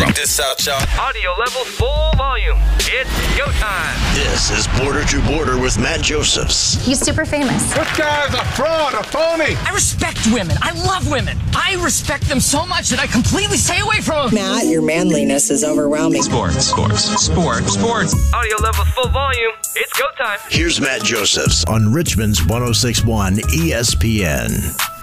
Check 0.00 0.14
this 0.14 0.40
out, 0.40 0.64
y'all. 0.64 0.80
Audio 0.98 1.30
level 1.32 1.62
full 1.62 2.12
volume. 2.16 2.56
It's 2.78 3.36
go 3.36 3.44
time. 3.60 3.94
This 4.14 4.50
is 4.50 4.66
Border 4.80 5.04
to 5.04 5.20
Border 5.26 5.60
with 5.60 5.78
Matt 5.78 6.00
Josephs. 6.00 6.82
He's 6.86 6.98
super 6.98 7.26
famous. 7.26 7.74
This 7.74 7.98
guy's 7.98 8.32
a 8.32 8.42
fraud, 8.56 8.94
a 8.94 9.02
phony. 9.02 9.56
I 9.56 9.74
respect 9.74 10.20
women. 10.32 10.56
I 10.62 10.72
love 10.86 11.10
women. 11.10 11.36
I 11.52 11.76
respect 11.84 12.26
them 12.30 12.40
so 12.40 12.64
much 12.64 12.88
that 12.88 12.98
I 12.98 13.08
completely 13.08 13.58
stay 13.58 13.80
away 13.80 14.00
from 14.00 14.30
them. 14.30 14.36
Matt, 14.36 14.64
your 14.68 14.80
manliness 14.80 15.50
is 15.50 15.64
overwhelming. 15.64 16.22
Sports, 16.22 16.64
sports, 16.64 17.04
sports, 17.04 17.74
sports. 17.74 18.14
Audio 18.32 18.56
level 18.62 18.86
full 18.86 19.10
volume. 19.10 19.52
It's 19.76 19.92
go 19.98 20.06
time. 20.16 20.38
Here's 20.48 20.80
Matt 20.80 21.02
Josephs 21.04 21.66
on 21.66 21.92
Richmond's 21.92 22.40
1061 22.46 23.36
ESPN. 23.52 24.99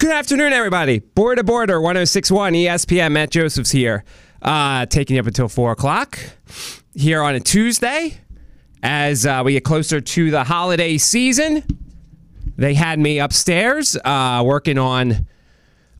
Good 0.00 0.12
afternoon, 0.12 0.54
everybody. 0.54 1.00
Border 1.00 1.42
to 1.42 1.44
Border 1.44 1.78
1061 1.78 2.54
ESPN. 2.54 3.12
Matt 3.12 3.28
Josephs 3.28 3.70
here, 3.70 4.02
uh, 4.40 4.86
taking 4.86 5.16
you 5.16 5.20
up 5.20 5.26
until 5.26 5.46
4 5.46 5.72
o'clock 5.72 6.18
here 6.94 7.20
on 7.20 7.34
a 7.34 7.40
Tuesday 7.40 8.18
as 8.82 9.26
uh, 9.26 9.42
we 9.44 9.52
get 9.52 9.62
closer 9.62 10.00
to 10.00 10.30
the 10.30 10.42
holiday 10.42 10.96
season. 10.96 11.62
They 12.56 12.72
had 12.72 12.98
me 12.98 13.20
upstairs 13.20 13.94
uh, 14.02 14.42
working 14.42 14.78
on, 14.78 15.26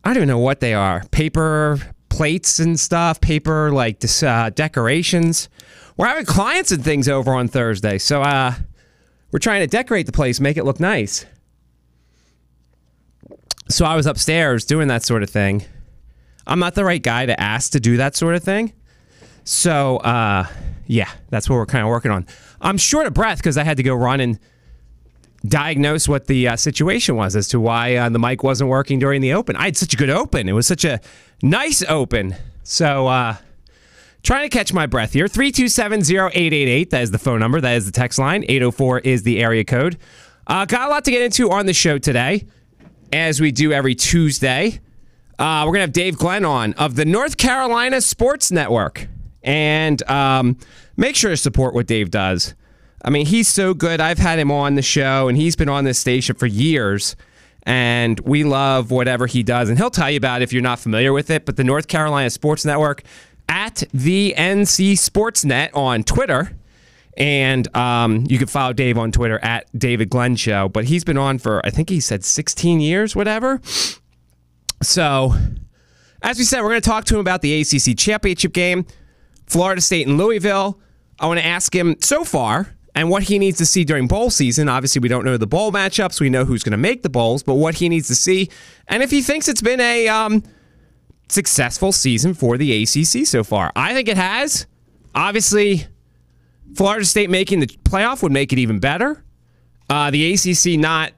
I 0.02 0.14
don't 0.14 0.26
know 0.26 0.38
what 0.38 0.60
they 0.60 0.72
are, 0.72 1.04
paper 1.10 1.78
plates 2.08 2.58
and 2.58 2.80
stuff, 2.80 3.20
paper 3.20 3.70
like 3.70 4.02
uh, 4.22 4.48
decorations. 4.48 5.50
We're 5.98 6.06
having 6.06 6.24
clients 6.24 6.72
and 6.72 6.82
things 6.82 7.06
over 7.06 7.34
on 7.34 7.48
Thursday. 7.48 7.98
So 7.98 8.22
uh, 8.22 8.54
we're 9.30 9.40
trying 9.40 9.60
to 9.60 9.66
decorate 9.66 10.06
the 10.06 10.12
place, 10.12 10.40
make 10.40 10.56
it 10.56 10.64
look 10.64 10.80
nice. 10.80 11.26
So 13.70 13.84
I 13.84 13.94
was 13.94 14.06
upstairs 14.06 14.64
doing 14.64 14.88
that 14.88 15.04
sort 15.04 15.22
of 15.22 15.30
thing. 15.30 15.64
I'm 16.44 16.58
not 16.58 16.74
the 16.74 16.84
right 16.84 17.00
guy 17.00 17.26
to 17.26 17.40
ask 17.40 17.70
to 17.72 17.80
do 17.80 17.98
that 17.98 18.16
sort 18.16 18.34
of 18.34 18.42
thing. 18.42 18.72
So, 19.44 19.98
uh, 19.98 20.46
yeah, 20.86 21.08
that's 21.28 21.48
what 21.48 21.54
we're 21.54 21.66
kind 21.66 21.84
of 21.84 21.88
working 21.88 22.10
on. 22.10 22.26
I'm 22.60 22.76
short 22.76 23.06
of 23.06 23.14
breath 23.14 23.38
because 23.38 23.56
I 23.56 23.62
had 23.62 23.76
to 23.76 23.84
go 23.84 23.94
run 23.94 24.18
and 24.18 24.40
diagnose 25.46 26.08
what 26.08 26.26
the 26.26 26.48
uh, 26.48 26.56
situation 26.56 27.14
was 27.14 27.36
as 27.36 27.46
to 27.48 27.60
why 27.60 27.94
uh, 27.94 28.08
the 28.08 28.18
mic 28.18 28.42
wasn't 28.42 28.68
working 28.68 28.98
during 28.98 29.20
the 29.20 29.34
open. 29.34 29.54
I 29.54 29.66
had 29.66 29.76
such 29.76 29.94
a 29.94 29.96
good 29.96 30.10
open. 30.10 30.48
It 30.48 30.52
was 30.52 30.66
such 30.66 30.84
a 30.84 31.00
nice 31.40 31.84
open. 31.88 32.34
So, 32.64 33.06
uh, 33.06 33.36
trying 34.24 34.50
to 34.50 34.54
catch 34.54 34.72
my 34.72 34.86
breath 34.86 35.12
here. 35.12 35.26
327-0888, 35.26 36.90
that 36.90 37.02
is 37.02 37.12
the 37.12 37.18
phone 37.18 37.38
number. 37.38 37.60
That 37.60 37.76
is 37.76 37.86
the 37.86 37.92
text 37.92 38.18
line. 38.18 38.44
804 38.48 38.98
is 38.98 39.22
the 39.22 39.40
area 39.40 39.64
code. 39.64 39.96
Uh, 40.48 40.64
got 40.64 40.88
a 40.88 40.90
lot 40.90 41.04
to 41.04 41.12
get 41.12 41.22
into 41.22 41.52
on 41.52 41.66
the 41.66 41.72
show 41.72 41.98
today 41.98 42.48
as 43.12 43.40
we 43.40 43.50
do 43.52 43.72
every 43.72 43.94
Tuesday. 43.94 44.80
Uh, 45.38 45.62
we're 45.64 45.72
going 45.72 45.78
to 45.78 45.80
have 45.82 45.92
Dave 45.92 46.18
Glenn 46.18 46.44
on 46.44 46.74
of 46.74 46.96
the 46.96 47.04
North 47.04 47.36
Carolina 47.36 48.00
Sports 48.00 48.52
Network. 48.52 49.08
And 49.42 50.02
um, 50.10 50.58
make 50.96 51.16
sure 51.16 51.30
to 51.30 51.36
support 51.36 51.74
what 51.74 51.86
Dave 51.86 52.10
does. 52.10 52.54
I 53.02 53.10
mean, 53.10 53.24
he's 53.24 53.48
so 53.48 53.72
good. 53.72 54.00
I've 54.00 54.18
had 54.18 54.38
him 54.38 54.50
on 54.50 54.74
the 54.74 54.82
show, 54.82 55.28
and 55.28 55.38
he's 55.38 55.56
been 55.56 55.70
on 55.70 55.84
this 55.84 55.98
station 55.98 56.36
for 56.36 56.46
years. 56.46 57.16
And 57.62 58.20
we 58.20 58.44
love 58.44 58.90
whatever 58.90 59.26
he 59.26 59.42
does. 59.42 59.68
And 59.68 59.78
he'll 59.78 59.90
tell 59.90 60.10
you 60.10 60.16
about 60.18 60.42
it 60.42 60.44
if 60.44 60.52
you're 60.52 60.62
not 60.62 60.78
familiar 60.78 61.12
with 61.12 61.30
it. 61.30 61.46
But 61.46 61.56
the 61.56 61.64
North 61.64 61.88
Carolina 61.88 62.28
Sports 62.30 62.64
Network 62.64 63.02
at 63.48 63.82
the 63.92 64.34
NC 64.36 64.92
Sportsnet 64.92 65.70
on 65.74 66.02
Twitter. 66.04 66.52
And 67.16 67.74
um, 67.76 68.24
you 68.28 68.38
can 68.38 68.46
follow 68.46 68.72
Dave 68.72 68.96
on 68.96 69.12
Twitter 69.12 69.38
at 69.42 69.66
David 69.78 70.10
Glenn 70.10 70.36
Show. 70.36 70.68
But 70.68 70.84
he's 70.84 71.04
been 71.04 71.18
on 71.18 71.38
for, 71.38 71.64
I 71.66 71.70
think 71.70 71.88
he 71.88 72.00
said 72.00 72.24
16 72.24 72.80
years, 72.80 73.16
whatever. 73.16 73.60
So, 74.82 75.34
as 76.22 76.38
we 76.38 76.44
said, 76.44 76.62
we're 76.62 76.70
going 76.70 76.80
to 76.80 76.88
talk 76.88 77.04
to 77.06 77.14
him 77.14 77.20
about 77.20 77.42
the 77.42 77.60
ACC 77.60 77.96
championship 77.98 78.52
game, 78.52 78.86
Florida 79.46 79.80
State 79.80 80.06
and 80.06 80.16
Louisville. 80.16 80.80
I 81.18 81.26
want 81.26 81.40
to 81.40 81.46
ask 81.46 81.74
him 81.74 81.96
so 82.00 82.24
far 82.24 82.74
and 82.94 83.10
what 83.10 83.24
he 83.24 83.38
needs 83.38 83.58
to 83.58 83.66
see 83.66 83.84
during 83.84 84.06
bowl 84.06 84.30
season. 84.30 84.68
Obviously, 84.68 85.00
we 85.00 85.08
don't 85.08 85.24
know 85.24 85.36
the 85.36 85.46
bowl 85.46 85.70
matchups. 85.72 86.20
We 86.20 86.30
know 86.30 86.44
who's 86.44 86.62
going 86.62 86.72
to 86.72 86.78
make 86.78 87.02
the 87.02 87.10
bowls, 87.10 87.42
but 87.42 87.54
what 87.54 87.74
he 87.74 87.88
needs 87.88 88.08
to 88.08 88.14
see. 88.14 88.50
And 88.88 89.02
if 89.02 89.10
he 89.10 89.20
thinks 89.20 89.48
it's 89.48 89.62
been 89.62 89.80
a 89.80 90.08
um, 90.08 90.42
successful 91.28 91.92
season 91.92 92.34
for 92.34 92.58
the 92.58 92.82
ACC 92.82 93.26
so 93.26 93.44
far. 93.44 93.72
I 93.76 93.94
think 93.94 94.08
it 94.08 94.16
has. 94.16 94.66
Obviously, 95.14 95.86
Florida 96.74 97.04
State 97.04 97.30
making 97.30 97.60
the 97.60 97.66
playoff 97.66 98.22
would 98.22 98.32
make 98.32 98.52
it 98.52 98.58
even 98.58 98.78
better. 98.78 99.24
Uh, 99.88 100.10
the 100.10 100.32
ACC 100.32 100.78
not 100.78 101.12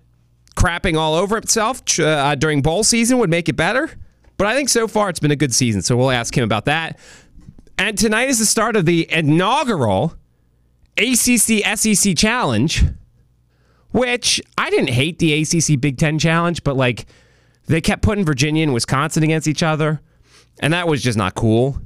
crapping 0.57 0.97
all 0.97 1.15
over 1.15 1.37
itself 1.37 1.83
uh, 1.99 2.35
during 2.35 2.63
bowl 2.63 2.85
season 2.85 3.19
would 3.19 3.31
make 3.31 3.49
it 3.49 3.57
better. 3.57 3.91
But 4.37 4.47
I 4.47 4.55
think 4.55 4.69
so 4.69 4.89
far 4.89 5.09
it's 5.09 5.21
been 5.21 5.31
a 5.31 5.37
good 5.37 5.55
season, 5.55 5.83
so 5.83 5.97
we'll 5.97 6.11
ask 6.11 6.37
him 6.37 6.45
about 6.45 6.65
that. 6.65 6.99
And 7.79 7.97
tonight 7.99 8.29
is 8.29 8.39
the 8.39 8.47
start 8.47 8.77
of 8.77 8.87
the 8.87 9.07
inaugural 9.11 10.15
ACC 10.97 11.65
SEC 11.77 12.17
Challenge, 12.17 12.85
which 13.91 14.41
I 14.59 14.71
didn't 14.71 14.91
hate 14.91 15.19
the 15.19 15.43
ACC 15.43 15.81
Big 15.81 15.99
Ten 15.99 16.19
Challenge, 16.19 16.63
but 16.65 16.77
like 16.77 17.07
they 17.67 17.81
kept 17.81 18.03
putting 18.03 18.25
Virginia 18.25 18.63
and 18.63 18.75
Wisconsin 18.75 19.23
against 19.23 19.49
each 19.49 19.63
other, 19.63 20.01
and 20.61 20.73
that 20.73 20.89
was 20.89 21.03
just 21.03 21.17
not 21.17 21.35
cool. 21.35 21.81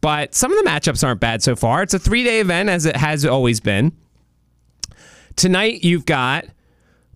But 0.00 0.34
some 0.34 0.52
of 0.52 0.62
the 0.62 0.68
matchups 0.68 1.06
aren't 1.06 1.20
bad 1.20 1.42
so 1.42 1.56
far. 1.56 1.82
It's 1.82 1.94
a 1.94 1.98
three 1.98 2.24
day 2.24 2.40
event, 2.40 2.68
as 2.68 2.86
it 2.86 2.96
has 2.96 3.24
always 3.24 3.60
been. 3.60 3.92
Tonight, 5.36 5.84
you've 5.84 6.06
got 6.06 6.46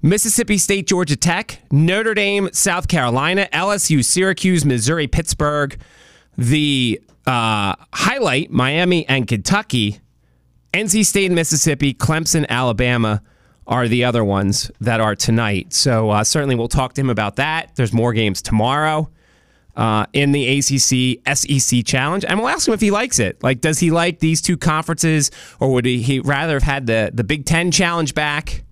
Mississippi 0.00 0.59
State, 0.59 0.87
Georgia 0.87 1.16
Tech, 1.16 1.60
Notre 1.70 2.15
Dame, 2.15 2.50
South 2.53 2.88
Carolina, 2.88 3.48
LSU, 3.53 4.04
Syracuse, 4.04 4.65
Missouri, 4.65 5.06
Pittsburgh. 5.06 5.78
The 6.37 7.00
uh, 7.26 7.75
highlight 7.93 8.50
Miami 8.50 9.06
and 9.09 9.28
Kentucky, 9.28 10.00
NC 10.72 11.04
State, 11.04 11.31
Mississippi, 11.31 11.94
Clemson, 11.94 12.49
Alabama 12.49 13.22
are 13.66 13.87
the 13.87 14.04
other 14.04 14.25
ones 14.25 14.70
that 14.81 15.00
are 15.00 15.14
tonight. 15.14 15.72
So 15.72 16.10
uh, 16.10 16.25
certainly 16.25 16.56
we'll 16.56 16.69
talk 16.69 16.94
to 16.94 17.00
him 17.00 17.10
about 17.10 17.37
that. 17.37 17.76
There's 17.76 17.93
more 17.93 18.12
games 18.12 18.43
tomorrow 18.43 19.09
uh, 19.76 20.06
in 20.12 20.32
the 20.32 20.58
ACC 20.58 21.36
SEC 21.36 21.84
Challenge, 21.84 22.24
and 22.24 22.38
we'll 22.38 22.48
ask 22.48 22.68
him 22.68 22.74
if 22.74 22.80
he 22.80 22.90
likes 22.90 23.18
it. 23.18 23.42
Like, 23.42 23.60
does 23.60 23.78
he 23.78 23.90
like 23.90 24.18
these 24.18 24.42
two 24.42 24.56
conferences, 24.56 25.30
or 25.60 25.72
would 25.72 25.86
he, 25.86 26.02
he 26.02 26.20
rather 26.20 26.54
have 26.54 26.62
had 26.62 26.86
the 26.86 27.10
the 27.12 27.24
Big 27.24 27.46
Ten 27.46 27.70
Challenge 27.70 28.14
back? 28.14 28.64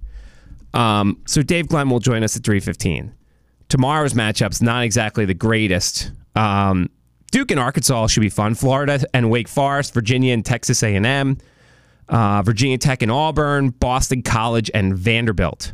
Um, 0.74 1.20
so 1.26 1.42
Dave 1.42 1.68
Glenn 1.68 1.88
will 1.90 2.00
join 2.00 2.22
us 2.22 2.36
at 2.36 2.42
3:15. 2.42 3.12
Tomorrow's 3.68 4.14
matchups 4.14 4.60
not 4.60 4.82
exactly 4.82 5.24
the 5.24 5.34
greatest. 5.34 6.12
Um, 6.34 6.90
Duke 7.32 7.50
and 7.50 7.60
Arkansas 7.60 8.08
should 8.08 8.20
be 8.20 8.28
fun. 8.28 8.54
Florida 8.54 9.00
and 9.14 9.30
Wake 9.30 9.48
Forest, 9.48 9.94
Virginia 9.94 10.34
and 10.34 10.44
Texas 10.44 10.82
A&M, 10.82 11.38
uh, 12.08 12.42
Virginia 12.42 12.76
Tech 12.76 13.02
and 13.02 13.10
Auburn, 13.10 13.70
Boston 13.70 14.22
College 14.22 14.68
and 14.74 14.96
Vanderbilt. 14.96 15.72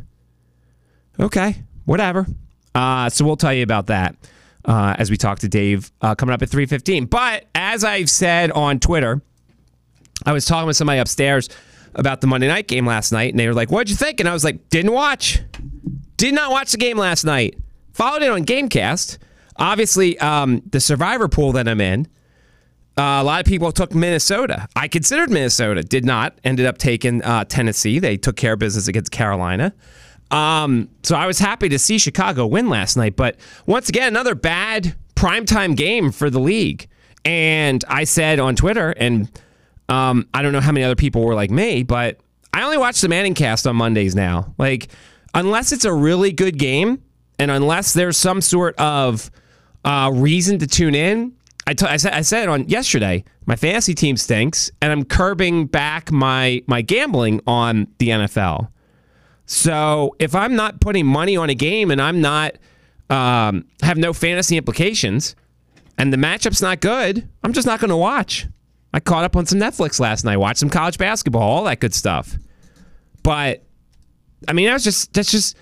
Okay, 1.19 1.63
whatever. 1.85 2.27
Uh, 2.75 3.09
so 3.09 3.25
we'll 3.25 3.37
tell 3.37 3.53
you 3.53 3.63
about 3.63 3.87
that 3.87 4.15
uh, 4.67 4.95
as 4.99 5.09
we 5.09 5.17
talk 5.17 5.39
to 5.39 5.47
Dave 5.47 5.91
uh, 6.01 6.13
coming 6.13 6.33
up 6.33 6.41
at 6.41 6.49
3:15. 6.49 7.09
But 7.09 7.45
as 7.55 7.83
I've 7.83 8.09
said 8.09 8.51
on 8.51 8.79
Twitter, 8.79 9.21
I 10.25 10.33
was 10.33 10.45
talking 10.45 10.67
with 10.67 10.75
somebody 10.75 10.99
upstairs 10.99 11.49
about 11.95 12.21
the 12.21 12.27
Monday 12.27 12.47
night 12.47 12.67
game 12.67 12.85
last 12.85 13.11
night, 13.11 13.31
and 13.31 13.39
they 13.39 13.47
were 13.47 13.53
like, 13.53 13.71
"What'd 13.71 13.89
you 13.89 13.95
think?" 13.95 14.19
And 14.19 14.27
I 14.27 14.33
was 14.33 14.43
like, 14.43 14.69
"Didn't 14.69 14.91
watch. 14.91 15.41
Did 16.17 16.33
not 16.33 16.51
watch 16.51 16.71
the 16.71 16.77
game 16.77 16.97
last 16.97 17.23
night. 17.23 17.57
Followed 17.93 18.23
it 18.23 18.29
on 18.29 18.45
GameCast. 18.45 19.17
Obviously, 19.55 20.19
um, 20.19 20.61
the 20.69 20.79
Survivor 20.79 21.27
pool 21.27 21.53
that 21.53 21.67
I'm 21.67 21.81
in." 21.81 22.07
Uh, 22.97 23.21
a 23.21 23.23
lot 23.23 23.39
of 23.39 23.45
people 23.45 23.71
took 23.71 23.93
Minnesota. 23.93 24.67
I 24.75 24.87
considered 24.87 25.29
Minnesota, 25.29 25.83
did 25.83 26.03
not. 26.03 26.39
Ended 26.43 26.65
up 26.65 26.79
taking 26.79 27.21
uh, 27.21 27.45
Tennessee. 27.45 27.99
They 27.99 28.17
took 28.17 28.35
care 28.35 28.53
of 28.53 28.59
business 28.59 28.87
against 28.87 29.11
Carolina. 29.11 29.71
Um, 30.31 30.89
so 31.03 31.15
I 31.15 31.25
was 31.25 31.39
happy 31.39 31.69
to 31.69 31.79
see 31.79 31.97
Chicago 31.97 32.45
win 32.45 32.69
last 32.69 32.97
night. 32.97 33.15
But 33.15 33.37
once 33.65 33.89
again, 33.89 34.07
another 34.09 34.35
bad 34.35 34.95
primetime 35.15 35.75
game 35.75 36.11
for 36.11 36.29
the 36.29 36.39
league. 36.39 36.87
And 37.25 37.83
I 37.87 38.03
said 38.03 38.39
on 38.39 38.55
Twitter, 38.55 38.91
and 38.91 39.29
um, 39.89 40.27
I 40.33 40.41
don't 40.41 40.53
know 40.53 40.61
how 40.61 40.71
many 40.71 40.85
other 40.85 40.95
people 40.95 41.23
were 41.23 41.35
like 41.35 41.51
me, 41.51 41.83
but 41.83 42.19
I 42.53 42.63
only 42.63 42.77
watch 42.77 43.01
the 43.01 43.09
Manning 43.09 43.33
cast 43.33 43.67
on 43.67 43.75
Mondays 43.75 44.15
now. 44.15 44.53
Like, 44.57 44.89
unless 45.33 45.71
it's 45.71 45.85
a 45.85 45.93
really 45.93 46.31
good 46.31 46.57
game 46.57 47.01
and 47.39 47.51
unless 47.51 47.93
there's 47.93 48.17
some 48.17 48.41
sort 48.41 48.75
of 48.77 49.29
uh, 49.85 50.11
reason 50.13 50.59
to 50.59 50.67
tune 50.67 50.95
in, 50.95 51.33
I, 51.67 51.73
t- 51.73 51.85
I 51.85 51.97
said 51.97 52.13
I 52.13 52.21
said 52.21 52.43
it 52.43 52.49
on 52.49 52.67
yesterday. 52.69 53.25
My 53.45 53.55
fantasy 53.57 53.93
team 53.93 54.15
stinks, 54.15 54.71
and 54.81 54.91
I'm 54.91 55.03
curbing 55.03 55.65
back 55.65 56.11
my 56.11 56.63
my 56.65 56.81
gambling 56.81 57.41
on 57.45 57.87
the 57.97 58.09
NFL. 58.09 58.69
So 59.47 60.15
if 60.19 60.35
I'm 60.35 60.55
not 60.55 60.81
putting 60.81 61.05
money 61.05 61.37
on 61.37 61.49
a 61.49 61.55
game 61.55 61.89
and 61.89 62.01
I'm 62.01 62.21
not 62.21 62.55
um, 63.09 63.65
have 63.81 63.97
no 63.97 64.13
fantasy 64.13 64.57
implications, 64.57 65.35
and 65.97 66.13
the 66.13 66.17
matchup's 66.17 66.61
not 66.61 66.81
good, 66.81 67.27
I'm 67.43 67.53
just 67.53 67.65
not 67.65 67.79
going 67.79 67.89
to 67.89 67.97
watch. 67.97 68.45
I 68.93 68.99
caught 68.99 69.23
up 69.23 69.35
on 69.35 69.45
some 69.45 69.59
Netflix 69.59 69.99
last 69.99 70.25
night, 70.25 70.37
watched 70.37 70.59
some 70.59 70.69
college 70.69 70.97
basketball, 70.97 71.41
all 71.41 71.63
that 71.63 71.79
good 71.79 71.93
stuff. 71.93 72.37
But 73.23 73.63
I 74.47 74.53
mean, 74.53 74.67
that's 74.67 74.83
just 74.83 75.13
that's 75.13 75.31
just 75.31 75.57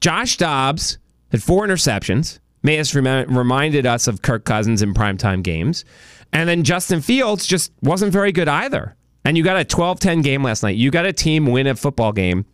Josh 0.00 0.36
Dobbs 0.36 0.98
had 1.32 1.42
four 1.42 1.66
interceptions. 1.66 2.38
Mayes 2.62 2.94
rem- 2.94 3.34
reminded 3.34 3.86
us 3.86 4.06
of 4.06 4.20
Kirk 4.20 4.44
Cousins 4.44 4.82
in 4.82 4.92
primetime 4.92 5.42
games. 5.42 5.84
And 6.32 6.48
then 6.48 6.62
Justin 6.62 7.00
Fields 7.00 7.46
just 7.46 7.72
wasn't 7.80 8.12
very 8.12 8.32
good 8.32 8.48
either. 8.48 8.94
And 9.24 9.38
you 9.38 9.44
got 9.44 9.56
a 9.56 9.64
12 9.64 9.98
10 9.98 10.20
game 10.20 10.42
last 10.42 10.62
night. 10.62 10.76
You 10.76 10.90
got 10.90 11.06
a 11.06 11.12
team 11.12 11.46
win 11.46 11.66
a 11.66 11.74
football 11.74 12.12
game 12.12 12.44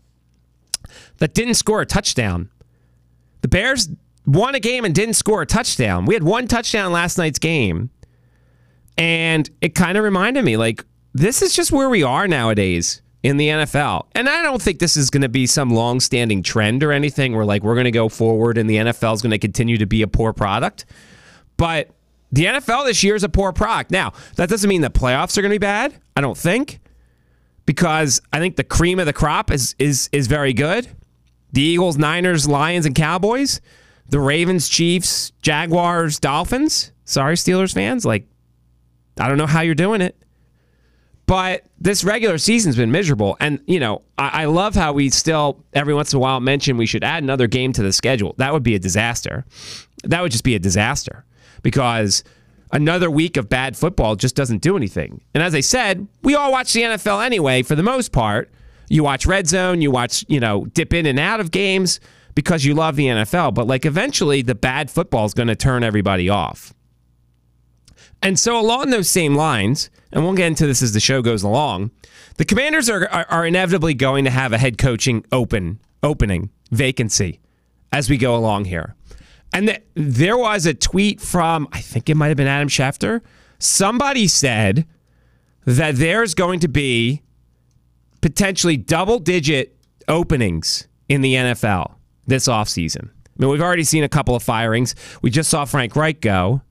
that 1.19 1.35
didn't 1.35 1.55
score 1.55 1.81
a 1.81 1.87
touchdown. 1.87 2.51
The 3.43 3.49
Bears 3.49 3.89
won 4.27 4.55
a 4.55 4.61
game 4.61 4.85
and 4.85 4.95
didn't 4.95 5.15
score 5.15 5.43
a 5.43 5.47
touchdown. 5.47 6.07
We 6.07 6.15
had 6.15 6.23
one 6.23 6.49
touchdown 6.49 6.93
last 6.93 7.19
night's 7.19 7.39
game. 7.39 7.91
And 8.97 9.51
it 9.61 9.75
kind 9.75 9.99
of 9.99 10.05
reminded 10.05 10.45
me 10.45 10.57
like, 10.57 10.85
this 11.13 11.43
is 11.43 11.55
just 11.55 11.73
where 11.73 11.89
we 11.89 12.03
are 12.03 12.27
nowadays 12.27 13.03
in 13.23 13.37
the 13.37 13.49
NFL. 13.49 14.07
And 14.13 14.29
I 14.29 14.43
don't 14.43 14.61
think 14.61 14.79
this 14.79 14.97
is 14.97 15.11
going 15.11 15.23
to 15.23 15.29
be 15.29 15.47
some 15.47 15.71
long-standing 15.71 16.43
trend 16.43 16.83
or 16.83 16.93
anything 16.93 17.35
where 17.35 17.45
like 17.45 17.63
we're 17.63 17.75
going 17.75 17.85
to 17.85 17.91
go 17.91 18.09
forward 18.09 18.59
and 18.59 18.69
the 18.69 18.77
NFL 18.77 19.15
is 19.15 19.23
going 19.23 19.31
to 19.31 19.39
continue 19.39 19.79
to 19.79 19.87
be 19.87 20.03
a 20.03 20.07
poor 20.07 20.33
product. 20.33 20.85
But 21.57 21.91
the 22.33 22.47
NFL 22.47 22.87
this 22.87 23.03
year 23.03 23.15
is 23.15 23.25
a 23.25 23.29
poor 23.29 23.53
product. 23.53 23.91
Now, 23.91 24.13
that 24.37 24.49
doesn't 24.49 24.69
mean 24.69 24.81
the 24.81 24.91
playoffs 24.91 25.39
are 25.39 25.43
going 25.43 25.51
to 25.51 25.55
be 25.55 25.59
bad. 25.59 25.95
I 26.17 26.21
don't 26.21 26.37
think. 26.37 26.81
Because 27.67 28.21
I 28.33 28.39
think 28.41 28.57
the 28.57 28.65
cream 28.65 28.99
of 28.99 29.07
the 29.07 29.13
crop 29.13 29.51
is 29.51 29.75
is 29.79 30.09
is 30.13 30.27
very 30.27 30.53
good. 30.53 30.89
The 31.53 31.63
Eagles, 31.63 31.97
Niners, 31.97 32.49
Lions 32.49 32.85
and 32.85 32.95
Cowboys, 32.95 33.61
the 34.09 34.21
Ravens, 34.21 34.69
Chiefs, 34.69 35.33
Jaguars, 35.41 36.19
Dolphins. 36.19 36.93
Sorry 37.05 37.37
Steelers 37.37 37.73
fans, 37.73 38.05
like 38.05 38.27
I 39.19 39.29
don't 39.29 39.39
know 39.39 39.47
how 39.47 39.61
you're 39.61 39.75
doing 39.75 40.01
it. 40.01 40.17
But 41.27 41.65
this 41.79 42.05
regular 42.05 42.37
season's 42.37 42.77
been 42.77 42.91
miserable. 42.91 43.37
And, 43.41 43.61
you 43.67 43.81
know, 43.81 44.03
I, 44.19 44.43
I, 44.43 44.45
love 44.45 44.75
how 44.75 44.93
we 44.93 45.09
still, 45.09 45.65
every 45.73 45.95
once 45.95 46.13
in 46.13 46.19
a 46.19 46.21
while, 46.21 46.39
mention 46.39 46.77
we 46.77 46.85
should 46.85 47.03
add 47.03 47.23
another 47.23 47.47
game 47.47 47.73
to 47.75 47.83
the 47.83 47.93
schedule. 47.93 48.35
That 48.37 48.53
would 48.53 48.63
be 48.63 48.75
a 48.75 48.79
disaster. 48.79 49.47
That 50.05 50.21
would 50.21 50.33
just 50.33 50.45
be 50.45 50.55
a 50.55 50.59
disaster 50.59 51.25
because 51.63 52.25
another 52.75 53.11
week 53.11 53.39
of 53.39 53.49
bad 53.49 53.77
football 53.77 54.17
just 54.17 54.37
doesn't 54.37 54.61
do 54.61 54.77
anything. 54.77 55.23
And 55.33 55.43
as 55.43 55.55
I 55.55 55.61
said, 55.61 56.07
we 56.23 56.35
all 56.35 56.53
watch 56.53 56.75
the 56.75 56.83
NFL 56.83 57.25
anyway, 57.25 57.63
for 57.63 57.75
the 57.75 57.83
most 57.83 58.13
part. 58.13 58.51
You 58.91 59.03
watch 59.03 59.25
Red 59.25 59.47
Zone, 59.47 59.81
you 59.81 59.91
watch, 59.91 60.27
you 60.29 60.41
know, 60.41 60.67
dip 60.67 60.93
in 60.93 61.07
and 61.07 61.19
out 61.19 61.41
of 61.41 61.51
games 61.51 62.01
because 62.35 62.65
you 62.67 62.75
love 62.75 62.97
the 62.97 63.07
NFL. 63.07 63.55
But, 63.55 63.67
like, 63.67 63.87
eventually 63.87 64.43
the 64.43 64.55
bad 64.55 64.91
football 64.91 65.25
is 65.25 65.33
going 65.33 65.47
to 65.47 65.57
turn 65.57 65.83
everybody 65.83 66.29
off. 66.29 66.75
And 68.21 68.39
so, 68.39 68.59
along 68.59 68.91
those 68.91 69.09
same 69.09 69.35
lines, 69.35 69.89
and 70.13 70.23
we'll 70.23 70.35
get 70.35 70.49
into 70.49 70.67
this 70.67 70.83
as 70.83 70.93
the 70.93 71.01
show 71.01 71.23
goes 71.23 71.43
along, 71.43 71.93
the 72.37 72.45
Commanders 72.45 72.91
are, 72.91 73.09
are, 73.09 73.27
are 73.31 73.47
inevitably 73.47 73.95
going 73.95 74.25
to 74.25 74.31
have 74.31 74.53
a 74.53 74.59
head 74.59 74.77
coaching 74.77 75.25
open 75.33 75.81
opening 76.03 76.51
vacancy 76.71 77.41
as 77.93 78.11
we 78.11 78.19
go 78.19 78.37
along 78.37 78.67
here. 78.67 78.95
And 79.55 79.69
th- 79.69 79.83
there 79.95 80.37
was 80.37 80.67
a 80.67 80.75
tweet 80.75 81.21
from, 81.21 81.69
I 81.73 81.81
think 81.81 82.11
it 82.11 82.17
might 82.17 82.29
have 82.29 82.37
been 82.37 82.49
Adam 82.49 82.69
Schefter. 82.69 83.23
Somebody 83.61 84.27
said 84.27 84.85
that 85.65 85.95
there's 85.95 86.35
going 86.35 86.61
to 86.61 86.69
be 86.69 87.23
potentially 88.21 88.77
double 88.77 89.21
digit 89.21 89.77
openings 90.09 90.89
in 91.09 91.21
the 91.21 91.35
NFL 91.35 91.95
this 92.27 92.49
offseason. 92.49 93.09
I 93.09 93.31
mean, 93.39 93.51
we've 93.51 93.63
already 93.63 93.85
seen 93.85 94.03
a 94.03 94.09
couple 94.09 94.35
of 94.35 94.43
firings. 94.43 94.95
We 95.23 95.31
just 95.31 95.49
saw 95.49 95.65
Frank 95.65 95.95
Reich 95.95 96.21
go. 96.21 96.63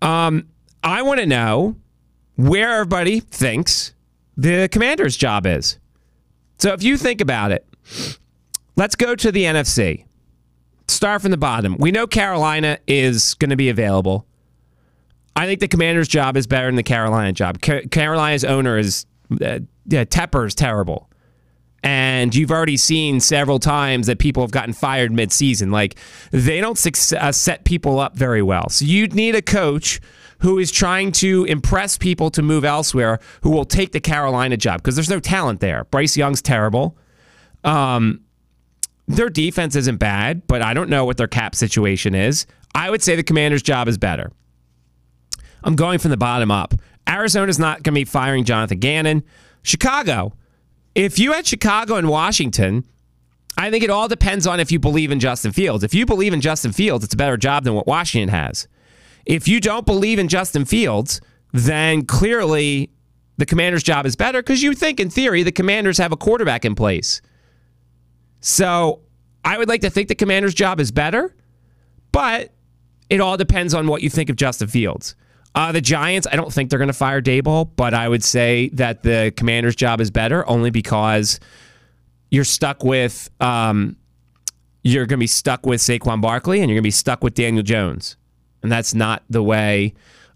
Um, 0.00 0.48
I 0.84 1.02
want 1.02 1.18
to 1.20 1.26
know 1.26 1.76
where 2.36 2.74
everybody 2.74 3.20
thinks 3.20 3.92
the 4.36 4.68
commander's 4.68 5.16
job 5.16 5.46
is. 5.46 5.78
So 6.58 6.72
if 6.72 6.82
you 6.82 6.96
think 6.96 7.20
about 7.20 7.50
it, 7.50 7.66
let's 8.76 8.94
go 8.94 9.16
to 9.16 9.32
the 9.32 9.44
NFC. 9.44 10.04
Start 10.88 11.22
from 11.22 11.30
the 11.30 11.36
bottom. 11.36 11.76
We 11.78 11.90
know 11.90 12.06
Carolina 12.06 12.78
is 12.86 13.34
going 13.34 13.50
to 13.50 13.56
be 13.56 13.68
available. 13.68 14.26
I 15.36 15.46
think 15.46 15.60
the 15.60 15.68
commander's 15.68 16.08
job 16.08 16.36
is 16.36 16.46
better 16.46 16.66
than 16.66 16.74
the 16.74 16.82
Carolina 16.82 17.32
job. 17.32 17.60
Carolina's 17.60 18.44
owner 18.44 18.78
is, 18.78 19.06
uh, 19.32 19.60
yeah, 19.86 20.04
Tepper 20.04 20.46
is 20.46 20.54
terrible. 20.54 21.08
And 21.84 22.34
you've 22.34 22.50
already 22.50 22.76
seen 22.76 23.20
several 23.20 23.60
times 23.60 24.08
that 24.08 24.18
people 24.18 24.42
have 24.42 24.50
gotten 24.50 24.72
fired 24.72 25.12
mid-season. 25.12 25.70
Like 25.70 25.96
they 26.32 26.60
don't 26.60 26.76
uh, 27.14 27.30
set 27.30 27.64
people 27.64 28.00
up 28.00 28.16
very 28.16 28.42
well. 28.42 28.68
So 28.68 28.84
you'd 28.84 29.14
need 29.14 29.36
a 29.36 29.42
coach 29.42 30.00
who 30.40 30.58
is 30.58 30.72
trying 30.72 31.12
to 31.12 31.44
impress 31.44 31.98
people 31.98 32.30
to 32.30 32.42
move 32.42 32.64
elsewhere 32.64 33.20
who 33.42 33.50
will 33.50 33.64
take 33.64 33.92
the 33.92 34.00
Carolina 34.00 34.56
job 34.56 34.80
because 34.80 34.96
there's 34.96 35.10
no 35.10 35.20
talent 35.20 35.60
there. 35.60 35.84
Bryce 35.84 36.16
Young's 36.16 36.42
terrible. 36.42 36.96
Um, 37.62 38.22
their 39.08 39.30
defense 39.30 39.74
isn't 39.74 39.96
bad, 39.96 40.46
but 40.46 40.62
I 40.62 40.74
don't 40.74 40.90
know 40.90 41.04
what 41.04 41.16
their 41.16 41.26
cap 41.26 41.54
situation 41.54 42.14
is. 42.14 42.46
I 42.74 42.90
would 42.90 43.02
say 43.02 43.16
the 43.16 43.22
commander's 43.22 43.62
job 43.62 43.88
is 43.88 43.98
better. 43.98 44.30
I'm 45.64 45.74
going 45.74 45.98
from 45.98 46.10
the 46.10 46.16
bottom 46.16 46.50
up. 46.50 46.74
Arizona's 47.08 47.58
not 47.58 47.82
going 47.82 47.94
to 47.94 48.00
be 48.00 48.04
firing 48.04 48.44
Jonathan 48.44 48.78
Gannon. 48.78 49.24
Chicago, 49.62 50.34
if 50.94 51.18
you 51.18 51.32
had 51.32 51.46
Chicago 51.46 51.96
and 51.96 52.08
Washington, 52.08 52.84
I 53.56 53.70
think 53.70 53.82
it 53.82 53.90
all 53.90 54.08
depends 54.08 54.46
on 54.46 54.60
if 54.60 54.70
you 54.70 54.78
believe 54.78 55.10
in 55.10 55.18
Justin 55.18 55.52
Fields. 55.52 55.82
If 55.82 55.94
you 55.94 56.06
believe 56.06 56.32
in 56.32 56.40
Justin 56.40 56.72
Fields, 56.72 57.04
it's 57.04 57.14
a 57.14 57.16
better 57.16 57.36
job 57.36 57.64
than 57.64 57.74
what 57.74 57.86
Washington 57.86 58.28
has. 58.28 58.68
If 59.24 59.48
you 59.48 59.58
don't 59.58 59.86
believe 59.86 60.18
in 60.18 60.28
Justin 60.28 60.64
Fields, 60.64 61.20
then 61.52 62.04
clearly 62.04 62.90
the 63.38 63.46
commander's 63.46 63.82
job 63.82 64.06
is 64.06 64.16
better 64.16 64.42
because 64.42 64.62
you 64.62 64.74
think, 64.74 65.00
in 65.00 65.10
theory, 65.10 65.42
the 65.42 65.52
commanders 65.52 65.98
have 65.98 66.12
a 66.12 66.16
quarterback 66.16 66.64
in 66.64 66.74
place. 66.74 67.20
So 68.40 69.00
I 69.44 69.58
would 69.58 69.68
like 69.68 69.80
to 69.82 69.90
think 69.90 70.08
the 70.08 70.14
commander's 70.14 70.54
job 70.54 70.80
is 70.80 70.90
better, 70.90 71.34
but 72.12 72.52
it 73.10 73.20
all 73.20 73.36
depends 73.36 73.74
on 73.74 73.86
what 73.86 74.02
you 74.02 74.10
think 74.10 74.30
of 74.30 74.36
Justin 74.36 74.68
Fields. 74.68 75.14
Uh, 75.54 75.72
the 75.72 75.80
Giants, 75.80 76.26
I 76.30 76.36
don't 76.36 76.52
think 76.52 76.70
they're 76.70 76.78
going 76.78 76.88
to 76.88 76.92
fire 76.92 77.20
Daboll, 77.22 77.70
but 77.74 77.94
I 77.94 78.08
would 78.08 78.22
say 78.22 78.68
that 78.74 79.02
the 79.02 79.32
commander's 79.36 79.74
job 79.74 80.00
is 80.00 80.10
better 80.10 80.48
only 80.48 80.70
because 80.70 81.40
you're 82.30 82.44
stuck 82.44 82.84
with 82.84 83.30
um, 83.40 83.96
you're 84.82 85.06
going 85.06 85.18
to 85.18 85.22
be 85.22 85.26
stuck 85.26 85.66
with 85.66 85.80
Saquon 85.80 86.20
Barkley 86.20 86.60
and 86.60 86.68
you're 86.68 86.76
going 86.76 86.82
to 86.82 86.86
be 86.86 86.90
stuck 86.92 87.24
with 87.24 87.34
Daniel 87.34 87.62
Jones 87.62 88.16
and 88.62 88.70
that's 88.70 88.94
not 88.94 89.22
the 89.28 89.42
way. 89.42 89.94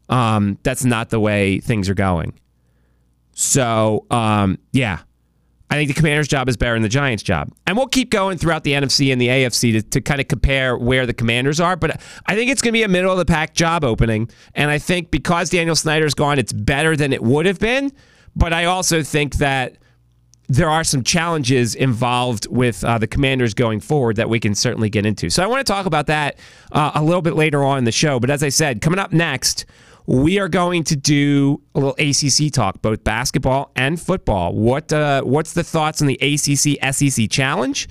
Um, 0.08 0.58
that's 0.62 0.84
not 0.84 1.10
the 1.10 1.20
way 1.20 1.60
things 1.60 1.88
are 1.88 1.94
going. 1.94 2.34
So 3.34 4.06
um, 4.10 4.58
yeah, 4.72 5.00
I 5.72 5.76
think 5.76 5.88
the 5.88 5.94
Commanders' 5.94 6.28
job 6.28 6.50
is 6.50 6.58
better 6.58 6.74
than 6.74 6.82
the 6.82 6.88
Giants' 6.90 7.22
job, 7.22 7.50
and 7.66 7.78
we'll 7.78 7.86
keep 7.86 8.10
going 8.10 8.36
throughout 8.36 8.62
the 8.62 8.72
NFC 8.72 9.10
and 9.10 9.18
the 9.18 9.28
AFC 9.28 9.72
to, 9.72 9.82
to 9.82 10.00
kind 10.02 10.20
of 10.20 10.28
compare 10.28 10.76
where 10.76 11.06
the 11.06 11.14
Commanders 11.14 11.60
are. 11.60 11.76
But 11.76 11.98
I 12.26 12.34
think 12.34 12.50
it's 12.50 12.60
going 12.60 12.74
to 12.74 12.78
be 12.78 12.82
a 12.82 12.88
middle 12.88 13.10
of 13.10 13.16
the 13.16 13.24
pack 13.24 13.54
job 13.54 13.82
opening, 13.82 14.28
and 14.54 14.70
I 14.70 14.76
think 14.76 15.10
because 15.10 15.48
Daniel 15.48 15.74
Snyder's 15.74 16.12
gone, 16.12 16.38
it's 16.38 16.52
better 16.52 16.94
than 16.94 17.14
it 17.14 17.22
would 17.22 17.46
have 17.46 17.58
been. 17.58 17.90
But 18.36 18.52
I 18.52 18.66
also 18.66 19.02
think 19.02 19.36
that 19.36 19.78
there 20.46 20.68
are 20.68 20.84
some 20.84 21.02
challenges 21.02 21.74
involved 21.74 22.46
with 22.50 22.84
uh, 22.84 22.98
the 22.98 23.06
commanders 23.06 23.54
going 23.54 23.80
forward 23.80 24.16
that 24.16 24.28
we 24.28 24.38
can 24.38 24.54
certainly 24.54 24.90
get 24.90 25.06
into. 25.06 25.30
So 25.30 25.42
I 25.42 25.46
want 25.46 25.66
to 25.66 25.72
talk 25.72 25.86
about 25.86 26.06
that 26.08 26.38
uh, 26.72 26.92
a 26.94 27.02
little 27.02 27.22
bit 27.22 27.34
later 27.34 27.64
on 27.64 27.78
in 27.78 27.84
the 27.84 27.92
show. 27.92 28.20
But 28.20 28.28
as 28.28 28.42
I 28.42 28.50
said, 28.50 28.82
coming 28.82 28.98
up 28.98 29.10
next, 29.10 29.64
we 30.06 30.38
are 30.38 30.48
going 30.48 30.84
to 30.84 30.96
do 30.96 31.60
a 31.74 31.80
little 31.80 31.94
ACC 31.98 32.52
talk, 32.52 32.82
both 32.82 33.04
basketball 33.04 33.70
and 33.76 34.00
football. 34.00 34.54
What 34.54 34.92
uh, 34.92 35.22
what's 35.22 35.52
the 35.52 35.64
thoughts 35.64 36.00
on 36.00 36.08
the 36.08 36.18
ACC 36.20 36.94
SEC 36.94 37.30
challenge, 37.30 37.88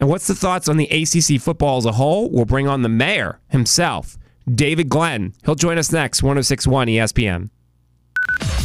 and 0.00 0.08
what's 0.08 0.26
the 0.26 0.34
thoughts 0.34 0.68
on 0.68 0.76
the 0.76 0.86
ACC 0.86 1.40
football 1.40 1.78
as 1.78 1.84
a 1.84 1.92
whole? 1.92 2.30
We'll 2.30 2.44
bring 2.44 2.68
on 2.68 2.82
the 2.82 2.88
mayor 2.88 3.40
himself, 3.48 4.18
David 4.52 4.88
Glenn. 4.88 5.34
He'll 5.44 5.54
join 5.54 5.78
us 5.78 5.92
next, 5.92 6.22
106.1 6.22 6.90
ESPN. 6.90 8.61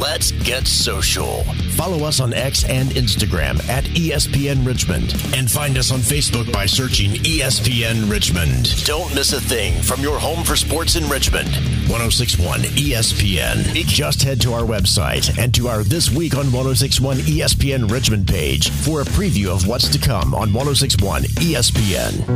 Let's 0.00 0.30
get 0.32 0.66
social. 0.66 1.42
Follow 1.74 2.06
us 2.06 2.20
on 2.20 2.34
X 2.34 2.64
and 2.64 2.90
Instagram 2.90 3.66
at 3.68 3.84
ESPN 3.84 4.66
Richmond 4.66 5.14
and 5.34 5.50
find 5.50 5.78
us 5.78 5.90
on 5.90 6.00
Facebook 6.00 6.52
by 6.52 6.66
searching 6.66 7.12
ESPN 7.12 8.10
Richmond. 8.10 8.84
Don't 8.84 9.14
miss 9.14 9.32
a 9.32 9.40
thing 9.40 9.80
from 9.82 10.02
your 10.02 10.18
home 10.18 10.44
for 10.44 10.54
sports 10.54 10.96
in 10.96 11.08
Richmond. 11.08 11.48
1061 11.88 12.60
ESPN. 12.60 13.64
Just 13.86 14.22
head 14.22 14.38
to 14.42 14.52
our 14.52 14.64
website 14.64 15.38
and 15.38 15.54
to 15.54 15.68
our 15.68 15.82
This 15.82 16.10
Week 16.10 16.34
on 16.34 16.52
1061 16.52 17.16
ESPN 17.18 17.90
Richmond 17.90 18.28
page 18.28 18.68
for 18.68 19.00
a 19.00 19.04
preview 19.04 19.46
of 19.46 19.66
what's 19.66 19.88
to 19.88 19.98
come 19.98 20.34
on 20.34 20.52
1061 20.52 21.22
ESPN. 21.22 22.26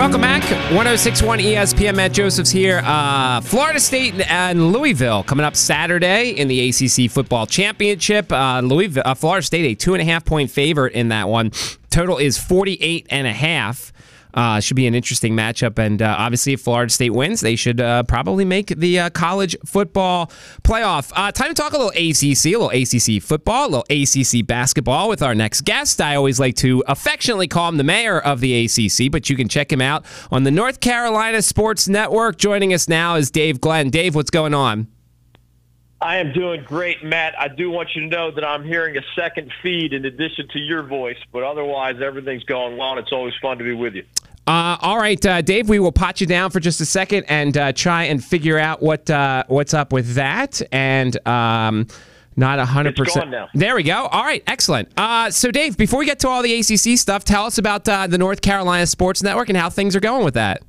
Welcome 0.00 0.22
back. 0.22 0.42
1061 0.72 1.40
ESPN. 1.40 1.94
Matt 1.94 2.14
Josephs 2.14 2.50
here. 2.50 2.80
Uh, 2.86 3.42
Florida 3.42 3.78
State 3.78 4.14
and 4.30 4.72
Louisville 4.72 5.22
coming 5.22 5.44
up 5.44 5.54
Saturday 5.54 6.30
in 6.30 6.48
the 6.48 6.70
ACC 6.70 7.10
Football 7.10 7.44
Championship. 7.44 8.32
Uh, 8.32 8.60
Louisville, 8.60 9.02
uh, 9.04 9.12
Florida 9.14 9.44
State, 9.44 9.66
a 9.66 9.74
two 9.74 9.92
and 9.92 10.00
a 10.00 10.06
half 10.06 10.24
point 10.24 10.50
favorite 10.50 10.94
in 10.94 11.08
that 11.08 11.28
one. 11.28 11.50
Total 11.90 12.16
is 12.16 12.38
48 12.38 13.08
and 13.10 13.26
a 13.26 13.32
half. 13.34 13.92
Uh, 14.34 14.60
should 14.60 14.76
be 14.76 14.86
an 14.86 14.94
interesting 14.94 15.34
matchup. 15.34 15.78
And 15.78 16.00
uh, 16.02 16.14
obviously, 16.18 16.54
if 16.54 16.60
Florida 16.60 16.92
State 16.92 17.10
wins, 17.10 17.40
they 17.40 17.56
should 17.56 17.80
uh, 17.80 18.02
probably 18.04 18.44
make 18.44 18.68
the 18.68 19.00
uh, 19.00 19.10
college 19.10 19.56
football 19.64 20.30
playoff. 20.62 21.12
Uh, 21.14 21.32
time 21.32 21.48
to 21.48 21.54
talk 21.54 21.72
a 21.72 21.78
little 21.78 21.90
ACC, 21.90 22.46
a 22.46 22.58
little 22.58 22.70
ACC 22.70 23.22
football, 23.22 23.66
a 23.66 23.70
little 23.70 23.86
ACC 23.90 24.46
basketball 24.46 25.08
with 25.08 25.22
our 25.22 25.34
next 25.34 25.62
guest. 25.62 26.00
I 26.00 26.16
always 26.16 26.38
like 26.38 26.56
to 26.56 26.82
affectionately 26.86 27.48
call 27.48 27.68
him 27.68 27.76
the 27.76 27.84
mayor 27.84 28.20
of 28.20 28.40
the 28.40 28.64
ACC, 28.64 29.10
but 29.10 29.30
you 29.30 29.36
can 29.36 29.48
check 29.48 29.72
him 29.72 29.80
out 29.80 30.04
on 30.30 30.44
the 30.44 30.50
North 30.50 30.80
Carolina 30.80 31.42
Sports 31.42 31.88
Network. 31.88 32.38
Joining 32.38 32.72
us 32.72 32.88
now 32.88 33.16
is 33.16 33.30
Dave 33.30 33.60
Glenn. 33.60 33.90
Dave, 33.90 34.14
what's 34.14 34.30
going 34.30 34.54
on? 34.54 34.88
I 36.02 36.16
am 36.16 36.32
doing 36.32 36.64
great, 36.64 37.04
Matt. 37.04 37.38
I 37.38 37.48
do 37.48 37.70
want 37.70 37.90
you 37.94 38.02
to 38.02 38.06
know 38.06 38.30
that 38.30 38.42
I'm 38.42 38.64
hearing 38.64 38.96
a 38.96 39.02
second 39.14 39.52
feed 39.62 39.92
in 39.92 40.06
addition 40.06 40.48
to 40.48 40.58
your 40.58 40.82
voice, 40.82 41.18
but 41.30 41.42
otherwise 41.42 42.00
everything's 42.00 42.44
going 42.44 42.78
well, 42.78 42.92
and 42.92 43.00
it's 43.00 43.12
always 43.12 43.34
fun 43.42 43.58
to 43.58 43.64
be 43.64 43.74
with 43.74 43.94
you. 43.94 44.04
Uh, 44.50 44.76
all 44.80 44.98
right, 44.98 45.24
uh, 45.24 45.40
Dave, 45.40 45.68
we 45.68 45.78
will 45.78 45.92
pot 45.92 46.20
you 46.20 46.26
down 46.26 46.50
for 46.50 46.58
just 46.58 46.80
a 46.80 46.84
second 46.84 47.24
and 47.28 47.56
uh, 47.56 47.72
try 47.72 48.02
and 48.04 48.22
figure 48.24 48.58
out 48.58 48.82
what 48.82 49.08
uh, 49.08 49.44
what's 49.46 49.74
up 49.74 49.92
with 49.92 50.14
that. 50.14 50.60
And 50.72 51.16
um, 51.24 51.86
not 52.34 52.58
a 52.58 52.64
hundred 52.64 52.96
percent. 52.96 53.32
There 53.54 53.76
we 53.76 53.84
go. 53.84 54.06
All 54.06 54.24
right, 54.24 54.42
excellent. 54.48 54.88
Uh, 54.96 55.30
so, 55.30 55.52
Dave, 55.52 55.76
before 55.76 56.00
we 56.00 56.04
get 56.04 56.18
to 56.20 56.28
all 56.28 56.42
the 56.42 56.52
ACC 56.52 56.98
stuff, 56.98 57.22
tell 57.22 57.46
us 57.46 57.58
about 57.58 57.88
uh, 57.88 58.08
the 58.08 58.18
North 58.18 58.42
Carolina 58.42 58.88
Sports 58.88 59.22
Network 59.22 59.50
and 59.50 59.56
how 59.56 59.70
things 59.70 59.94
are 59.94 60.00
going 60.00 60.24
with 60.24 60.34
that. 60.34 60.64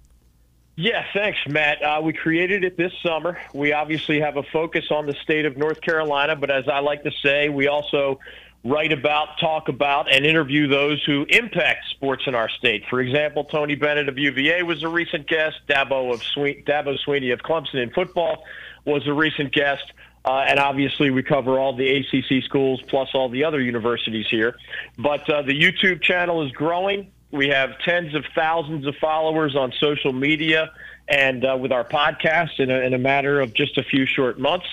Yeah, 0.76 1.04
thanks, 1.12 1.40
Matt. 1.48 1.82
Uh, 1.82 2.02
we 2.04 2.14
created 2.14 2.64
it 2.64 2.78
this 2.78 2.94
summer. 3.02 3.40
We 3.52 3.74
obviously 3.74 4.20
have 4.20 4.38
a 4.38 4.44
focus 4.44 4.92
on 4.92 5.08
the 5.08 5.16
state 5.24 5.46
of 5.48 5.58
North 5.58 5.82
Carolina, 5.82 6.36
but 6.36 6.52
as 6.52 6.68
I 6.68 6.82
like 6.82 7.02
to 7.02 7.12
say, 7.24 7.50
we 7.50 7.68
also 7.68 8.20
write 8.64 8.92
about, 8.92 9.40
talk 9.40 9.70
about, 9.70 10.14
and 10.14 10.26
interview 10.26 10.68
those 10.68 11.04
who 11.06 11.26
impact 11.30 11.86
sports 11.90 12.24
in 12.28 12.36
our 12.36 12.50
state. 12.50 12.84
For 12.90 13.02
example, 13.02 13.44
Tony 13.46 13.76
Bennett 13.76 14.08
of 14.08 14.18
UVA 14.18 14.64
was 14.64 14.84
a 14.84 14.88
recent 14.88 15.28
guest. 15.28 15.58
Dabo 15.68 16.14
of 16.14 16.22
Dabo 16.22 16.98
Swinney 17.06 17.34
of 17.34 17.40
Clemson 17.40 17.82
in 17.82 17.90
football 17.90 18.44
was 18.86 19.08
a 19.08 19.14
recent 19.14 19.52
guest. 19.54 19.84
Uh, 20.24 20.46
and 20.48 20.60
obviously, 20.60 21.10
we 21.10 21.24
cover 21.24 21.58
all 21.58 21.76
the 21.76 21.98
ACC 21.98 22.44
schools 22.44 22.80
plus 22.88 23.10
all 23.16 23.30
the 23.30 23.44
other 23.44 23.60
universities 23.60 24.28
here. 24.30 24.56
But 24.98 25.28
uh, 25.28 25.42
the 25.42 25.60
YouTube 25.60 26.04
channel 26.04 26.46
is 26.46 26.52
growing. 26.52 27.12
We 27.32 27.48
have 27.48 27.80
tens 27.80 28.14
of 28.14 28.26
thousands 28.36 28.86
of 28.86 28.96
followers 28.98 29.56
on 29.56 29.72
social 29.80 30.14
media 30.14 30.72
and 31.08 31.44
uh, 31.44 31.58
with 31.60 31.72
our 31.72 31.84
podcast 31.84 32.60
in 32.60 32.70
a, 32.70 32.80
in 32.82 32.94
a 32.94 33.00
matter 33.00 33.42
of 33.42 33.54
just 33.54 33.78
a 33.78 33.84
few 33.84 34.06
short 34.06 34.38
months. 34.38 34.68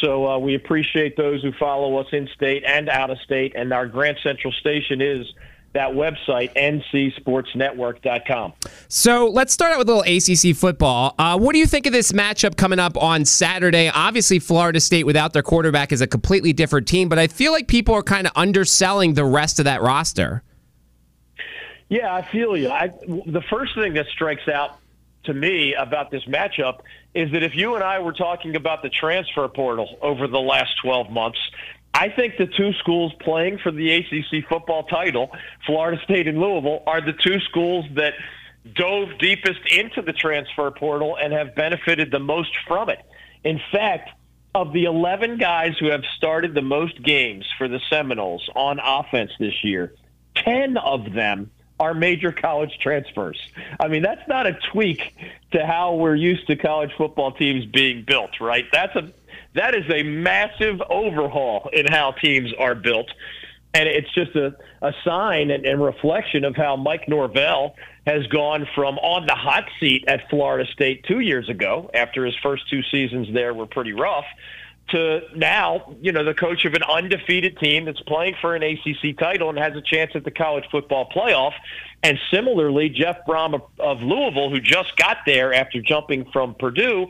So 0.00 0.26
uh, 0.26 0.38
we 0.38 0.54
appreciate 0.54 1.16
those 1.16 1.42
who 1.42 1.52
follow 1.52 1.96
us 1.98 2.06
in 2.12 2.28
state 2.34 2.64
and 2.66 2.88
out 2.88 3.10
of 3.10 3.18
state. 3.20 3.54
And 3.54 3.72
our 3.72 3.86
Grand 3.86 4.18
Central 4.22 4.52
station 4.52 5.00
is 5.00 5.26
that 5.72 5.90
website, 5.90 6.54
ncsportsnetwork.com. 6.54 8.52
So 8.88 9.28
let's 9.28 9.52
start 9.52 9.72
out 9.72 9.78
with 9.78 9.88
a 9.88 9.94
little 9.94 10.50
ACC 10.50 10.56
football. 10.56 11.14
Uh, 11.18 11.38
what 11.38 11.52
do 11.52 11.58
you 11.58 11.66
think 11.66 11.86
of 11.86 11.92
this 11.92 12.12
matchup 12.12 12.56
coming 12.56 12.78
up 12.78 12.96
on 12.96 13.24
Saturday? 13.24 13.90
Obviously, 13.94 14.38
Florida 14.38 14.80
State 14.80 15.04
without 15.04 15.32
their 15.32 15.42
quarterback 15.42 15.92
is 15.92 16.00
a 16.00 16.06
completely 16.06 16.52
different 16.52 16.88
team, 16.88 17.08
but 17.08 17.18
I 17.18 17.26
feel 17.26 17.52
like 17.52 17.68
people 17.68 17.94
are 17.94 18.02
kind 18.02 18.26
of 18.26 18.32
underselling 18.36 19.14
the 19.14 19.24
rest 19.24 19.58
of 19.58 19.66
that 19.66 19.82
roster. 19.82 20.42
Yeah, 21.88 22.12
I 22.12 22.22
feel 22.22 22.56
you. 22.56 22.70
I, 22.70 22.88
the 22.88 23.42
first 23.48 23.74
thing 23.76 23.94
that 23.94 24.06
strikes 24.06 24.48
out 24.48 24.78
to 25.26 25.34
me 25.34 25.74
about 25.74 26.10
this 26.10 26.24
matchup 26.24 26.80
is 27.14 27.30
that 27.32 27.42
if 27.42 27.54
you 27.54 27.74
and 27.74 27.84
I 27.84 27.98
were 28.00 28.12
talking 28.12 28.56
about 28.56 28.82
the 28.82 28.88
transfer 28.88 29.46
portal 29.48 29.98
over 30.02 30.26
the 30.26 30.40
last 30.40 30.72
12 30.82 31.10
months, 31.10 31.38
I 31.94 32.10
think 32.10 32.36
the 32.36 32.46
two 32.46 32.72
schools 32.74 33.12
playing 33.20 33.58
for 33.58 33.70
the 33.70 33.92
ACC 33.92 34.48
football 34.48 34.84
title, 34.84 35.30
Florida 35.64 36.00
State 36.04 36.28
and 36.28 36.38
Louisville, 36.38 36.82
are 36.86 37.00
the 37.00 37.14
two 37.14 37.40
schools 37.40 37.86
that 37.94 38.14
dove 38.74 39.18
deepest 39.18 39.60
into 39.70 40.02
the 40.02 40.12
transfer 40.12 40.70
portal 40.70 41.16
and 41.16 41.32
have 41.32 41.54
benefited 41.54 42.10
the 42.10 42.18
most 42.18 42.50
from 42.66 42.90
it. 42.90 43.00
In 43.44 43.60
fact, 43.72 44.10
of 44.54 44.72
the 44.72 44.84
11 44.84 45.38
guys 45.38 45.74
who 45.78 45.86
have 45.90 46.02
started 46.16 46.54
the 46.54 46.62
most 46.62 47.02
games 47.02 47.44
for 47.58 47.68
the 47.68 47.80
Seminoles 47.90 48.48
on 48.54 48.78
offense 48.78 49.30
this 49.38 49.62
year, 49.62 49.94
10 50.34 50.76
of 50.78 51.12
them 51.12 51.50
are 51.78 51.94
major 51.94 52.32
college 52.32 52.78
transfers. 52.80 53.38
I 53.78 53.88
mean, 53.88 54.02
that's 54.02 54.26
not 54.28 54.46
a 54.46 54.58
tweak 54.72 55.14
to 55.52 55.66
how 55.66 55.94
we're 55.94 56.14
used 56.14 56.46
to 56.46 56.56
college 56.56 56.90
football 56.96 57.32
teams 57.32 57.66
being 57.66 58.04
built, 58.06 58.40
right? 58.40 58.64
That's 58.72 58.94
a 58.96 59.12
that 59.54 59.74
is 59.74 59.84
a 59.90 60.02
massive 60.02 60.82
overhaul 60.90 61.70
in 61.72 61.86
how 61.86 62.12
teams 62.12 62.52
are 62.58 62.74
built. 62.74 63.10
And 63.72 63.88
it's 63.88 64.12
just 64.14 64.34
a, 64.36 64.54
a 64.80 64.92
sign 65.04 65.50
and, 65.50 65.66
and 65.66 65.82
reflection 65.82 66.44
of 66.44 66.56
how 66.56 66.76
Mike 66.76 67.08
Norvell 67.08 67.74
has 68.06 68.26
gone 68.28 68.66
from 68.74 68.98
on 68.98 69.26
the 69.26 69.34
hot 69.34 69.64
seat 69.80 70.04
at 70.08 70.30
Florida 70.30 70.70
State 70.72 71.04
two 71.04 71.20
years 71.20 71.48
ago, 71.48 71.90
after 71.92 72.24
his 72.24 72.34
first 72.42 72.68
two 72.70 72.82
seasons 72.90 73.28
there 73.34 73.52
were 73.52 73.66
pretty 73.66 73.92
rough, 73.92 74.24
to 74.88 75.20
now, 75.34 75.96
you 76.00 76.12
know, 76.12 76.24
the 76.24 76.34
coach 76.34 76.64
of 76.64 76.74
an 76.74 76.82
undefeated 76.82 77.58
team 77.58 77.84
that's 77.84 78.00
playing 78.02 78.36
for 78.40 78.54
an 78.54 78.62
ACC 78.62 79.18
title 79.18 79.48
and 79.48 79.58
has 79.58 79.74
a 79.74 79.82
chance 79.82 80.12
at 80.14 80.24
the 80.24 80.30
college 80.30 80.64
football 80.70 81.08
playoff. 81.08 81.52
And 82.02 82.18
similarly, 82.30 82.88
Jeff 82.88 83.18
Brohm 83.26 83.54
of, 83.54 83.62
of 83.80 84.02
Louisville, 84.02 84.50
who 84.50 84.60
just 84.60 84.96
got 84.96 85.18
there 85.26 85.52
after 85.52 85.80
jumping 85.80 86.30
from 86.32 86.54
Purdue, 86.54 87.08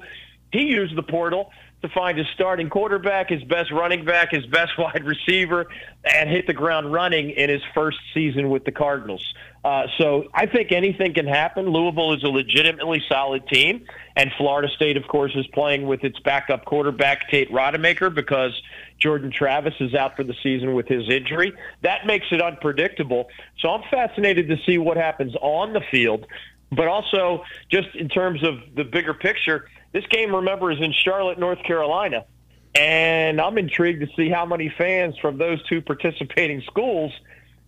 he 0.53 0.63
used 0.63 0.97
the 0.97 1.03
portal 1.03 1.51
to 1.83 1.89
find 1.91 2.17
his 2.17 2.27
starting 2.35 2.71
quarterback, 2.71 3.29
his 3.29 3.43
best 3.45 3.71
running 3.71 4.05
back, 4.05 4.31
his 4.31 4.47
best 4.47 4.73
wide 4.79 5.05
receiver, 5.05 5.67
and 6.05 6.31
hit 6.31 6.47
the 6.47 6.55
ground 6.55 6.93
running 6.93 7.31
in 7.31 7.51
his 7.51 7.63
first 7.75 7.99
season 8.15 8.49
with 8.49 8.65
the 8.65 8.73
Cardinals. 8.73 9.25
Uh, 9.65 9.87
so 9.99 10.29
I 10.33 10.47
think 10.47 10.73
anything 10.73 11.13
can 11.15 11.27
happen. 11.27 11.67
Louisville 11.69 12.15
is 12.15 12.23
a 12.23 12.29
legitimately 12.29 13.03
solid 13.09 13.47
team, 13.49 13.85
and 14.17 14.33
Florida 14.39 14.69
State, 14.75 14.97
of 14.97 15.07
course, 15.09 15.33
is 15.35 15.47
playing 15.49 15.87
with 15.87 16.03
its 16.03 16.19
backup 16.21 16.65
quarterback 16.65 17.29
Tate 17.31 17.51
Rodemaker 17.51 18.13
because 18.13 18.61
Jordan 18.99 19.31
Travis 19.31 19.75
is 19.79 19.95
out 19.95 20.17
for 20.17 20.25
the 20.25 20.35
season 20.43 20.75
with 20.75 20.89
his 20.89 21.09
injury. 21.11 21.53
That 21.83 22.07
makes 22.07 22.27
it 22.31 22.41
unpredictable. 22.41 23.29
So 23.61 23.69
I'm 23.69 23.83
fascinated 23.91 24.49
to 24.49 24.57
see 24.65 24.79
what 24.79 24.97
happens 24.97 25.35
on 25.37 25.75
the 25.75 25.83
field, 25.91 26.27
but 26.73 26.89
also 26.89 27.45
just 27.71 27.95
in 27.95 28.09
terms 28.09 28.43
of 28.43 28.61
the 28.75 28.85
bigger 28.85 29.13
picture 29.13 29.69
this 29.97 30.07
game, 30.09 30.35
remember, 30.35 30.71
is 30.71 30.79
in 30.81 30.93
Charlotte, 30.93 31.39
North 31.39 31.63
Carolina. 31.63 32.27
And 32.75 33.41
I'm 33.41 33.57
intrigued 33.57 34.01
to 34.01 34.15
see 34.15 34.29
how 34.29 34.45
many 34.45 34.69
fans 34.69 35.17
from 35.17 35.39
those 35.39 35.63
two 35.69 35.81
participating 35.81 36.61
schools 36.63 37.13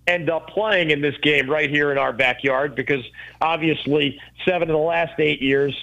end 0.06 0.28
up 0.28 0.48
playing 0.48 0.90
in 0.90 1.00
this 1.00 1.16
game 1.22 1.48
right 1.48 1.70
here 1.70 1.90
in 1.90 1.96
our 1.96 2.12
backyard 2.12 2.74
because 2.74 3.02
obviously 3.40 4.20
seven 4.44 4.68
of 4.68 4.74
the 4.74 4.76
last 4.76 5.18
eight 5.18 5.40
years, 5.40 5.74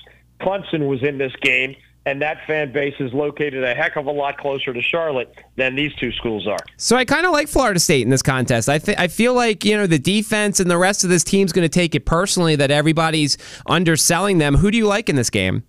Clemson 0.46 0.88
was 0.88 1.02
in 1.02 1.18
this 1.18 1.34
game, 1.42 1.76
and 2.06 2.22
that 2.22 2.46
fan 2.46 2.72
base 2.72 2.94
is 3.00 3.12
located 3.14 3.64
a 3.64 3.74
heck 3.74 3.96
of 3.96 4.06
a 4.06 4.12
lot 4.12 4.38
closer 4.38 4.74
to 4.74 4.82
Charlotte 4.82 5.34
than 5.56 5.76
these 5.76 5.94
two 5.96 6.12
schools 6.12 6.48
are. 6.48 6.60
So 6.78 6.96
I 6.96 7.04
kind 7.04 7.26
of 7.26 7.32
like 7.32 7.48
Florida 7.48 7.80
State 7.80 8.04
in 8.04 8.10
this 8.10 8.22
contest. 8.22 8.70
I 8.70 8.78
th- 8.78 8.98
I 8.98 9.08
feel 9.08 9.34
like 9.34 9.66
you 9.66 9.76
know 9.76 9.88
the 9.88 10.00
defense 10.00 10.60
and 10.60 10.70
the 10.70 10.78
rest 10.78 11.04
of 11.04 11.10
this 11.10 11.24
team's 11.24 11.52
going 11.52 11.66
to 11.66 11.70
take 11.70 11.96
it 11.96 12.06
personally 12.06 12.56
that 12.58 12.70
everybody's 12.70 13.38
underselling 13.66 14.38
them. 14.38 14.56
Who 14.56 14.70
do 14.70 14.78
you 14.78 14.86
like 14.86 15.10
in 15.10 15.16
this 15.16 15.32
game? 15.32 15.64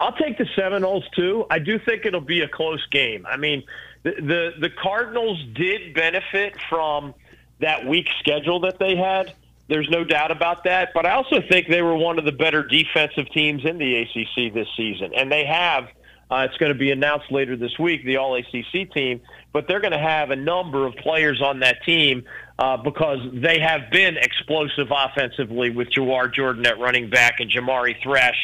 I'll 0.00 0.16
take 0.16 0.38
the 0.38 0.46
Seminoles 0.56 1.04
too. 1.14 1.46
I 1.50 1.58
do 1.58 1.78
think 1.78 2.04
it'll 2.04 2.20
be 2.20 2.40
a 2.40 2.48
close 2.48 2.84
game. 2.90 3.24
I 3.26 3.36
mean, 3.36 3.62
the 4.02 4.12
the, 4.12 4.50
the 4.60 4.70
Cardinals 4.70 5.42
did 5.54 5.94
benefit 5.94 6.56
from 6.68 7.14
that 7.60 7.86
weak 7.86 8.08
schedule 8.20 8.60
that 8.60 8.78
they 8.78 8.96
had. 8.96 9.34
There's 9.68 9.88
no 9.90 10.04
doubt 10.04 10.30
about 10.30 10.64
that. 10.64 10.90
But 10.94 11.06
I 11.06 11.12
also 11.12 11.40
think 11.48 11.68
they 11.68 11.82
were 11.82 11.96
one 11.96 12.18
of 12.18 12.24
the 12.24 12.32
better 12.32 12.62
defensive 12.62 13.30
teams 13.32 13.64
in 13.64 13.78
the 13.78 14.02
ACC 14.02 14.52
this 14.52 14.68
season, 14.76 15.12
and 15.14 15.30
they 15.30 15.44
have. 15.44 15.88
Uh, 16.30 16.46
it's 16.46 16.58
going 16.58 16.70
to 16.70 16.78
be 16.78 16.90
announced 16.90 17.32
later 17.32 17.56
this 17.56 17.78
week, 17.78 18.04
the 18.04 18.18
All 18.18 18.34
ACC 18.34 18.92
team, 18.92 19.18
but 19.54 19.66
they're 19.66 19.80
going 19.80 19.94
to 19.94 19.98
have 19.98 20.30
a 20.30 20.36
number 20.36 20.86
of 20.86 20.94
players 20.96 21.40
on 21.40 21.60
that 21.60 21.82
team 21.84 22.22
uh, 22.58 22.76
because 22.76 23.18
they 23.32 23.58
have 23.60 23.90
been 23.90 24.18
explosive 24.18 24.88
offensively 24.90 25.70
with 25.70 25.88
Jawhar 25.88 26.30
Jordan 26.30 26.66
at 26.66 26.78
running 26.78 27.08
back 27.08 27.40
and 27.40 27.50
Jamari 27.50 27.94
Thrash 28.02 28.36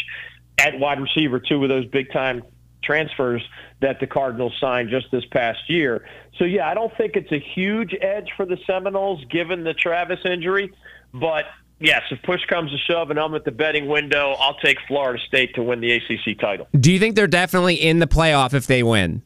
at 0.59 0.79
wide 0.79 0.99
receiver, 0.99 1.41
two 1.41 1.63
of 1.63 1.69
those 1.69 1.85
big 1.85 2.11
time 2.11 2.43
transfers 2.83 3.43
that 3.81 4.01
the 4.01 4.07
Cardinals 4.07 4.55
signed 4.61 4.91
just 4.91 5.11
this 5.11 5.25
past 5.27 5.59
year. 5.69 6.07
So 6.39 6.45
yeah, 6.45 6.69
I 6.69 6.75
don't 6.75 6.95
think 6.97 7.17
it's 7.17 7.33
a 7.33 7.39
huge 7.39 7.95
edge 8.01 8.31
for 8.37 8.47
the 8.47 8.59
Seminoles 8.67 9.25
given 9.31 9.65
the 9.65 9.75
Travis 9.75 10.21
injury, 10.25 10.73
but 11.15 11.45
yes, 11.79 12.03
if 12.11 12.21
push 12.23 12.45
comes 12.47 12.71
to 12.73 12.79
shove 12.79 13.11
and 13.11 13.19
I'm 13.19 13.35
at 13.35 13.45
the 13.45 13.53
betting 13.53 13.87
window, 13.87 14.35
I'll 14.39 14.59
take 14.59 14.79
Florida 14.87 15.23
State 15.27 15.55
to 15.55 15.63
win 15.63 15.81
the 15.81 15.93
ACC 15.93 16.39
title. 16.39 16.69
Do 16.79 16.93
you 16.93 16.99
think 16.99 17.15
they're 17.15 17.27
definitely 17.27 17.77
in 17.77 18.01
the 18.01 18.07
playoff 18.07 18.53
if 18.53 18.67
they 18.67 18.83
win? 18.83 19.23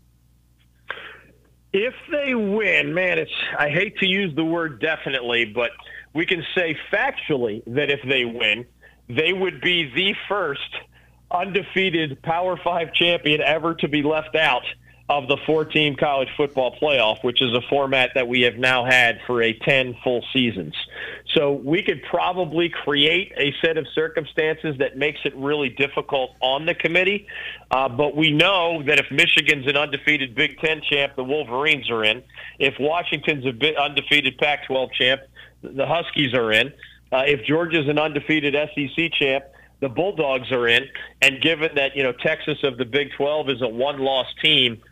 If 1.73 1.95
they 2.11 2.35
win, 2.35 2.95
man, 2.95 3.19
it's 3.19 3.33
I 3.59 3.71
hate 3.71 3.99
to 3.99 4.07
use 4.07 4.35
the 4.35 4.45
word 4.45 4.81
definitely, 4.81 5.47
but 5.47 5.71
we 6.15 6.25
can 6.27 6.45
say 6.55 6.77
factually 6.93 7.63
that 7.67 7.91
if 7.91 8.01
they 8.09 8.25
win, 8.25 8.67
they 9.09 9.33
would 9.33 9.61
be 9.61 9.91
the 9.95 10.15
first 10.29 10.77
undefeated 11.31 12.23
Power 12.23 12.59
5 12.63 12.95
champion 12.95 13.41
ever 13.43 13.75
to 13.77 13.89
be 13.89 14.03
left 14.03 14.35
out 14.35 14.63
of 15.09 15.27
the 15.27 15.39
four 15.47 15.65
team 15.65 15.97
college 15.97 16.29
football 16.37 16.77
playoff, 16.81 17.25
which 17.25 17.41
is 17.41 17.53
a 17.55 17.63
format 17.71 18.11
that 18.15 18.29
we 18.29 18.43
have 18.43 18.57
now 18.57 18.85
had 18.85 19.21
for 19.27 19.43
a 19.43 19.55
10 19.55 19.97
full 20.05 20.23
seasons. 20.33 20.75
So 21.35 21.53
we 21.53 21.83
could 21.83 22.03
probably 22.11 22.69
create 22.69 23.33
a 23.37 23.55
set 23.63 23.79
of 23.79 23.87
circumstances 23.95 24.77
that 24.79 24.99
makes 24.99 25.21
it 25.25 25.35
really 25.35 25.71
difficult 25.71 26.33
on 26.41 26.67
the 26.67 26.75
committee. 26.75 27.27
Uh, 27.71 27.89
but 27.89 28.17
we 28.17 28.31
know 28.33 28.83
that 28.87 28.99
if 28.99 29.11
Michigan's 29.11 29.67
an 29.67 29.77
undefeated 29.77 30.35
Big 30.35 30.59
Ten 30.59 30.83
champ, 30.83 31.17
the 31.17 31.25
Wolverines 31.25 31.91
are 31.91 32.05
in. 32.05 32.23
If 32.59 32.75
Washington's 32.79 33.47
a 33.47 33.53
bit 33.53 33.77
undefeated 33.79 34.37
Pac 34.37 34.67
12 34.67 34.93
champ, 34.93 35.23
the 35.63 35.87
Huskies 35.87 36.35
are 36.35 36.53
in. 36.53 36.73
Uh, 37.11 37.25
if 37.27 37.45
Georgia's 37.47 37.89
an 37.89 37.99
undefeated 37.99 38.55
SEC 38.55 39.13
champ, 39.13 39.45
the 39.81 39.89
Bulldogs 39.89 40.51
are 40.53 40.67
in. 40.69 40.85
And 41.23 41.41
given 41.41 41.75
that, 41.77 41.97
you 41.97 42.03
know, 42.03 42.13
Texas 42.13 42.59
of 42.63 42.77
the 42.77 42.85
Big 42.85 43.13
12 43.17 43.51
is 43.51 43.63
a 43.63 43.69
one 43.69 43.99
loss 43.99 44.27
team, 44.43 44.83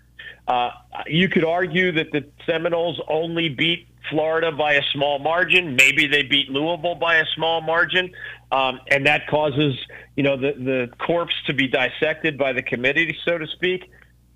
uh, 0.48 0.70
you 1.06 1.28
could 1.28 1.44
argue 1.44 1.92
that 1.92 2.12
the 2.12 2.24
Seminoles 2.46 3.00
only 3.08 3.48
beat 3.48 3.88
Florida 4.10 4.52
by 4.52 4.74
a 4.74 4.82
small 4.92 5.18
margin. 5.18 5.74
Maybe 5.76 6.06
they 6.06 6.22
beat 6.22 6.48
Louisville 6.48 6.94
by 6.94 7.16
a 7.16 7.24
small 7.34 7.60
margin, 7.60 8.12
um, 8.52 8.80
and 8.90 9.06
that 9.06 9.26
causes 9.28 9.74
you 10.14 10.22
know 10.22 10.36
the 10.36 10.52
the 10.52 10.90
corpse 11.04 11.34
to 11.46 11.54
be 11.54 11.68
dissected 11.68 12.38
by 12.38 12.52
the 12.52 12.62
committee, 12.62 13.16
so 13.24 13.38
to 13.38 13.46
speak. 13.48 13.90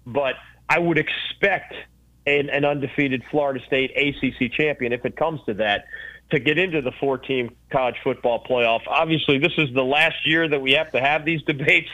But 0.07 0.35
I 0.69 0.79
would 0.79 0.99
expect 0.99 1.75
an, 2.27 2.51
an 2.51 2.65
undefeated 2.65 3.23
Florida 3.31 3.65
State 3.67 3.93
ACC 3.97 4.53
champion, 4.53 4.93
if 4.93 5.05
it 5.05 5.17
comes 5.17 5.41
to 5.47 5.55
that, 5.55 5.87
to 6.31 6.39
get 6.39 6.59
into 6.59 6.81
the 6.81 6.93
four-team 7.01 7.55
college 7.71 7.97
football 8.03 8.43
playoff. 8.45 8.81
Obviously, 8.87 9.39
this 9.39 9.53
is 9.59 9.73
the 9.75 9.85
last 9.85 10.27
year 10.27 10.49
that 10.49 10.61
we 10.61 10.73
have 10.73 10.91
to 10.93 11.01
have 11.01 11.25
these 11.25 11.43
debates 11.47 11.91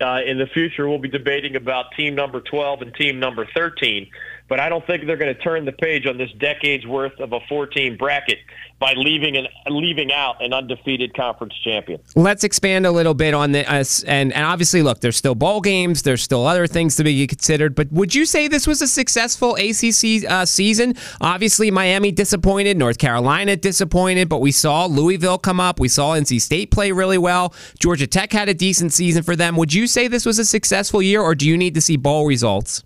uh, 0.00 0.20
in 0.26 0.38
the 0.38 0.46
future, 0.46 0.88
we'll 0.88 0.98
be 0.98 1.08
debating 1.08 1.56
about 1.56 1.92
team 1.96 2.14
number 2.14 2.40
12 2.40 2.82
and 2.82 2.94
team 2.94 3.18
number 3.18 3.46
13. 3.54 4.08
But 4.48 4.60
I 4.60 4.68
don't 4.68 4.86
think 4.86 5.06
they're 5.06 5.16
going 5.16 5.34
to 5.34 5.40
turn 5.40 5.64
the 5.64 5.72
page 5.72 6.06
on 6.06 6.18
this 6.18 6.30
decade's 6.38 6.86
worth 6.86 7.18
of 7.18 7.32
a 7.32 7.40
14 7.48 7.96
bracket 7.96 8.38
by 8.78 8.92
leaving 8.94 9.36
an 9.36 9.46
leaving 9.68 10.12
out 10.12 10.42
an 10.44 10.52
undefeated 10.52 11.14
conference 11.14 11.54
champion. 11.64 12.00
Let's 12.14 12.44
expand 12.44 12.86
a 12.86 12.92
little 12.92 13.14
bit 13.14 13.34
on 13.34 13.52
this, 13.52 14.02
and 14.04 14.32
and 14.32 14.44
obviously, 14.44 14.82
look, 14.82 15.00
there's 15.00 15.16
still 15.16 15.34
bowl 15.34 15.60
games, 15.60 16.02
there's 16.02 16.22
still 16.22 16.46
other 16.46 16.66
things 16.66 16.96
to 16.96 17.04
be 17.04 17.26
considered. 17.26 17.74
But 17.74 17.90
would 17.90 18.14
you 18.14 18.24
say 18.24 18.48
this 18.48 18.66
was 18.66 18.82
a 18.82 18.88
successful 18.88 19.54
ACC 19.56 20.30
uh, 20.30 20.44
season? 20.44 20.94
Obviously, 21.20 21.70
Miami 21.70 22.12
disappointed, 22.12 22.76
North 22.76 22.98
Carolina 22.98 23.56
disappointed, 23.56 24.28
but 24.28 24.40
we 24.40 24.52
saw 24.52 24.86
Louisville 24.86 25.38
come 25.38 25.58
up, 25.58 25.80
we 25.80 25.88
saw 25.88 26.14
NC 26.14 26.40
State 26.40 26.70
play 26.70 26.92
really 26.92 27.18
well, 27.18 27.54
Georgia 27.78 28.06
Tech 28.06 28.32
had 28.32 28.48
a 28.48 28.54
decent 28.54 28.92
season 28.92 29.22
for 29.22 29.34
them. 29.34 29.56
Would 29.56 29.72
you 29.72 29.86
say 29.86 30.06
this 30.06 30.26
was 30.26 30.38
a 30.38 30.44
successful 30.44 31.02
year, 31.02 31.20
or 31.20 31.34
do 31.34 31.48
you 31.48 31.56
need 31.56 31.74
to 31.74 31.80
see 31.80 31.96
bowl 31.96 32.26
results? 32.26 32.84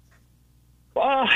Uh, 1.01 1.27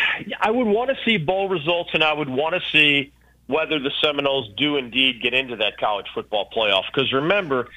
I 0.40 0.50
would 0.50 0.66
want 0.66 0.90
to 0.90 0.96
see 1.04 1.16
bowl 1.16 1.48
results, 1.48 1.90
and 1.94 2.04
I 2.04 2.12
would 2.12 2.28
want 2.28 2.54
to 2.54 2.60
see 2.70 3.12
whether 3.46 3.78
the 3.78 3.90
Seminoles 4.02 4.50
do 4.56 4.76
indeed 4.76 5.22
get 5.22 5.32
into 5.32 5.56
that 5.56 5.78
college 5.78 6.06
football 6.14 6.50
playoff. 6.54 6.84
Because 6.92 7.12
remember, 7.12 7.68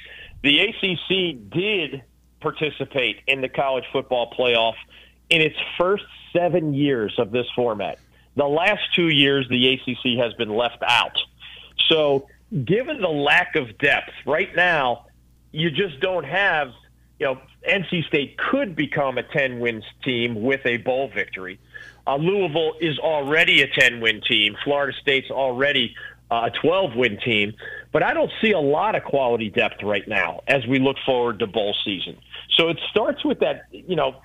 the 0.42 0.60
ACC 0.60 1.50
did 1.50 2.02
participate 2.40 3.20
in 3.26 3.40
the 3.40 3.48
college 3.48 3.84
football 3.90 4.30
playoff 4.38 4.74
in 5.30 5.40
its 5.40 5.56
first 5.78 6.04
seven 6.32 6.74
years 6.74 7.14
of 7.18 7.30
this 7.30 7.46
format. 7.56 7.98
The 8.36 8.46
last 8.46 8.82
two 8.94 9.08
years, 9.08 9.48
the 9.48 9.74
ACC 9.74 10.18
has 10.22 10.34
been 10.34 10.50
left 10.50 10.82
out. 10.86 11.18
So, 11.88 12.28
given 12.64 13.00
the 13.00 13.08
lack 13.08 13.56
of 13.56 13.78
depth 13.78 14.12
right 14.26 14.54
now, 14.54 15.06
you 15.52 15.70
just 15.70 16.00
don't 16.00 16.24
have, 16.24 16.68
you 17.18 17.26
know, 17.26 17.40
NC 17.68 18.06
State 18.06 18.36
could 18.36 18.76
become 18.76 19.18
a 19.18 19.22
10 19.22 19.58
wins 19.58 19.84
team 20.04 20.42
with 20.42 20.64
a 20.66 20.76
bowl 20.76 21.08
victory. 21.08 21.58
Uh, 22.08 22.16
Louisville 22.16 22.72
is 22.80 22.98
already 22.98 23.60
a 23.60 23.68
10 23.68 24.00
win 24.00 24.22
team. 24.26 24.56
Florida 24.64 24.96
State's 24.98 25.30
already 25.30 25.94
uh, 26.30 26.48
a 26.52 26.58
12 26.58 26.96
win 26.96 27.18
team. 27.22 27.52
But 27.92 28.02
I 28.02 28.14
don't 28.14 28.32
see 28.40 28.52
a 28.52 28.58
lot 28.58 28.94
of 28.94 29.04
quality 29.04 29.50
depth 29.50 29.82
right 29.82 30.06
now 30.08 30.40
as 30.48 30.66
we 30.66 30.78
look 30.78 30.96
forward 31.04 31.38
to 31.40 31.46
bowl 31.46 31.74
season. 31.84 32.16
So 32.56 32.68
it 32.68 32.78
starts 32.90 33.24
with 33.24 33.40
that, 33.40 33.66
you 33.70 33.94
know, 33.94 34.16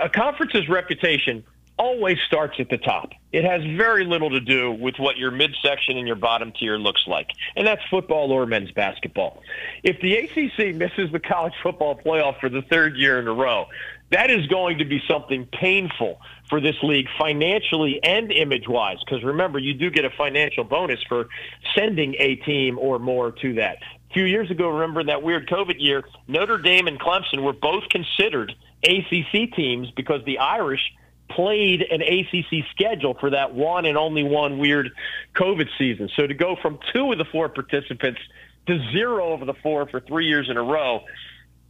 a 0.00 0.08
conference's 0.08 0.68
reputation 0.68 1.44
always 1.78 2.16
starts 2.26 2.54
at 2.58 2.70
the 2.70 2.78
top. 2.78 3.10
It 3.32 3.44
has 3.44 3.62
very 3.76 4.04
little 4.06 4.30
to 4.30 4.40
do 4.40 4.72
with 4.72 4.94
what 4.98 5.18
your 5.18 5.30
midsection 5.30 5.98
and 5.98 6.06
your 6.06 6.16
bottom 6.16 6.52
tier 6.58 6.78
looks 6.78 7.02
like, 7.06 7.28
and 7.54 7.66
that's 7.66 7.82
football 7.90 8.32
or 8.32 8.46
men's 8.46 8.70
basketball. 8.70 9.42
If 9.82 10.00
the 10.00 10.16
ACC 10.16 10.74
misses 10.74 11.12
the 11.12 11.20
college 11.20 11.52
football 11.62 11.94
playoff 11.94 12.40
for 12.40 12.48
the 12.48 12.62
third 12.62 12.96
year 12.96 13.18
in 13.18 13.28
a 13.28 13.32
row, 13.32 13.66
that 14.10 14.30
is 14.30 14.46
going 14.46 14.78
to 14.78 14.84
be 14.84 15.02
something 15.08 15.46
painful 15.46 16.20
for 16.48 16.60
this 16.60 16.76
league 16.82 17.08
financially 17.18 18.00
and 18.02 18.30
image 18.30 18.68
wise. 18.68 18.98
Because 19.04 19.24
remember, 19.24 19.58
you 19.58 19.74
do 19.74 19.90
get 19.90 20.04
a 20.04 20.10
financial 20.10 20.64
bonus 20.64 21.02
for 21.08 21.28
sending 21.74 22.14
a 22.18 22.36
team 22.36 22.78
or 22.78 22.98
more 22.98 23.32
to 23.32 23.54
that. 23.54 23.78
A 24.10 24.14
few 24.14 24.24
years 24.24 24.50
ago, 24.50 24.68
remember 24.68 25.04
that 25.04 25.22
weird 25.22 25.48
COVID 25.48 25.76
year, 25.78 26.04
Notre 26.28 26.58
Dame 26.58 26.86
and 26.86 27.00
Clemson 27.00 27.42
were 27.42 27.52
both 27.52 27.88
considered 27.90 28.54
ACC 28.84 29.52
teams 29.54 29.90
because 29.90 30.24
the 30.24 30.38
Irish 30.38 30.80
played 31.28 31.82
an 31.82 32.02
ACC 32.02 32.64
schedule 32.70 33.14
for 33.14 33.30
that 33.30 33.52
one 33.52 33.84
and 33.84 33.98
only 33.98 34.22
one 34.22 34.58
weird 34.58 34.90
COVID 35.34 35.68
season. 35.76 36.08
So 36.14 36.26
to 36.26 36.34
go 36.34 36.56
from 36.62 36.78
two 36.94 37.10
of 37.10 37.18
the 37.18 37.24
four 37.24 37.48
participants 37.48 38.20
to 38.68 38.78
zero 38.92 39.32
of 39.32 39.44
the 39.46 39.54
four 39.54 39.88
for 39.88 40.00
three 40.00 40.26
years 40.26 40.48
in 40.48 40.56
a 40.56 40.62
row 40.62 41.02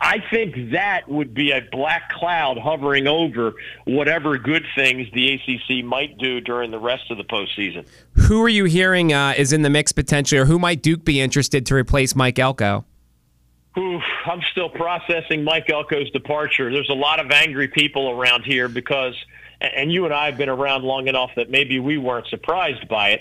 I 0.00 0.22
think 0.30 0.72
that 0.72 1.09
would 1.09 1.32
be 1.32 1.52
a 1.52 1.62
black 1.72 2.11
cloud 2.11 2.59
hovering 2.59 3.06
over 3.06 3.54
whatever 3.87 4.37
good 4.37 4.64
things 4.74 5.09
the 5.14 5.35
ACC 5.35 5.85
might 5.85 6.18
do 6.18 6.40
during 6.40 6.70
the 6.70 6.78
rest 6.78 7.11
of 7.11 7.16
the 7.16 7.24
postseason. 7.24 7.87
Who 8.14 8.42
are 8.42 8.48
you 8.48 8.64
hearing 8.64 9.12
uh, 9.14 9.35
is 9.37 9.52
in 9.52 9.62
the 9.62 9.70
mix 9.70 9.92
potentially, 9.92 10.38
or 10.38 10.44
who 10.44 10.59
might 10.59 10.82
Duke 10.82 11.04
be 11.04 11.20
interested 11.20 11.64
to 11.66 11.74
replace 11.74 12.14
Mike 12.14 12.38
Elko? 12.38 12.85
Oof, 13.78 14.02
I'm 14.26 14.40
still 14.52 14.68
processing 14.70 15.44
Mike 15.44 15.70
Elko's 15.70 16.11
departure. 16.11 16.70
There's 16.70 16.90
a 16.90 16.94
lot 16.94 17.20
of 17.20 17.30
angry 17.30 17.68
people 17.68 18.11
around 18.11 18.44
here 18.44 18.68
because, 18.68 19.14
and 19.61 19.92
you 19.92 20.04
and 20.04 20.14
I 20.14 20.26
have 20.26 20.38
been 20.38 20.48
around 20.48 20.82
long 20.85 21.09
enough 21.09 21.30
that 21.37 21.50
maybe 21.50 21.78
we 21.78 21.98
weren't 21.98 22.26
surprised 22.28 22.88
by 22.88 23.11
it. 23.11 23.20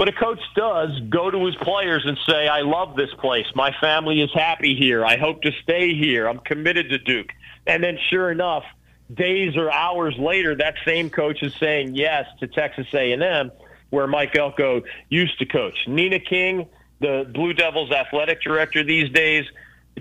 But 0.00 0.08
a 0.08 0.12
coach 0.12 0.40
does 0.56 0.98
go 1.10 1.30
to 1.30 1.44
his 1.44 1.56
players 1.56 2.06
and 2.06 2.16
say, 2.26 2.48
I 2.48 2.62
love 2.62 2.96
this 2.96 3.12
place. 3.18 3.44
My 3.54 3.70
family 3.82 4.22
is 4.22 4.30
happy 4.32 4.74
here. 4.74 5.04
I 5.04 5.18
hope 5.18 5.42
to 5.42 5.52
stay 5.62 5.94
here. 5.94 6.26
I'm 6.26 6.38
committed 6.38 6.88
to 6.88 6.96
Duke. 6.96 7.28
And 7.66 7.84
then 7.84 7.98
sure 8.08 8.30
enough, 8.30 8.64
days 9.12 9.58
or 9.58 9.70
hours 9.70 10.16
later, 10.16 10.54
that 10.54 10.76
same 10.86 11.10
coach 11.10 11.42
is 11.42 11.54
saying 11.56 11.96
yes 11.96 12.24
to 12.38 12.46
Texas 12.46 12.86
A&M, 12.94 13.52
where 13.90 14.06
Mike 14.06 14.34
Elko 14.34 14.84
used 15.10 15.38
to 15.40 15.44
coach. 15.44 15.86
Nina 15.86 16.18
King, 16.18 16.66
the 17.00 17.30
Blue 17.34 17.52
Devils 17.52 17.90
athletic 17.90 18.40
director 18.40 18.82
these 18.82 19.10
days, 19.10 19.44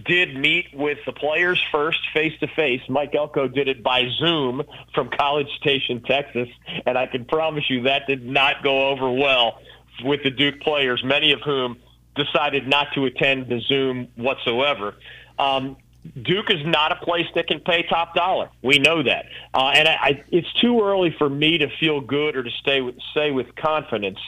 did 0.05 0.33
meet 0.33 0.67
with 0.73 0.99
the 1.05 1.11
players 1.11 1.61
first 1.73 1.99
face 2.13 2.39
to 2.39 2.47
face. 2.47 2.81
Mike 2.87 3.13
Elko 3.15 3.49
did 3.49 3.67
it 3.67 3.83
by 3.83 4.07
Zoom 4.17 4.63
from 4.95 5.09
College 5.09 5.49
Station, 5.59 6.01
Texas, 6.03 6.47
and 6.85 6.97
I 6.97 7.07
can 7.07 7.25
promise 7.25 7.69
you 7.69 7.81
that 7.81 8.07
did 8.07 8.25
not 8.25 8.63
go 8.63 8.87
over 8.91 9.11
well 9.11 9.59
with 10.03 10.23
the 10.23 10.31
Duke 10.31 10.59
players, 10.61 11.03
many 11.03 11.31
of 11.31 11.41
whom 11.41 11.77
decided 12.15 12.67
not 12.67 12.87
to 12.93 13.05
attend 13.05 13.47
the 13.47 13.59
Zoom 13.61 14.07
whatsoever. 14.15 14.95
Um, 15.37 15.77
Duke 16.21 16.49
is 16.49 16.65
not 16.65 16.91
a 16.91 16.95
place 16.95 17.27
that 17.35 17.47
can 17.47 17.59
pay 17.59 17.83
top 17.83 18.15
dollar. 18.15 18.49
We 18.61 18.79
know 18.79 19.03
that, 19.03 19.25
uh, 19.53 19.71
and 19.75 19.87
I, 19.87 19.93
I, 20.01 20.23
it's 20.31 20.51
too 20.53 20.81
early 20.81 21.13
for 21.17 21.29
me 21.29 21.57
to 21.57 21.67
feel 21.79 22.01
good 22.01 22.35
or 22.35 22.43
to 22.43 22.51
stay 22.61 22.81
with, 22.81 22.95
say 23.13 23.31
with 23.31 23.53
confidence 23.55 24.19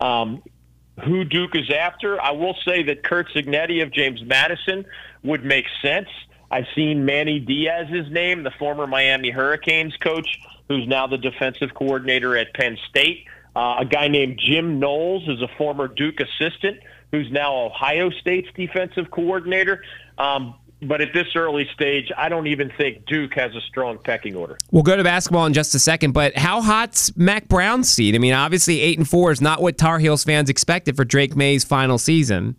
um, 0.00 0.42
who 1.04 1.24
Duke 1.24 1.56
is 1.56 1.70
after. 1.70 2.20
I 2.20 2.32
will 2.32 2.56
say 2.64 2.82
that 2.84 3.02
Curt 3.02 3.28
Cignetti 3.34 3.82
of 3.82 3.90
James 3.90 4.22
Madison 4.22 4.84
would 5.22 5.44
make 5.44 5.66
sense. 5.82 6.08
I've 6.50 6.66
seen 6.74 7.04
Manny 7.04 7.40
Diaz's 7.40 8.10
name, 8.12 8.42
the 8.42 8.52
former 8.52 8.86
Miami 8.86 9.30
Hurricanes 9.30 9.96
coach, 9.96 10.38
who's 10.68 10.86
now 10.86 11.06
the 11.06 11.18
defensive 11.18 11.74
coordinator 11.74 12.36
at 12.36 12.54
Penn 12.54 12.78
State. 12.88 13.26
Uh, 13.56 13.76
a 13.80 13.84
guy 13.84 14.08
named 14.08 14.40
Jim 14.44 14.80
Knowles 14.80 15.28
is 15.28 15.40
a 15.40 15.48
former 15.56 15.88
Duke 15.88 16.20
assistant 16.20 16.80
who's 17.12 17.30
now 17.30 17.54
Ohio 17.54 18.10
State's 18.10 18.48
defensive 18.56 19.10
coordinator. 19.10 19.84
Um, 20.18 20.56
but 20.82 21.00
at 21.00 21.14
this 21.14 21.28
early 21.34 21.68
stage, 21.72 22.10
I 22.16 22.28
don't 22.28 22.46
even 22.46 22.70
think 22.76 23.06
Duke 23.06 23.34
has 23.34 23.54
a 23.54 23.60
strong 23.62 23.98
pecking 23.98 24.34
order. 24.34 24.58
We'll 24.70 24.82
go 24.82 24.96
to 24.96 25.04
basketball 25.04 25.46
in 25.46 25.52
just 25.52 25.74
a 25.74 25.78
second, 25.78 26.12
but 26.12 26.36
how 26.36 26.60
hot's 26.60 27.16
Mack 27.16 27.48
Brown's 27.48 27.88
seed? 27.88 28.14
I 28.14 28.18
mean, 28.18 28.34
obviously 28.34 28.80
eight 28.80 28.98
and 28.98 29.08
four 29.08 29.30
is 29.30 29.40
not 29.40 29.62
what 29.62 29.78
Tar 29.78 29.98
Heels 29.98 30.24
fans 30.24 30.50
expected 30.50 30.96
for 30.96 31.04
Drake 31.04 31.36
Maye's 31.36 31.64
final 31.64 31.98
season. 31.98 32.56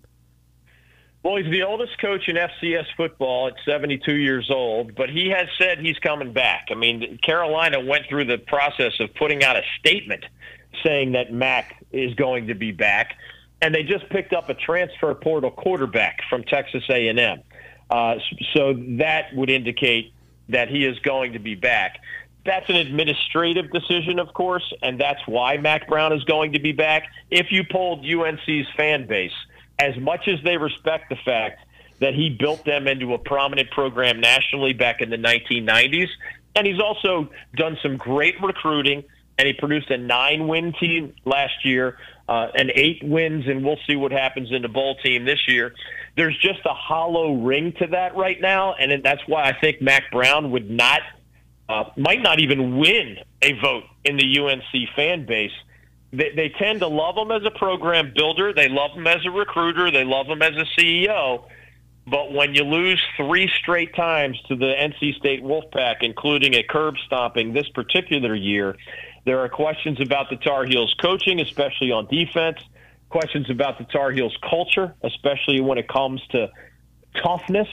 Well, 1.23 1.37
he's 1.37 1.51
the 1.51 1.63
oldest 1.63 1.99
coach 1.99 2.27
in 2.27 2.35
FCS 2.35 2.85
football 2.95 3.47
at 3.47 3.55
72 3.65 4.13
years 4.13 4.51
old, 4.51 4.93
but 4.93 5.09
he 5.09 5.29
has 5.29 5.47
said 5.57 5.79
he's 5.79 5.97
coming 5.97 6.33
back. 6.33 6.67
I 6.69 6.75
mean, 6.75 7.17
Carolina 7.23 7.79
went 7.79 8.05
through 8.07 8.25
the 8.25 8.37
process 8.37 8.93
of 8.99 9.11
putting 9.15 9.43
out 9.43 9.55
a 9.55 9.63
statement 9.79 10.23
saying 10.83 11.13
that 11.13 11.31
Mack 11.31 11.83
is 11.91 12.13
going 12.13 12.47
to 12.47 12.55
be 12.55 12.71
back, 12.71 13.17
and 13.61 13.73
they 13.73 13.83
just 13.83 14.09
picked 14.09 14.33
up 14.33 14.49
a 14.49 14.53
transfer 14.53 15.13
portal 15.13 15.51
quarterback 15.51 16.21
from 16.29 16.43
Texas 16.43 16.83
A&M. 16.89 17.41
Uh, 17.89 18.15
so 18.53 18.73
that 18.97 19.33
would 19.35 19.49
indicate 19.49 20.13
that 20.49 20.69
he 20.69 20.85
is 20.85 20.97
going 20.99 21.33
to 21.33 21.39
be 21.39 21.55
back. 21.55 21.99
That's 22.45 22.69
an 22.69 22.75
administrative 22.75 23.71
decision, 23.71 24.19
of 24.19 24.33
course, 24.33 24.71
and 24.81 24.99
that's 24.99 25.21
why 25.25 25.57
Mack 25.57 25.87
Brown 25.87 26.13
is 26.13 26.23
going 26.25 26.53
to 26.53 26.59
be 26.59 26.71
back. 26.71 27.07
If 27.31 27.51
you 27.51 27.63
polled 27.63 28.05
UNC's 28.05 28.67
fan 28.77 29.07
base, 29.07 29.33
as 29.79 29.97
much 29.97 30.27
as 30.27 30.41
they 30.43 30.57
respect 30.57 31.09
the 31.09 31.15
fact 31.15 31.61
that 31.99 32.13
he 32.13 32.29
built 32.29 32.63
them 32.65 32.87
into 32.87 33.13
a 33.13 33.17
prominent 33.17 33.71
program 33.71 34.19
nationally 34.19 34.73
back 34.73 35.01
in 35.01 35.09
the 35.09 35.17
1990s, 35.17 36.09
and 36.55 36.67
he's 36.67 36.79
also 36.79 37.29
done 37.55 37.77
some 37.81 37.97
great 37.97 38.41
recruiting, 38.41 39.03
and 39.37 39.47
he 39.47 39.53
produced 39.53 39.89
a 39.89 39.97
nine-win 39.97 40.73
team 40.79 41.13
last 41.25 41.65
year, 41.65 41.97
uh, 42.29 42.47
and 42.55 42.71
eight 42.73 43.03
wins, 43.03 43.45
and 43.47 43.63
we'll 43.63 43.79
see 43.85 43.95
what 43.95 44.11
happens 44.11 44.51
in 44.51 44.61
the 44.61 44.69
bowl 44.69 44.95
team 45.03 45.25
this 45.25 45.47
year 45.47 45.73
there's 46.15 46.37
just 46.37 46.59
a 46.65 46.73
hollow 46.73 47.33
ring 47.33 47.73
to 47.79 47.87
that 47.87 48.15
right 48.15 48.39
now, 48.39 48.73
and 48.73 49.03
that's 49.03 49.21
why 49.27 49.43
I 49.43 49.59
think 49.59 49.81
Mack 49.81 50.11
Brown 50.11 50.51
would 50.51 50.69
not, 50.69 51.01
uh, 51.67 51.85
might 51.97 52.21
not 52.21 52.39
even 52.39 52.77
win 52.77 53.17
a 53.41 53.53
vote 53.59 53.83
in 54.03 54.17
the 54.17 54.39
UNC 54.39 54.89
fan 54.95 55.25
base. 55.25 55.51
They, 56.13 56.31
they 56.33 56.49
tend 56.57 56.79
to 56.79 56.87
love 56.87 57.17
him 57.17 57.31
as 57.31 57.43
a 57.43 57.51
program 57.51 58.13
builder. 58.15 58.53
They 58.53 58.69
love 58.69 58.91
him 58.91 59.07
as 59.07 59.25
a 59.25 59.31
recruiter. 59.31 59.91
They 59.91 60.05
love 60.05 60.27
him 60.27 60.41
as 60.41 60.55
a 60.55 60.65
CEO. 60.79 61.45
But 62.07 62.31
when 62.31 62.53
you 62.53 62.63
lose 62.63 63.01
three 63.17 63.51
straight 63.59 63.93
times 63.95 64.39
to 64.47 64.55
the 64.55 64.73
NC 64.79 65.17
State 65.17 65.43
Wolfpack, 65.43 65.97
including 66.01 66.53
a 66.53 66.63
curb 66.63 66.95
stomping 67.05 67.51
this 67.51 67.67
particular 67.69 68.35
year, 68.35 68.77
there 69.25 69.39
are 69.39 69.49
questions 69.49 69.99
about 69.99 70.29
the 70.29 70.37
Tar 70.37 70.65
Heels 70.65 70.95
coaching, 71.01 71.39
especially 71.39 71.91
on 71.91 72.07
defense 72.07 72.59
questions 73.09 73.49
about 73.49 73.77
the 73.77 73.85
Tar 73.85 74.11
Heels 74.11 74.37
culture, 74.47 74.93
especially 75.01 75.61
when 75.61 75.77
it 75.77 75.87
comes 75.87 76.21
to 76.31 76.49
toughness, 77.23 77.67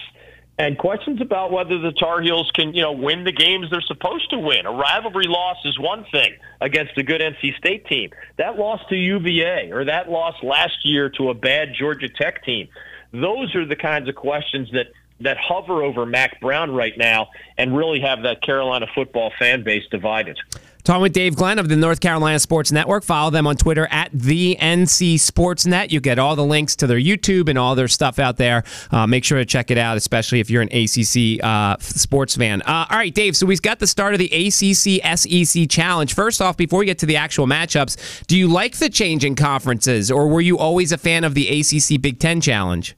and 0.59 0.79
questions 0.79 1.21
about 1.21 1.51
whether 1.51 1.79
the 1.81 1.93
Tar 1.93 2.21
Heels 2.21 2.51
can, 2.55 2.75
you 2.75 2.83
know, 2.83 2.93
win 2.93 3.25
the 3.25 3.33
games 3.33 3.69
they're 3.71 3.81
supposed 3.81 4.31
to 4.31 4.39
win. 4.39 4.67
A 4.67 4.71
rivalry 4.71 5.27
loss 5.27 5.57
is 5.65 5.79
one 5.79 6.05
thing 6.13 6.35
against 6.61 6.97
a 6.99 7.03
good 7.03 7.21
NC 7.21 7.57
State 7.57 7.87
team. 7.87 8.11
That 8.37 8.57
loss 8.57 8.81
to 8.91 8.95
UVA 8.95 9.73
or 9.73 9.85
that 9.87 10.09
loss 10.09 10.35
last 10.43 10.85
year 10.85 11.09
to 11.19 11.31
a 11.31 11.35
bad 11.35 11.71
Georgia 11.77 12.09
Tech 12.09 12.45
team. 12.45 12.69
Those 13.13 13.55
are 13.57 13.67
the 13.67 13.77
kinds 13.77 14.09
of 14.09 14.15
questions 14.15 14.71
that 14.73 14.87
that 15.21 15.39
hover 15.39 15.83
over 15.83 16.05
Mack 16.05 16.41
Brown 16.41 16.73
right 16.73 16.97
now 16.97 17.29
and 17.57 17.77
really 17.77 18.01
have 18.01 18.23
that 18.25 18.43
Carolina 18.43 18.87
football 18.93 19.33
fan 19.39 19.63
base 19.63 19.85
divided. 19.91 20.39
Talking 20.85 21.03
with 21.03 21.13
Dave 21.13 21.37
Glenn 21.37 21.61
of 21.61 21.69
the 21.69 21.77
North 21.77 22.01
Carolina 22.01 22.41
Sports 22.41 22.73
Network. 22.73 23.05
Follow 23.05 23.31
them 23.31 23.47
on 23.47 23.55
Twitter 23.57 23.87
at 23.87 24.11
the 24.13 24.57
NC 24.61 25.15
Sportsnet. 25.15 25.93
You 25.93 26.01
get 26.01 26.19
all 26.19 26.35
the 26.35 26.45
links 26.45 26.75
to 26.77 26.89
their 26.89 26.99
YouTube 26.99 27.49
and 27.49 27.57
all 27.57 27.77
their 27.77 27.87
stuff 27.87 28.19
out 28.19 28.37
there. 28.37 28.65
Uh, 28.91 29.07
make 29.07 29.23
sure 29.23 29.39
to 29.39 29.45
check 29.45 29.71
it 29.71 29.79
out, 29.79 29.97
especially 29.97 30.41
if 30.41 30.51
you're 30.51 30.63
an 30.63 30.73
ACC 30.73 31.43
uh, 31.45 31.77
sports 31.79 32.35
fan. 32.35 32.63
Uh, 32.63 32.87
all 32.91 32.99
right, 32.99 33.15
Dave. 33.15 33.37
So 33.37 33.47
we've 33.47 33.63
got 33.63 33.79
the 33.79 33.87
start 33.87 34.13
of 34.13 34.19
the 34.19 34.27
ACC 34.27 35.19
SEC 35.19 35.69
Challenge. 35.69 36.13
First 36.13 36.43
off, 36.43 36.57
before 36.57 36.81
we 36.81 36.87
get 36.87 36.99
to 36.99 37.07
the 37.07 37.17
actual 37.17 37.47
matchups, 37.47 38.27
do 38.27 38.37
you 38.37 38.49
like 38.49 38.79
the 38.79 38.91
change 38.91 39.25
in 39.25 39.37
conferences, 39.37 40.11
or 40.11 40.27
were 40.27 40.41
you 40.41 40.59
always 40.59 40.91
a 40.91 40.99
fan 40.99 41.23
of 41.23 41.35
the 41.35 41.61
ACC 41.61 42.03
Big 42.03 42.19
Ten 42.19 42.41
Challenge? 42.41 42.97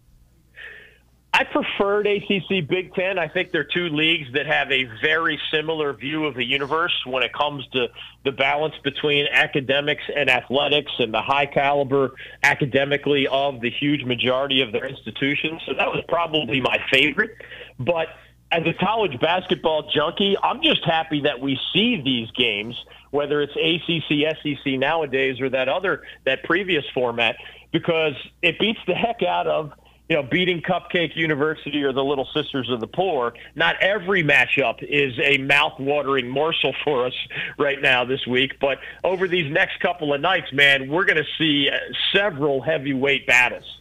I 1.35 1.43
preferred 1.43 2.07
ACC 2.07 2.69
Big 2.69 2.95
Ten. 2.95 3.19
I 3.19 3.27
think 3.27 3.51
they're 3.51 3.65
two 3.65 3.89
leagues 3.89 4.29
that 4.35 4.47
have 4.47 4.71
a 4.71 4.85
very 5.03 5.37
similar 5.53 5.93
view 5.93 6.27
of 6.27 6.37
the 6.37 6.45
universe 6.45 6.95
when 7.07 7.25
it 7.25 7.33
comes 7.33 7.67
to 7.73 7.89
the 8.25 8.31
balance 8.31 8.77
between 8.85 9.27
academics 9.33 10.05
and 10.15 10.31
athletics 10.31 10.93
and 11.01 11.13
the 11.13 11.21
high 11.21 11.47
caliber 11.47 12.13
academically 12.45 13.27
of 13.27 13.61
the 13.61 13.69
huge 13.69 14.05
majority 14.05 14.61
of 14.61 14.71
their 14.71 14.87
institutions. 14.87 15.61
So 15.67 15.75
that 15.75 15.89
was 15.89 16.05
probably 16.07 16.61
my 16.61 16.79
favorite. 16.93 17.33
But 17.81 18.07
as 18.53 18.63
a 18.65 18.73
college 18.73 19.19
basketball 19.19 19.91
junkie, 19.93 20.37
I'm 20.41 20.63
just 20.63 20.85
happy 20.85 21.23
that 21.23 21.41
we 21.41 21.59
see 21.73 22.01
these 22.01 22.31
games, 22.31 22.77
whether 23.11 23.43
it's 23.43 23.57
ACC, 23.57 24.39
SEC 24.41 24.75
nowadays, 24.79 25.41
or 25.41 25.51
that 25.51 25.69
other, 25.69 26.05
that 26.27 26.45
previous 26.45 26.85
format, 26.95 27.35
because 27.73 28.15
it 28.41 28.61
beats 28.61 28.79
the 28.87 28.95
heck 28.95 29.25
out 29.25 29.49
of– 29.49 29.73
you 30.09 30.17
know, 30.17 30.23
beating 30.23 30.61
Cupcake 30.61 31.17
University 31.17 31.83
or 31.83 31.93
the 31.93 32.05
Little 32.05 32.29
Sisters 32.35 32.69
of 32.71 32.81
the 32.81 32.87
Poor. 32.87 33.33
Not 33.55 33.77
every 33.81 34.23
matchup 34.23 34.83
is 34.83 35.19
a 35.23 35.39
mouth-watering 35.39 36.29
morsel 36.29 36.75
for 36.85 37.07
us 37.07 37.15
right 37.59 37.81
now 37.81 38.05
this 38.05 38.27
week, 38.27 38.59
but 38.61 38.79
over 39.03 39.27
these 39.27 39.51
next 39.51 39.81
couple 39.81 40.13
of 40.13 40.21
nights, 40.21 40.53
man, 40.53 40.89
we're 40.91 41.07
going 41.07 41.17
to 41.17 41.29
see 41.39 41.71
uh, 41.71 41.79
several 42.13 42.61
heavyweight 42.61 43.27
battles. 43.27 43.81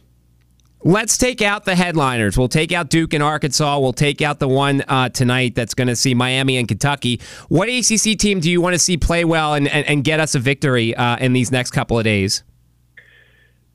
Let's 0.86 1.16
take 1.16 1.40
out 1.40 1.64
the 1.64 1.74
headliners. 1.74 2.36
We'll 2.36 2.48
take 2.48 2.70
out 2.70 2.90
Duke 2.90 3.14
and 3.14 3.22
Arkansas. 3.22 3.78
We'll 3.78 3.94
take 3.94 4.20
out 4.20 4.38
the 4.38 4.48
one 4.48 4.82
uh, 4.82 5.08
tonight 5.08 5.54
that's 5.54 5.72
going 5.72 5.88
to 5.88 5.96
see 5.96 6.12
Miami 6.12 6.58
and 6.58 6.68
Kentucky. 6.68 7.22
What 7.48 7.70
ACC 7.70 8.18
team 8.18 8.40
do 8.40 8.50
you 8.50 8.60
want 8.60 8.74
to 8.74 8.78
see 8.78 8.98
play 8.98 9.24
well 9.24 9.54
and, 9.54 9.66
and, 9.66 9.86
and 9.86 10.04
get 10.04 10.20
us 10.20 10.34
a 10.34 10.38
victory 10.38 10.94
uh, 10.94 11.16
in 11.16 11.32
these 11.32 11.50
next 11.50 11.70
couple 11.70 11.98
of 11.98 12.04
days? 12.04 12.44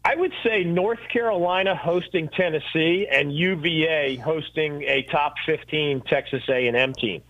I 0.10 0.16
would 0.16 0.34
say 0.44 0.64
North 0.64 1.08
Carolina 1.14 1.76
hosting 1.76 2.30
Tennessee 2.30 3.06
and 3.12 3.32
UVA 3.32 4.16
hosting 4.16 4.82
a 4.82 5.04
top 5.04 5.36
15 5.46 6.02
Texas 6.02 6.42
A&M 6.50 6.94
team. 6.94 7.22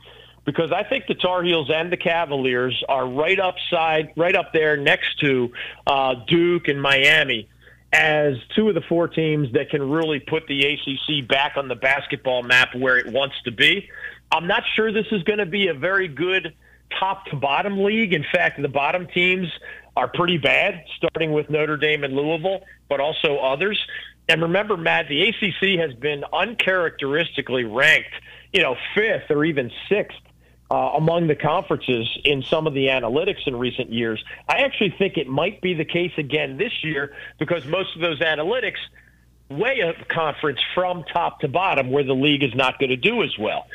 Because 0.45 0.71
I 0.71 0.83
think 0.83 1.05
the 1.07 1.15
Tar 1.15 1.43
Heels 1.43 1.69
and 1.69 1.91
the 1.91 1.97
Cavaliers 1.97 2.81
are 2.87 3.05
right 3.05 3.37
upside, 3.37 4.13
right 4.15 4.33
up 4.33 4.53
there 4.53 4.77
next 4.77 5.19
to 5.19 5.51
uh, 5.87 6.15
Duke 6.25 6.69
and 6.69 6.81
Miami 6.81 7.49
as 7.91 8.35
two 8.55 8.69
of 8.69 8.75
the 8.75 8.83
four 8.87 9.09
teams 9.09 9.51
that 9.51 9.69
can 9.69 9.89
really 9.89 10.21
put 10.21 10.47
the 10.47 10.63
ACC 10.63 11.27
back 11.27 11.57
on 11.57 11.67
the 11.67 11.75
basketball 11.75 12.43
map 12.43 12.73
where 12.73 12.97
it 12.97 13.11
wants 13.11 13.35
to 13.43 13.51
be. 13.51 13.89
I'm 14.31 14.47
not 14.47 14.63
sure 14.77 14.93
this 14.93 15.11
is 15.11 15.23
going 15.23 15.39
to 15.39 15.45
be 15.45 15.67
a 15.67 15.73
very 15.73 16.07
good 16.07 16.53
top 16.97 17.25
to 17.25 17.35
bottom 17.35 17.83
league. 17.83 18.13
In 18.13 18.23
fact, 18.31 18.61
the 18.61 18.69
bottom 18.69 19.05
teams 19.07 19.49
are 19.99 20.07
pretty 20.07 20.37
bad, 20.37 20.85
starting 20.95 21.33
with 21.33 21.49
Notre 21.49 21.75
Dame 21.75 22.05
and 22.05 22.13
Louisville, 22.15 22.61
but 22.87 23.01
also 23.01 23.37
others. 23.37 23.77
And 24.29 24.41
remember, 24.41 24.77
Matt, 24.77 25.09
the 25.09 25.27
ACC 25.27 25.77
has 25.79 25.93
been 25.99 26.23
uncharacteristically 26.31 27.65
ranked, 27.65 28.13
you 28.53 28.61
know, 28.61 28.77
fifth 28.95 29.29
or 29.29 29.43
even 29.43 29.69
sixth 29.89 30.17
uh, 30.71 30.91
among 30.95 31.27
the 31.27 31.35
conferences 31.35 32.07
in 32.23 32.43
some 32.43 32.65
of 32.65 32.73
the 32.73 32.85
analytics 32.85 33.45
in 33.45 33.57
recent 33.57 33.91
years. 33.91 34.23
I 34.47 34.59
actually 34.59 34.95
think 34.97 35.17
it 35.17 35.27
might 35.27 35.59
be 35.61 35.73
the 35.73 35.83
case 35.83 36.13
again 36.17 36.55
this 36.55 36.81
year 36.81 37.13
because 37.37 37.65
most 37.65 37.93
of 37.95 38.01
those 38.01 38.21
analytics 38.21 38.79
weigh 39.49 39.81
a 39.81 39.93
conference 40.05 40.59
from 40.75 41.03
top 41.11 41.41
to 41.41 41.49
bottom 41.49 41.91
where 41.91 42.05
the 42.05 42.13
league 42.15 42.43
is 42.43 42.55
not 42.55 42.79
going 42.79 42.91
to 42.91 42.95
do 42.95 43.21
as 43.23 43.37
well. 43.37 43.65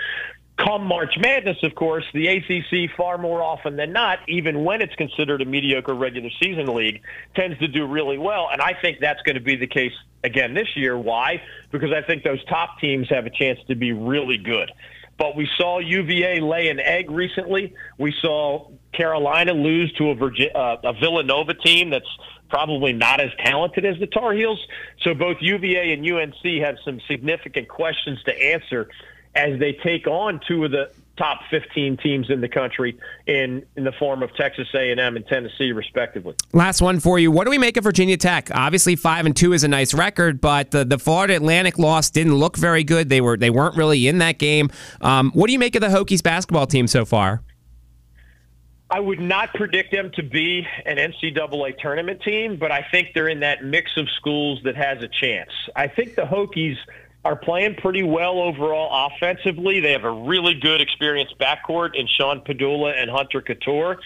Come 0.57 0.85
March 0.85 1.19
Madness, 1.19 1.57
of 1.65 1.75
course, 1.75 2.05
the 2.15 2.29
ACC 2.29 2.97
far 2.97 3.19
more 3.19 3.43
often 3.43 3.75
than 3.75 3.93
not, 3.93 4.21
even 4.29 4.63
when 4.63 4.83
it's 4.83 4.95
considered 4.95 5.43
a 5.43 5.45
mediocre 5.45 5.95
regular 5.95 6.31
season 6.41 6.73
league, 6.73 7.03
tends 7.35 7.59
to 7.59 7.67
do 7.67 7.87
really 7.87 8.19
well. 8.19 8.49
And 8.53 8.63
I 8.63 8.75
think 8.81 9.01
that's 9.01 9.21
going 9.23 9.35
to 9.35 9.43
be 9.43 9.57
the 9.57 9.67
case 9.67 9.93
again 10.23 10.55
this 10.55 10.69
year. 10.77 10.97
Why? 10.97 11.43
Because 11.73 11.91
I 11.93 12.03
think 12.03 12.23
those 12.23 12.43
top 12.45 12.79
teams 12.81 13.09
have 13.11 13.27
a 13.27 13.31
chance 13.31 13.59
to 13.67 13.75
be 13.75 13.93
really 13.93 14.39
good. 14.39 14.71
But 15.19 15.37
we 15.37 15.49
saw 15.57 15.81
UVA 15.81 16.41
lay 16.41 16.69
an 16.69 16.79
egg 16.79 17.11
recently. 17.11 17.75
We 17.99 18.15
saw 18.21 18.69
Carolina 18.93 19.53
lose 19.53 19.93
to 19.95 20.11
a, 20.11 20.15
Virginia, 20.15 20.53
uh, 20.55 20.77
a 20.85 20.93
Villanova 20.93 21.55
team 21.55 21.91
that's 21.91 22.09
probably 22.49 22.93
not 22.93 23.21
as 23.21 23.31
talented 23.45 23.85
as 23.85 23.99
the 23.99 24.07
Tar 24.07 24.33
Heels. 24.33 24.65
So 25.03 25.15
both 25.15 25.39
UVA 25.41 25.93
and 25.93 26.09
UNC 26.09 26.63
have 26.63 26.77
some 26.85 27.01
significant 27.09 27.69
questions 27.69 28.23
to 28.25 28.33
answer 28.33 28.89
as 29.35 29.59
they 29.59 29.73
take 29.73 30.07
on 30.07 30.41
two 30.47 30.65
of 30.65 30.71
the 30.71 30.91
top 31.17 31.41
15 31.51 31.97
teams 31.99 32.29
in 32.29 32.41
the 32.41 32.49
country 32.49 32.99
in 33.27 33.65
in 33.77 33.85
the 33.85 33.93
form 33.93 34.23
of 34.23 34.35
Texas 34.35 34.69
A&M 34.75 34.99
and 34.99 35.27
Tennessee 35.27 35.73
respectively. 35.73 36.35
Last 36.53 36.81
one 36.81 36.99
for 37.01 37.19
you. 37.19 37.31
What 37.31 37.45
do 37.45 37.51
we 37.51 37.59
make 37.59 37.77
of 37.77 37.85
Virginia 37.85 38.17
Tech? 38.17 38.51
Obviously 38.53 38.97
5 38.97 39.27
and 39.27 39.37
2 39.37 39.53
is 39.53 39.65
a 39.65 39.69
nice 39.69 39.95
record, 39.95 40.41
but 40.41 40.73
the, 40.73 40.85
the 40.85 40.99
Florida 40.99 41.37
Atlantic 41.37 41.79
loss 41.79 42.11
didn't 42.11 42.35
look 42.35 42.57
very 42.57 42.85
good. 42.85 43.09
They 43.09 43.21
were 43.21 43.37
they 43.37 43.51
weren't 43.51 43.77
really 43.77 44.09
in 44.09 44.19
that 44.19 44.39
game. 44.39 44.71
Um, 45.01 45.31
what 45.35 45.47
do 45.47 45.53
you 45.53 45.59
make 45.59 45.75
of 45.77 45.83
the 45.83 45.89
Hokies 45.89 46.23
basketball 46.23 46.67
team 46.67 46.87
so 46.87 47.05
far? 47.05 47.43
I 48.91 49.01
would 49.01 49.21
not 49.21 49.53
predict 49.55 49.93
them 49.93 50.11
to 50.15 50.23
be 50.23 50.67
an 50.85 50.99
NCAA 50.99 51.79
tournament 51.79 52.23
team, 52.23 52.57
but 52.57 52.71
I 52.71 52.87
think 52.91 53.09
they're 53.15 53.29
in 53.29 53.41
that 53.41 53.65
mix 53.65 53.97
of 53.97 54.09
schools 54.11 54.61
that 54.65 54.77
has 54.77 55.03
a 55.03 55.09
chance. 55.09 55.51
I 55.75 55.89
think 55.89 56.15
the 56.15 56.23
Hokies 56.23 56.77
are 57.25 57.37
playing 57.37 57.77
pretty 57.77 58.03
well 58.03 58.39
overall 58.39 59.09
offensively. 59.09 59.81
They 59.81 59.93
have 59.93 60.05
a 60.05 60.11
really 60.11 60.55
good 60.55 60.81
experienced 60.81 61.39
backcourt 61.39 61.95
in 61.95 62.07
Sean 62.07 62.41
Pedulla 62.41 63.01
and 63.01 63.11
Hunter 63.11 63.41
Cattoor. 63.41 63.97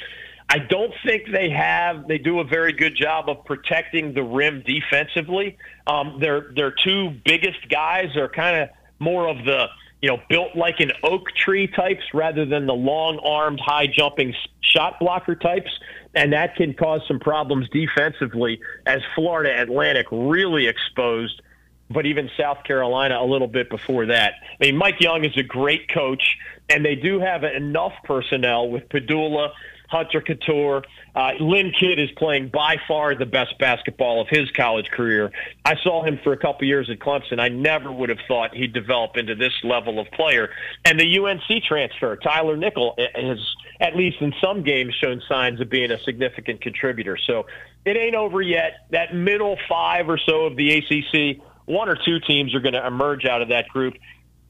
I 0.49 0.59
don't 0.59 0.95
think 1.05 1.31
they 1.31 1.51
have. 1.51 2.09
They 2.09 2.19
do 2.19 2.41
a 2.41 2.45
very 2.45 2.73
good 2.73 2.97
job 2.97 3.29
of 3.29 3.45
protecting 3.45 4.15
the 4.15 4.23
rim 4.23 4.63
defensively. 4.65 5.59
Um, 5.87 6.19
their 6.21 6.53
their 6.55 6.71
two 6.71 7.11
biggest 7.25 7.69
guys 7.69 8.17
are 8.17 8.29
kind 8.29 8.63
of 8.63 8.69
more 8.99 9.29
of 9.29 9.45
the 9.45 9.67
you 10.01 10.09
know 10.09 10.19
built 10.31 10.57
like 10.57 10.81
an 10.81 10.93
oak 11.03 11.27
tree 11.35 11.67
types 11.67 12.05
rather 12.15 12.47
than 12.47 12.67
the 12.67 12.75
long 12.75 13.19
armed, 13.19 13.61
high 13.61 13.89
jumping 13.89 14.35
shot 14.61 14.99
blocker 15.01 15.35
types, 15.35 15.71
and 16.15 16.33
that 16.33 16.57
can 16.57 16.73
cause 16.73 17.03
some 17.07 17.19
problems 17.21 17.69
defensively. 17.69 18.59
As 18.87 19.01
Florida 19.15 19.61
Atlantic 19.61 20.07
really 20.11 20.67
exposed 20.67 21.43
but 21.91 22.07
even 22.07 22.31
South 22.37 22.65
Carolina 22.65 23.19
a 23.21 23.25
little 23.25 23.49
bit 23.49 23.71
before 23.71 24.07
that. 24.07 24.35
I 24.61 24.67
mean, 24.67 24.77
Mike 24.77 25.01
Young 25.01 25.25
is 25.25 25.37
a 25.37 25.43
great 25.43 25.89
coach, 25.89 26.37
and 26.69 26.85
they 26.85 26.95
do 26.95 27.21
have 27.21 27.45
enough 27.45 27.93
personnel 28.05 28.69
with 28.69 28.89
Pedulla, 28.89 29.51
Hunter 29.89 30.21
Cattoor. 30.21 30.85
Uh, 31.15 31.33
Lynn 31.41 31.73
Kidd 31.73 31.99
is 31.99 32.11
playing 32.17 32.51
by 32.51 32.77
far 32.87 33.15
the 33.15 33.27
best 33.27 33.59
basketball 33.59 34.21
of 34.21 34.29
his 34.29 34.51
college 34.51 34.91
career. 34.91 35.33
I 35.65 35.77
saw 35.83 36.05
him 36.05 36.19
for 36.23 36.33
a 36.33 36.37
couple 36.37 36.67
years 36.67 36.91
at 36.91 36.99
Clemson. 36.99 37.41
I 37.41 37.49
never 37.49 37.91
would 37.91 38.11
have 38.11 38.19
thought 38.29 38.55
he'd 38.55 38.75
develop 38.75 39.17
into 39.17 39.35
this 39.35 39.55
level 39.65 39.99
of 39.99 40.11
player. 40.11 40.51
And 40.85 41.01
the 41.01 41.19
UNC 41.19 41.65
transfer, 41.65 42.17
Tyler 42.17 42.57
Nickel, 42.57 42.97
has 43.15 43.39
at 43.81 43.97
least 43.97 44.21
in 44.21 44.35
some 44.43 44.63
games 44.63 44.95
shown 44.95 45.23
signs 45.29 45.61
of 45.61 45.71
being 45.71 45.91
a 45.91 45.99
significant 46.01 46.61
contributor. 46.61 47.17
So 47.17 47.47
it 47.85 47.97
ain't 47.97 48.15
over 48.15 48.43
yet. 48.43 48.87
That 48.91 49.15
middle 49.15 49.57
five 49.69 50.09
or 50.09 50.19
so 50.19 50.47
of 50.47 50.57
the 50.57 50.77
ACC 50.79 51.41
one 51.69 51.89
or 51.89 51.97
two 51.97 52.21
teams 52.21 52.55
are 52.55 52.61
going 52.61 52.75
to 52.75 52.87
emerge 52.87 53.25
out 53.25 53.43
of 53.43 53.49
that 53.49 53.69
group 53.69 53.95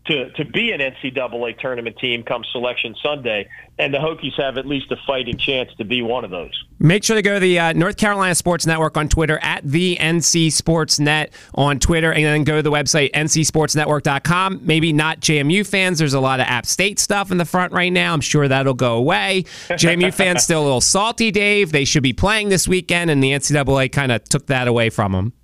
to, 0.09 0.31
to 0.31 0.45
be 0.45 0.73
an 0.73 0.81
NCAA 0.81 1.59
tournament 1.59 1.99
team 1.99 2.23
come 2.23 2.43
Selection 2.53 2.97
Sunday, 3.03 3.49
and 3.79 3.93
the 3.93 3.99
Hokies 3.99 4.41
have 4.41 4.57
at 4.57 4.67
least 4.67 4.91
a 4.91 4.97
fighting 5.07 5.37
chance 5.37 5.71
to 5.77 5.85
be 5.85 6.01
one 6.03 6.25
of 6.25 6.31
those. 6.31 6.51
Make 6.79 7.05
sure 7.05 7.15
to 7.15 7.23
go 7.23 7.35
to 7.35 7.41
the 7.41 7.59
uh, 7.59 7.73
North 7.75 7.99
Carolina 7.99 8.35
Sports 8.35 8.67
Network 8.67 8.97
on 8.97 9.09
Twitter 9.09 9.39
at 9.43 9.63
the 9.65 9.97
NC 9.97 10.51
Sports 10.51 10.99
Net 10.99 11.33
on 11.55 11.79
Twitter, 11.79 12.13
and 12.13 12.25
then 12.25 12.45
go 12.45 12.57
to 12.57 12.63
the 12.63 12.71
website 12.71 13.13
ncsportsnetwork.com. 13.13 14.61
Maybe 14.63 14.93
not 14.93 15.21
JMU 15.21 15.67
fans. 15.67 15.99
There's 15.99 16.15
a 16.15 16.21
lot 16.21 16.41
of 16.41 16.47
App 16.47 16.65
State 16.65 16.99
stuff 16.99 17.31
in 17.31 17.37
the 17.37 17.45
front 17.45 17.73
right 17.73 17.93
now. 17.93 18.15
I'm 18.15 18.23
sure 18.23 18.49
that'll 18.49 18.75
go 18.75 18.97
away. 18.97 19.45
JMU 19.69 20.13
fans 20.15 20.43
still 20.43 20.63
a 20.63 20.65
little 20.65 20.81
salty, 20.81 21.31
Dave. 21.31 21.71
They 21.71 21.85
should 21.85 22.03
be 22.03 22.15
playing 22.15 22.49
this 22.49 22.67
weekend, 22.67 23.11
and 23.11 23.23
the 23.23 23.33
NCAA 23.33 23.93
kind 23.93 24.11
of 24.11 24.25
took 24.25 24.47
that 24.47 24.69
away 24.69 24.89
from 24.89 25.13
them. 25.13 25.35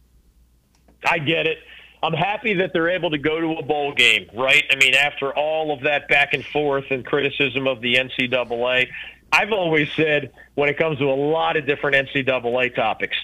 I 1.05 1.19
get 1.19 1.47
it. 1.47 1.59
I'm 2.03 2.13
happy 2.13 2.55
that 2.55 2.73
they're 2.75 2.91
able 2.91 3.11
to 3.11 3.19
go 3.19 3.41
to 3.41 3.53
a 3.55 3.63
bowl 3.63 3.95
game, 3.95 4.29
right? 4.35 4.63
I 4.71 4.77
mean, 4.77 4.95
after 4.95 5.33
all 5.33 5.73
of 5.73 5.83
that 5.85 6.07
back 6.09 6.35
and 6.35 6.45
forth 6.45 6.85
and 6.91 7.05
criticism 7.05 7.67
of 7.67 7.81
the 7.81 7.95
NCAA, 7.95 8.89
I've 9.33 9.53
always 9.53 9.89
said 9.97 10.33
when 10.55 10.69
it 10.69 10.77
comes 10.77 10.99
to 10.99 11.07
a 11.07 11.15
lot 11.15 11.57
of 11.57 11.67
different 11.67 12.09
NCAA 12.09 12.75
topics, 12.75 13.17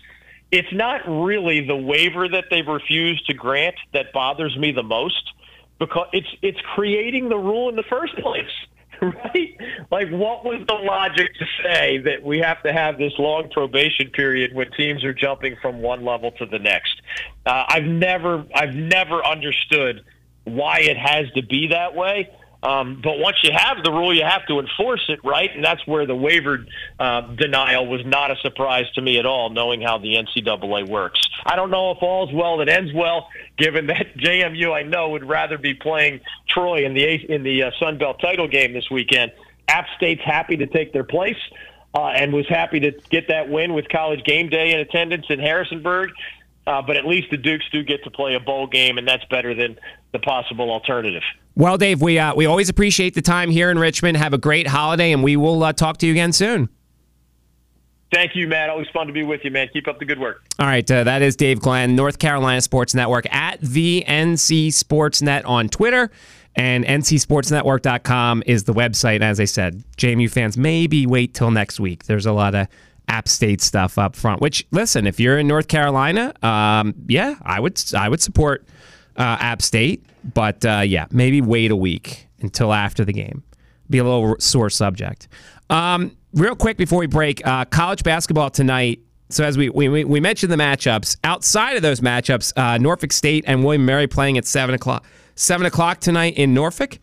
it's 0.50 0.72
not 0.72 1.02
really 1.06 1.66
the 1.66 1.76
waiver 1.76 2.28
that 2.28 2.46
they've 2.50 2.66
refused 2.66 3.26
to 3.26 3.34
grant 3.34 3.76
that 3.92 4.12
bothers 4.12 4.56
me 4.56 4.72
the 4.72 4.82
most 4.82 5.32
because 5.78 6.08
it's 6.12 6.28
it's 6.42 6.58
creating 6.74 7.28
the 7.28 7.38
rule 7.38 7.68
in 7.68 7.76
the 7.76 7.84
first 7.84 8.16
place. 8.16 8.50
right? 9.02 9.56
Like, 9.90 10.10
what 10.10 10.44
was 10.44 10.64
the 10.66 10.74
logic 10.74 11.34
to 11.38 11.46
say 11.62 11.98
that 11.98 12.22
we 12.22 12.38
have 12.38 12.62
to 12.62 12.72
have 12.72 12.98
this 12.98 13.12
long 13.18 13.48
probation 13.50 14.10
period 14.10 14.54
when 14.54 14.70
teams 14.72 15.04
are 15.04 15.14
jumping 15.14 15.56
from 15.62 15.80
one 15.80 16.04
level 16.04 16.32
to 16.32 16.46
the 16.46 16.58
next? 16.58 17.00
Uh, 17.46 17.64
I've 17.68 17.84
never, 17.84 18.44
I've 18.54 18.74
never 18.74 19.24
understood 19.24 20.04
why 20.44 20.80
it 20.80 20.96
has 20.96 21.30
to 21.32 21.42
be 21.42 21.68
that 21.68 21.94
way. 21.94 22.30
Um, 22.62 23.00
but 23.02 23.18
once 23.18 23.38
you 23.42 23.52
have 23.52 23.82
the 23.82 23.90
rule, 23.90 24.14
you 24.14 24.24
have 24.24 24.46
to 24.48 24.60
enforce 24.60 25.04
it, 25.08 25.24
right? 25.24 25.50
And 25.54 25.64
that's 25.64 25.86
where 25.86 26.04
the 26.04 26.14
waiver 26.14 26.66
uh, 26.98 27.22
denial 27.22 27.86
was 27.86 28.04
not 28.04 28.30
a 28.30 28.36
surprise 28.36 28.84
to 28.94 29.02
me 29.02 29.18
at 29.18 29.24
all, 29.24 29.48
knowing 29.48 29.80
how 29.80 29.96
the 29.98 30.14
NCAA 30.14 30.88
works. 30.88 31.20
I 31.46 31.56
don't 31.56 31.70
know 31.70 31.92
if 31.92 32.02
all's 32.02 32.32
well 32.32 32.58
that 32.58 32.68
ends 32.68 32.92
well, 32.92 33.28
given 33.56 33.86
that 33.86 34.14
JMU 34.18 34.74
I 34.74 34.82
know 34.82 35.10
would 35.10 35.26
rather 35.26 35.56
be 35.56 35.72
playing 35.72 36.20
Troy 36.48 36.84
in 36.84 36.92
the 36.92 37.32
in 37.32 37.42
the 37.42 37.64
uh, 37.64 37.70
Sun 37.80 37.98
Belt 37.98 38.20
title 38.20 38.46
game 38.48 38.74
this 38.74 38.90
weekend. 38.90 39.32
App 39.68 39.86
State's 39.96 40.22
happy 40.22 40.56
to 40.58 40.66
take 40.66 40.92
their 40.92 41.04
place. 41.04 41.38
Uh, 41.92 42.06
and 42.06 42.32
was 42.32 42.46
happy 42.48 42.78
to 42.78 42.92
get 43.10 43.26
that 43.26 43.50
win 43.50 43.74
with 43.74 43.88
college 43.88 44.22
game 44.22 44.48
day 44.48 44.72
in 44.72 44.78
attendance 44.78 45.26
in 45.28 45.40
Harrisonburg. 45.40 46.10
Uh, 46.66 46.82
but 46.82 46.96
at 46.96 47.06
least 47.06 47.30
the 47.30 47.36
Dukes 47.36 47.64
do 47.72 47.82
get 47.82 48.04
to 48.04 48.10
play 48.10 48.34
a 48.34 48.40
bowl 48.40 48.66
game, 48.66 48.98
and 48.98 49.08
that's 49.08 49.24
better 49.26 49.54
than 49.54 49.78
the 50.12 50.18
possible 50.18 50.70
alternative. 50.70 51.22
Well, 51.56 51.78
Dave, 51.78 52.00
we 52.00 52.18
uh, 52.18 52.34
we 52.34 52.46
always 52.46 52.68
appreciate 52.68 53.14
the 53.14 53.22
time 53.22 53.50
here 53.50 53.70
in 53.70 53.78
Richmond. 53.78 54.16
Have 54.16 54.32
a 54.34 54.38
great 54.38 54.66
holiday, 54.66 55.12
and 55.12 55.22
we 55.22 55.36
will 55.36 55.62
uh, 55.62 55.72
talk 55.72 55.96
to 55.98 56.06
you 56.06 56.12
again 56.12 56.32
soon. 56.32 56.68
Thank 58.12 58.34
you, 58.34 58.48
Matt. 58.48 58.70
Always 58.70 58.88
fun 58.88 59.06
to 59.06 59.12
be 59.12 59.22
with 59.22 59.44
you, 59.44 59.52
man. 59.52 59.68
Keep 59.72 59.86
up 59.86 60.00
the 60.00 60.04
good 60.04 60.18
work. 60.18 60.42
All 60.58 60.66
right, 60.66 60.88
uh, 60.90 61.04
that 61.04 61.22
is 61.22 61.36
Dave 61.36 61.60
Glenn, 61.60 61.94
North 61.94 62.18
Carolina 62.18 62.60
Sports 62.60 62.94
Network 62.94 63.32
at 63.32 63.60
the 63.60 64.04
NC 64.06 64.68
Sportsnet 64.68 65.46
on 65.46 65.68
Twitter. 65.68 66.10
And 66.56 66.84
NCSportsNetwork.com 66.84 68.42
is 68.44 68.64
the 68.64 68.74
website. 68.74 69.20
As 69.20 69.38
I 69.38 69.44
said, 69.44 69.84
JMU 69.96 70.28
fans, 70.28 70.58
maybe 70.58 71.06
wait 71.06 71.32
till 71.32 71.52
next 71.52 71.78
week. 71.78 72.04
There's 72.04 72.26
a 72.26 72.32
lot 72.32 72.56
of 72.56 72.66
App 73.10 73.28
State 73.28 73.60
stuff 73.60 73.98
up 73.98 74.14
front. 74.14 74.40
Which, 74.40 74.66
listen, 74.70 75.06
if 75.06 75.18
you're 75.18 75.38
in 75.38 75.48
North 75.48 75.68
Carolina, 75.68 76.32
um, 76.42 76.94
yeah, 77.08 77.34
I 77.42 77.60
would 77.60 77.82
I 77.94 78.08
would 78.08 78.22
support 78.22 78.66
uh, 79.16 79.36
App 79.40 79.60
State. 79.60 80.06
But 80.32 80.64
uh, 80.64 80.82
yeah, 80.86 81.06
maybe 81.10 81.40
wait 81.40 81.70
a 81.70 81.76
week 81.76 82.28
until 82.40 82.72
after 82.72 83.04
the 83.04 83.12
game. 83.12 83.42
Be 83.88 83.98
a 83.98 84.04
little 84.04 84.36
sore 84.38 84.70
subject. 84.70 85.28
Um, 85.68 86.16
real 86.32 86.54
quick 86.54 86.76
before 86.76 87.00
we 87.00 87.06
break, 87.06 87.44
uh, 87.46 87.64
college 87.64 88.02
basketball 88.04 88.50
tonight. 88.50 89.00
So 89.30 89.44
as 89.44 89.56
we, 89.56 89.68
we 89.68 90.04
we 90.04 90.20
mentioned 90.20 90.52
the 90.52 90.56
matchups, 90.56 91.16
outside 91.24 91.76
of 91.76 91.82
those 91.82 92.00
matchups, 92.00 92.52
uh, 92.56 92.78
Norfolk 92.78 93.12
State 93.12 93.44
and 93.46 93.64
William 93.64 93.84
Mary 93.84 94.06
playing 94.06 94.38
at 94.38 94.46
seven 94.46 94.74
o'clock. 94.74 95.04
Seven 95.34 95.66
o'clock 95.66 96.00
tonight 96.00 96.36
in 96.36 96.52
Norfolk, 96.52 96.98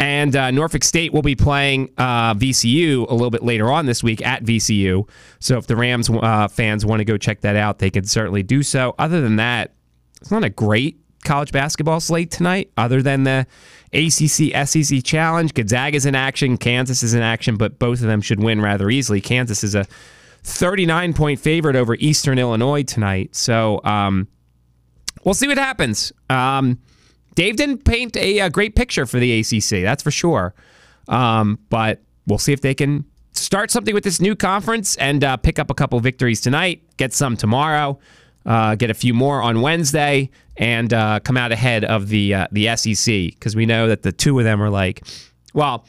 and 0.00 0.34
uh, 0.34 0.50
Norfolk 0.50 0.82
State 0.82 1.12
will 1.12 1.20
be 1.20 1.36
playing 1.36 1.90
uh, 1.98 2.32
VCU 2.34 3.06
a 3.08 3.12
little 3.12 3.30
bit 3.30 3.42
later 3.42 3.70
on 3.70 3.84
this 3.84 4.02
week 4.02 4.26
at 4.26 4.42
VCU. 4.42 5.06
So 5.40 5.58
if 5.58 5.66
the 5.66 5.76
Rams 5.76 6.08
uh, 6.08 6.48
fans 6.48 6.86
want 6.86 7.00
to 7.00 7.04
go 7.04 7.18
check 7.18 7.42
that 7.42 7.54
out, 7.54 7.80
they 7.80 7.90
can 7.90 8.04
certainly 8.04 8.42
do 8.42 8.62
so. 8.62 8.94
Other 8.98 9.20
than 9.20 9.36
that, 9.36 9.74
it's 10.22 10.30
not 10.30 10.42
a 10.42 10.48
great 10.48 10.98
college 11.22 11.52
basketball 11.52 12.00
slate 12.00 12.30
tonight, 12.30 12.70
other 12.78 13.02
than 13.02 13.24
the 13.24 13.46
ACC 13.92 14.66
SEC 14.66 15.04
Challenge. 15.04 15.52
Gonzaga's 15.52 16.06
in 16.06 16.14
action, 16.14 16.56
Kansas 16.56 17.02
is 17.02 17.12
in 17.12 17.20
action, 17.20 17.58
but 17.58 17.78
both 17.78 18.00
of 18.00 18.06
them 18.06 18.22
should 18.22 18.42
win 18.42 18.62
rather 18.62 18.88
easily. 18.88 19.20
Kansas 19.20 19.62
is 19.62 19.74
a 19.74 19.84
39 20.44 21.12
point 21.12 21.40
favorite 21.40 21.76
over 21.76 21.94
Eastern 21.96 22.38
Illinois 22.38 22.84
tonight. 22.84 23.36
So 23.36 23.82
um, 23.84 24.28
we'll 25.24 25.34
see 25.34 25.46
what 25.46 25.58
happens. 25.58 26.10
Um, 26.30 26.78
Dave 27.40 27.56
didn't 27.56 27.84
paint 27.84 28.16
a, 28.16 28.40
a, 28.40 28.50
great 28.50 28.76
picture 28.76 29.06
for 29.06 29.18
the 29.18 29.40
ACC, 29.40 29.82
that's 29.82 30.02
for 30.02 30.10
sure. 30.10 30.54
Um, 31.08 31.58
but 31.70 32.00
we'll 32.26 32.38
see 32.38 32.52
if 32.52 32.60
they 32.60 32.74
can 32.74 33.04
start 33.32 33.70
something 33.70 33.94
with 33.94 34.04
this 34.04 34.20
new 34.20 34.36
conference 34.36 34.96
and 34.96 35.24
uh, 35.24 35.36
pick 35.38 35.58
up 35.58 35.70
a 35.70 35.74
couple 35.74 35.98
victories 36.00 36.40
tonight, 36.40 36.82
get 36.98 37.14
some 37.14 37.36
tomorrow 37.36 37.98
uh, 38.46 38.74
get 38.74 38.90
a 38.90 38.94
few 38.94 39.14
more 39.14 39.42
on 39.42 39.60
Wednesday, 39.60 40.30
and 40.56 40.92
uh, 40.92 41.20
come 41.20 41.36
out 41.36 41.52
ahead 41.52 41.84
of 41.84 42.08
the 42.08 42.34
uh, 42.34 42.46
the 42.52 42.74
SEC 42.76 43.06
because 43.06 43.56
we 43.56 43.66
know 43.66 43.88
that 43.88 44.02
the 44.02 44.12
two 44.12 44.38
of 44.38 44.44
them 44.44 44.62
are 44.62 44.70
like, 44.70 45.06
well, 45.54 45.86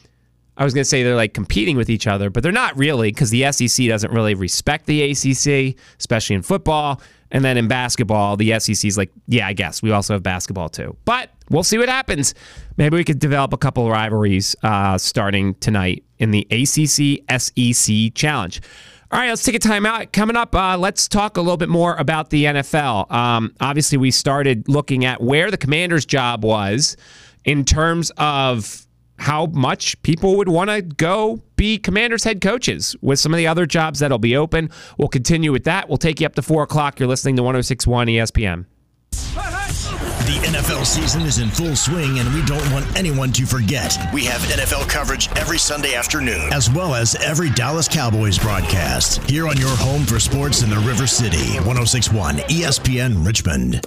I 0.62 0.64
was 0.64 0.76
going 0.76 0.84
to 0.84 0.90
say 0.90 1.02
they're 1.02 1.16
like 1.16 1.34
competing 1.34 1.76
with 1.76 1.90
each 1.90 2.06
other, 2.06 2.30
but 2.30 2.44
they're 2.44 2.52
not 2.52 2.78
really 2.78 3.10
because 3.10 3.32
the 3.32 3.52
SEC 3.52 3.88
doesn't 3.88 4.12
really 4.12 4.36
respect 4.36 4.86
the 4.86 5.02
ACC, 5.02 5.76
especially 5.98 6.36
in 6.36 6.44
football. 6.44 7.02
And 7.32 7.44
then 7.44 7.58
in 7.58 7.68
basketball, 7.68 8.38
the 8.38 8.60
SEC 8.60 8.86
is 8.86 8.96
like, 8.96 9.10
yeah, 9.26 9.48
I 9.48 9.54
guess 9.54 9.82
we 9.82 9.90
also 9.90 10.14
have 10.14 10.22
basketball 10.22 10.70
too. 10.70 10.96
But 11.04 11.32
we'll 11.50 11.64
see 11.64 11.80
what 11.80 11.90
happens. 11.90 12.36
Maybe 12.78 12.96
we 12.96 13.04
could 13.04 13.18
develop 13.18 13.54
a 13.54 13.58
couple 13.58 13.90
rivalries 13.90 14.56
uh, 14.62 15.00
starting 15.00 15.56
tonight 15.56 16.04
in 16.20 16.30
the 16.30 16.46
ACC 16.52 17.42
SEC 17.42 18.14
Challenge. 18.14 18.62
All 19.10 19.20
right, 19.20 19.30
let's 19.30 19.44
take 19.44 19.56
a 19.56 19.60
timeout. 19.60 20.12
Coming 20.14 20.36
up, 20.36 20.54
uh, 20.54 20.78
let's 20.78 21.08
talk 21.08 21.38
a 21.38 21.42
little 21.42 21.58
bit 21.58 21.70
more 21.70 21.96
about 21.96 22.30
the 22.30 22.46
NFL. 22.46 23.12
Um, 23.12 23.56
obviously, 23.60 23.98
we 23.98 24.12
started 24.12 24.70
looking 24.70 25.06
at 25.06 25.24
where 25.24 25.50
the 25.50 25.58
commander's 25.58 26.06
job 26.06 26.46
was 26.46 26.98
in 27.46 27.66
terms 27.66 28.12
of 28.18 28.86
how 29.22 29.46
much 29.48 30.02
people 30.02 30.36
would 30.38 30.50
want 30.50 30.70
to 30.70 30.82
go 30.82 31.42
be 31.56 31.78
commanders 31.78 32.24
head 32.24 32.42
coaches 32.42 32.96
with 33.02 33.20
some 33.20 33.34
of 33.34 33.38
the 33.38 33.46
other 33.46 33.68
jobs 33.68 34.00
that'll 34.00 34.18
be 34.18 34.36
open. 34.36 34.70
We'll 34.98 35.08
continue 35.08 35.52
with 35.52 35.64
that. 35.66 35.88
We'll 35.88 36.00
take 36.00 36.20
you 36.20 36.26
up 36.26 36.36
to 36.36 36.42
4 36.42 36.64
o'clock. 36.64 37.00
You're 37.00 37.08
listening 37.08 37.36
to 37.36 37.44
1061 37.44 38.08
ESPN. 38.08 38.66
The 39.12 40.40
NFL 40.48 40.86
season 40.86 41.22
is 41.22 41.38
in 41.38 41.50
full 41.50 41.76
swing, 41.76 42.20
and 42.20 42.34
we 42.34 42.44
don't 42.46 42.72
want 42.72 42.98
anyone 42.98 43.32
to 43.34 43.46
forget. 43.46 43.96
We 44.14 44.26
have 44.26 44.42
NFL 44.42 44.90
coverage 44.90 45.30
every 45.36 45.60
Sunday 45.60 45.94
afternoon, 45.94 46.52
as 46.52 46.70
well 46.72 46.96
as 46.96 47.16
every 47.16 47.50
Dallas 47.52 47.88
Cowboys 47.88 48.40
broadcast. 48.40 49.22
Here 49.30 49.48
on 49.48 49.58
your 49.58 49.76
home 49.78 50.04
for 50.04 50.20
sports 50.20 50.64
in 50.64 50.70
the 50.70 50.80
River 50.80 51.06
City, 51.06 51.58
1061 51.60 52.38
ESPN 52.38 53.26
Richmond. 53.26 53.86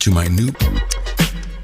To 0.00 0.10
my 0.10 0.26
new. 0.26 0.50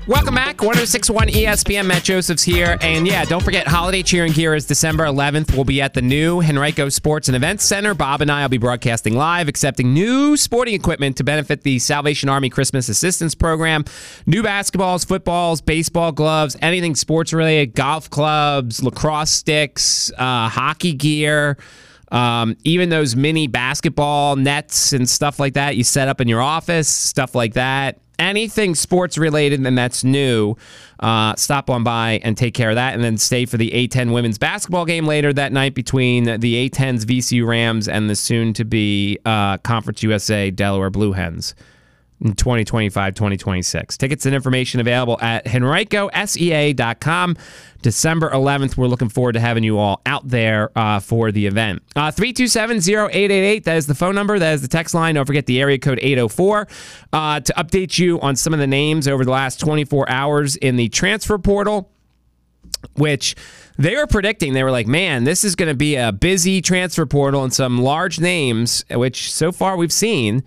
Welcome 0.09 0.35
back. 0.35 0.61
1061 0.61 1.29
ESPN. 1.29 1.87
Matt 1.87 2.03
Josephs 2.03 2.43
here. 2.43 2.77
And 2.81 3.07
yeah, 3.07 3.25
don't 3.25 3.43
forget, 3.43 3.69
Holiday 3.69 4.03
Cheering 4.03 4.33
Gear 4.33 4.53
is 4.53 4.67
December 4.67 5.05
11th. 5.05 5.55
We'll 5.55 5.65
be 5.65 5.81
at 5.81 5.95
the 5.95 6.03
new 6.03 6.43
Henrico 6.43 6.89
Sports 6.89 7.29
and 7.29 7.37
Events 7.37 7.65
Center. 7.65 7.95
Bob 7.95 8.21
and 8.21 8.29
I 8.29 8.43
will 8.43 8.49
be 8.49 8.59
broadcasting 8.59 9.15
live, 9.15 9.47
accepting 9.47 9.95
new 9.95 10.37
sporting 10.37 10.75
equipment 10.75 11.19
to 11.19 11.25
benefit 11.25 11.63
the 11.63 11.79
Salvation 11.79 12.29
Army 12.29 12.51
Christmas 12.51 12.89
Assistance 12.89 13.37
Program. 13.37 13.85
New 14.27 14.43
basketballs, 14.43 15.07
footballs, 15.07 15.61
baseball 15.61 16.11
gloves, 16.11 16.57
anything 16.61 16.97
sports 16.97 17.33
related, 17.33 17.77
golf 17.77 18.11
clubs, 18.11 18.83
lacrosse 18.83 19.31
sticks, 19.31 20.11
uh, 20.19 20.49
hockey 20.49 20.95
gear. 20.95 21.59
Um, 22.11 22.57
even 22.65 22.89
those 22.89 23.15
mini 23.15 23.47
basketball 23.47 24.35
nets 24.35 24.93
and 24.93 25.09
stuff 25.09 25.39
like 25.39 25.55
that 25.55 25.77
you 25.77 25.85
set 25.85 26.09
up 26.09 26.21
in 26.21 26.27
your 26.27 26.43
office, 26.43 26.89
stuff 26.89 27.37
like 27.37 27.55
that 27.55 28.02
anything 28.23 28.75
sports 28.75 29.19
related 29.19 29.65
and 29.67 29.79
that's 29.79 30.05
new, 30.05 30.57
uh, 31.01 31.35
stop 31.37 31.69
on 31.69 31.85
by 31.85 32.21
and 32.23 32.37
take 32.37 32.55
care 32.55 32.71
of 32.71 32.77
that, 32.77 32.95
and 32.95 33.03
then 33.03 33.19
stay 33.19 33.45
for 33.45 33.57
the 33.57 33.71
A10 33.71 34.13
women's 34.13 34.39
basketball 34.39 34.85
game 34.85 35.07
later 35.07 35.33
that 35.33 35.53
night 35.53 35.75
between 35.75 36.25
the 36.25 36.69
A10's 36.69 37.05
VCU 37.05 37.47
Rams 37.47 37.89
and 37.89 38.09
the 38.09 38.17
soon 38.17 38.53
to 38.55 38.65
be 38.65 39.19
uh, 39.25 39.59
Conference 39.59 40.03
USA 40.03 40.51
Delaware 40.51 40.91
Blue 40.91 41.13
Hens. 41.13 41.55
2025 42.23 43.15
2026. 43.15 43.97
Tickets 43.97 44.27
and 44.27 44.35
information 44.35 44.81
available 44.81 45.19
at 45.21 45.47
henricosea.com. 45.47 47.37
December 47.83 48.31
11th. 48.31 48.77
We're 48.77 48.87
looking 48.87 49.09
forward 49.09 49.33
to 49.33 49.41
having 49.41 49.65
you 49.65 49.79
all 49.79 50.01
out 50.07 50.27
there 50.27 50.71
uh, 50.79 51.01
for 51.01 51.33
the 51.33 51.47
event. 51.47 51.83
Uh, 51.95 52.11
327 52.11 52.77
0888. 52.77 53.65
That 53.65 53.77
is 53.77 53.87
the 53.87 53.95
phone 53.95 54.15
number. 54.15 54.39
That 54.39 54.55
is 54.55 54.63
the 54.63 54.69
text 54.69 54.95
line. 54.95 55.17
Don't 55.17 55.27
forget 55.27 55.47
the 55.47 55.61
area 55.61 55.79
code 55.79 55.99
804 56.01 56.69
uh, 57.13 57.41
to 57.41 57.53
update 57.55 57.99
you 57.99 58.21
on 58.21 58.37
some 58.37 58.55
of 58.55 58.61
the 58.61 58.67
names 58.67 59.09
over 59.09 59.25
the 59.25 59.33
last 59.33 59.61
24 59.61 60.09
hours 60.09 60.57
in 60.57 60.77
the 60.77 60.89
transfer 60.89 61.39
portal, 61.39 61.91
which 62.95 63.35
they 63.79 63.97
were 63.97 64.07
predicting 64.07 64.53
they 64.53 64.63
were 64.63 64.71
like 64.71 64.87
man 64.87 65.25
this 65.25 65.45
is 65.45 65.57
going 65.57 65.69
to 65.69 65.75
be 65.75 65.97
a 65.97 66.13
busy 66.13 66.61
transfer 66.61 67.07
portal 67.07 67.43
and 67.43 67.55
some 67.55 67.81
large 67.81 68.21
names 68.21 68.85
which 68.91 69.33
so 69.33 69.51
far 69.51 69.79
we've 69.79 69.93
seen 69.93 70.43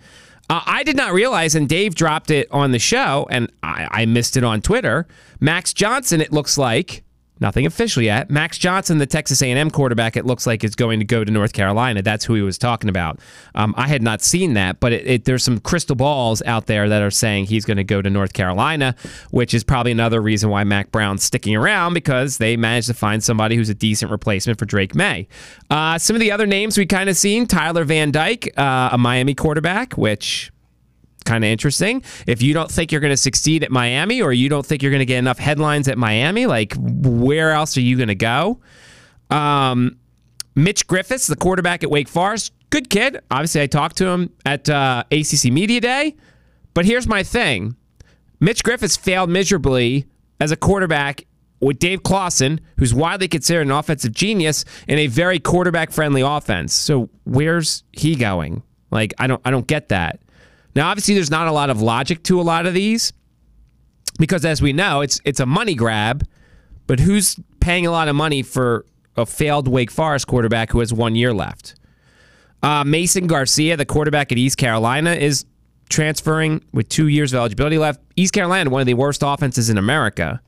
uh, 0.48 0.62
I 0.64 0.82
did 0.82 0.96
not 0.96 1.12
realize, 1.12 1.54
and 1.54 1.68
Dave 1.68 1.94
dropped 1.94 2.30
it 2.30 2.48
on 2.50 2.72
the 2.72 2.78
show, 2.78 3.26
and 3.30 3.50
I, 3.62 3.88
I 3.90 4.06
missed 4.06 4.36
it 4.36 4.44
on 4.44 4.60
Twitter. 4.60 5.06
Max 5.40 5.72
Johnson, 5.72 6.20
it 6.20 6.32
looks 6.32 6.56
like, 6.56 7.02
Nothing 7.38 7.66
official 7.66 8.02
yet. 8.02 8.30
Max 8.30 8.56
Johnson, 8.56 8.96
the 8.96 9.06
Texas 9.06 9.42
A&M 9.42 9.70
quarterback, 9.70 10.16
it 10.16 10.24
looks 10.24 10.46
like 10.46 10.64
is 10.64 10.74
going 10.74 11.00
to 11.00 11.04
go 11.04 11.22
to 11.22 11.30
North 11.30 11.52
Carolina. 11.52 12.00
That's 12.00 12.24
who 12.24 12.32
he 12.32 12.40
was 12.40 12.56
talking 12.56 12.88
about. 12.88 13.20
Um, 13.54 13.74
I 13.76 13.88
had 13.88 14.02
not 14.02 14.22
seen 14.22 14.54
that, 14.54 14.80
but 14.80 14.92
it, 14.92 15.06
it, 15.06 15.24
there's 15.26 15.44
some 15.44 15.60
crystal 15.60 15.96
balls 15.96 16.40
out 16.46 16.64
there 16.66 16.88
that 16.88 17.02
are 17.02 17.10
saying 17.10 17.46
he's 17.46 17.66
going 17.66 17.76
to 17.76 17.84
go 17.84 18.00
to 18.00 18.08
North 18.08 18.32
Carolina, 18.32 18.94
which 19.30 19.52
is 19.52 19.64
probably 19.64 19.92
another 19.92 20.22
reason 20.22 20.48
why 20.48 20.64
Mack 20.64 20.90
Brown's 20.90 21.24
sticking 21.24 21.54
around 21.54 21.92
because 21.92 22.38
they 22.38 22.56
managed 22.56 22.88
to 22.88 22.94
find 22.94 23.22
somebody 23.22 23.56
who's 23.56 23.68
a 23.68 23.74
decent 23.74 24.10
replacement 24.10 24.58
for 24.58 24.64
Drake 24.64 24.94
Maye. 24.94 25.28
Uh, 25.68 25.98
some 25.98 26.16
of 26.16 26.20
the 26.20 26.32
other 26.32 26.46
names 26.46 26.78
we 26.78 26.86
kind 26.86 27.10
of 27.10 27.16
seen: 27.18 27.46
Tyler 27.46 27.84
Van 27.84 28.10
Dyke, 28.10 28.50
uh, 28.56 28.90
a 28.92 28.98
Miami 28.98 29.34
quarterback, 29.34 29.92
which 29.98 30.50
kind 31.26 31.44
of 31.44 31.48
interesting. 31.48 32.02
If 32.26 32.40
you 32.40 32.54
don't 32.54 32.70
think 32.70 32.92
you're 32.92 33.00
going 33.00 33.12
to 33.12 33.16
succeed 33.16 33.62
at 33.62 33.70
Miami 33.70 34.22
or 34.22 34.32
you 34.32 34.48
don't 34.48 34.64
think 34.64 34.82
you're 34.82 34.92
going 34.92 35.00
to 35.00 35.06
get 35.06 35.18
enough 35.18 35.38
headlines 35.38 35.88
at 35.88 35.98
Miami, 35.98 36.46
like 36.46 36.74
where 36.78 37.52
else 37.52 37.76
are 37.76 37.82
you 37.82 37.96
going 37.96 38.08
to 38.08 38.14
go? 38.14 38.60
Um, 39.30 39.98
Mitch 40.54 40.86
Griffis, 40.86 41.28
the 41.28 41.36
quarterback 41.36 41.82
at 41.82 41.90
Wake 41.90 42.08
Forest, 42.08 42.52
good 42.70 42.88
kid. 42.88 43.18
Obviously, 43.30 43.60
I 43.60 43.66
talked 43.66 43.96
to 43.98 44.06
him 44.06 44.32
at 44.46 44.68
uh, 44.70 45.04
ACC 45.10 45.52
Media 45.52 45.80
Day. 45.80 46.16
But 46.72 46.84
here's 46.84 47.06
my 47.06 47.22
thing 47.22 47.76
Mitch 48.40 48.62
Griffis 48.62 48.98
failed 48.98 49.30
miserably 49.30 50.06
as 50.40 50.50
a 50.50 50.56
quarterback 50.56 51.26
with 51.60 51.78
Dave 51.78 52.02
Clawson, 52.02 52.60
who's 52.78 52.94
widely 52.94 53.28
considered 53.28 53.62
an 53.62 53.70
offensive 53.70 54.12
genius 54.12 54.64
in 54.86 54.98
a 54.98 55.06
very 55.06 55.38
quarterback 55.38 55.90
friendly 55.90 56.20
offense. 56.20 56.74
So 56.74 57.08
where's 57.24 57.82
he 57.92 58.14
going? 58.14 58.62
Like 58.90 59.14
I 59.18 59.26
don't 59.26 59.40
I 59.44 59.50
don't 59.50 59.66
get 59.66 59.88
that. 59.88 60.20
Now, 60.76 60.90
obviously, 60.90 61.14
there's 61.14 61.30
not 61.30 61.48
a 61.48 61.52
lot 61.52 61.70
of 61.70 61.80
logic 61.80 62.22
to 62.24 62.38
a 62.38 62.42
lot 62.42 62.66
of 62.66 62.74
these 62.74 63.14
because, 64.18 64.44
as 64.44 64.60
we 64.60 64.74
know, 64.74 65.00
it's 65.00 65.22
it's 65.24 65.40
a 65.40 65.46
money 65.46 65.74
grab. 65.74 66.22
But 66.86 67.00
who's 67.00 67.40
paying 67.60 67.86
a 67.86 67.90
lot 67.90 68.08
of 68.08 68.14
money 68.14 68.42
for 68.42 68.84
a 69.16 69.24
failed 69.24 69.68
Wake 69.68 69.90
Forest 69.90 70.26
quarterback 70.26 70.70
who 70.70 70.80
has 70.80 70.92
one 70.92 71.16
year 71.16 71.32
left? 71.32 71.76
Uh, 72.62 72.84
Mason 72.84 73.26
Garcia, 73.26 73.78
the 73.78 73.86
quarterback 73.86 74.30
at 74.30 74.38
East 74.38 74.58
Carolina, 74.58 75.12
is 75.12 75.46
transferring 75.88 76.62
with 76.74 76.90
two 76.90 77.08
years 77.08 77.32
of 77.32 77.38
eligibility 77.38 77.78
left. 77.78 78.00
East 78.14 78.34
Carolina, 78.34 78.68
one 78.68 78.82
of 78.82 78.86
the 78.86 78.94
worst 78.94 79.22
offenses 79.24 79.70
in 79.70 79.78
America. 79.78 80.42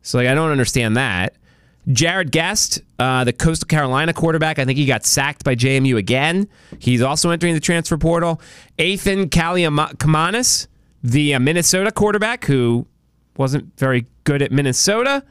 So, 0.00 0.16
like, 0.16 0.28
I 0.28 0.34
don't 0.34 0.50
understand 0.50 0.96
that. 0.96 1.36
Jarrett 1.92 2.30
Guest, 2.30 2.80
uh, 2.98 3.24
the 3.24 3.32
Coastal 3.32 3.66
Carolina 3.66 4.12
quarterback, 4.12 4.58
I 4.58 4.64
think 4.64 4.78
he 4.78 4.86
got 4.86 5.04
sacked 5.04 5.44
by 5.44 5.54
JMU 5.54 5.96
again. 5.96 6.48
He's 6.78 7.02
also 7.02 7.30
entering 7.30 7.54
the 7.54 7.60
transfer 7.60 7.98
portal. 7.98 8.40
Athan 8.78 9.26
Kaliakmanis, 9.26 10.66
the 11.02 11.34
uh, 11.34 11.40
Minnesota 11.40 11.92
quarterback 11.92 12.44
who 12.44 12.86
wasn't 13.36 13.76
very 13.78 14.06
good 14.24 14.40
at 14.40 14.50
Minnesota. 14.50 15.22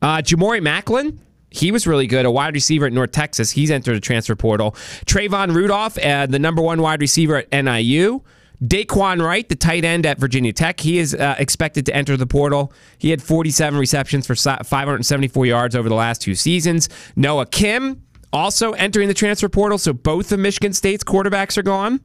Uh, 0.00 0.18
Ja'Mori 0.18 0.60
Maclin, 0.60 1.18
he 1.50 1.72
was 1.72 1.86
really 1.86 2.06
good, 2.06 2.26
a 2.26 2.30
wide 2.30 2.54
receiver 2.54 2.86
at 2.86 2.92
North 2.92 3.12
Texas. 3.12 3.52
He's 3.52 3.70
entered 3.70 3.96
the 3.96 4.00
transfer 4.00 4.36
portal. 4.36 4.72
Trayvon 5.06 5.54
Rudolph, 5.54 5.98
uh, 5.98 6.26
the 6.26 6.38
number 6.38 6.62
one 6.62 6.82
wide 6.82 7.00
receiver 7.00 7.38
at 7.38 7.64
NIU. 7.64 8.22
Dae'Quan 8.62 9.22
Wright, 9.22 9.48
the 9.48 9.56
tight 9.56 9.84
end 9.84 10.06
at 10.06 10.18
Virginia 10.18 10.52
Tech, 10.52 10.80
he 10.80 10.98
is 10.98 11.14
uh, 11.14 11.34
expected 11.38 11.86
to 11.86 11.94
enter 11.94 12.16
the 12.16 12.26
portal. 12.26 12.72
He 12.98 13.10
had 13.10 13.22
47 13.22 13.78
receptions 13.78 14.26
for 14.26 14.34
574 14.34 15.46
yards 15.46 15.76
over 15.76 15.88
the 15.88 15.94
last 15.94 16.22
two 16.22 16.34
seasons. 16.34 16.88
Noah 17.16 17.46
Kim 17.46 18.02
also 18.32 18.72
entering 18.72 19.08
the 19.08 19.14
transfer 19.14 19.48
portal, 19.48 19.78
so 19.78 19.92
both 19.92 20.32
of 20.32 20.40
Michigan 20.40 20.72
State's 20.72 21.04
quarterbacks 21.04 21.58
are 21.58 21.62
gone. 21.62 22.00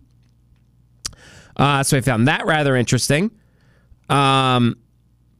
Uh, 1.56 1.84
so 1.84 1.98
I 1.98 2.02
found 2.02 2.28
that 2.28 2.46
rather 2.46 2.76
interesting. 2.76 3.32
Um, 4.10 4.78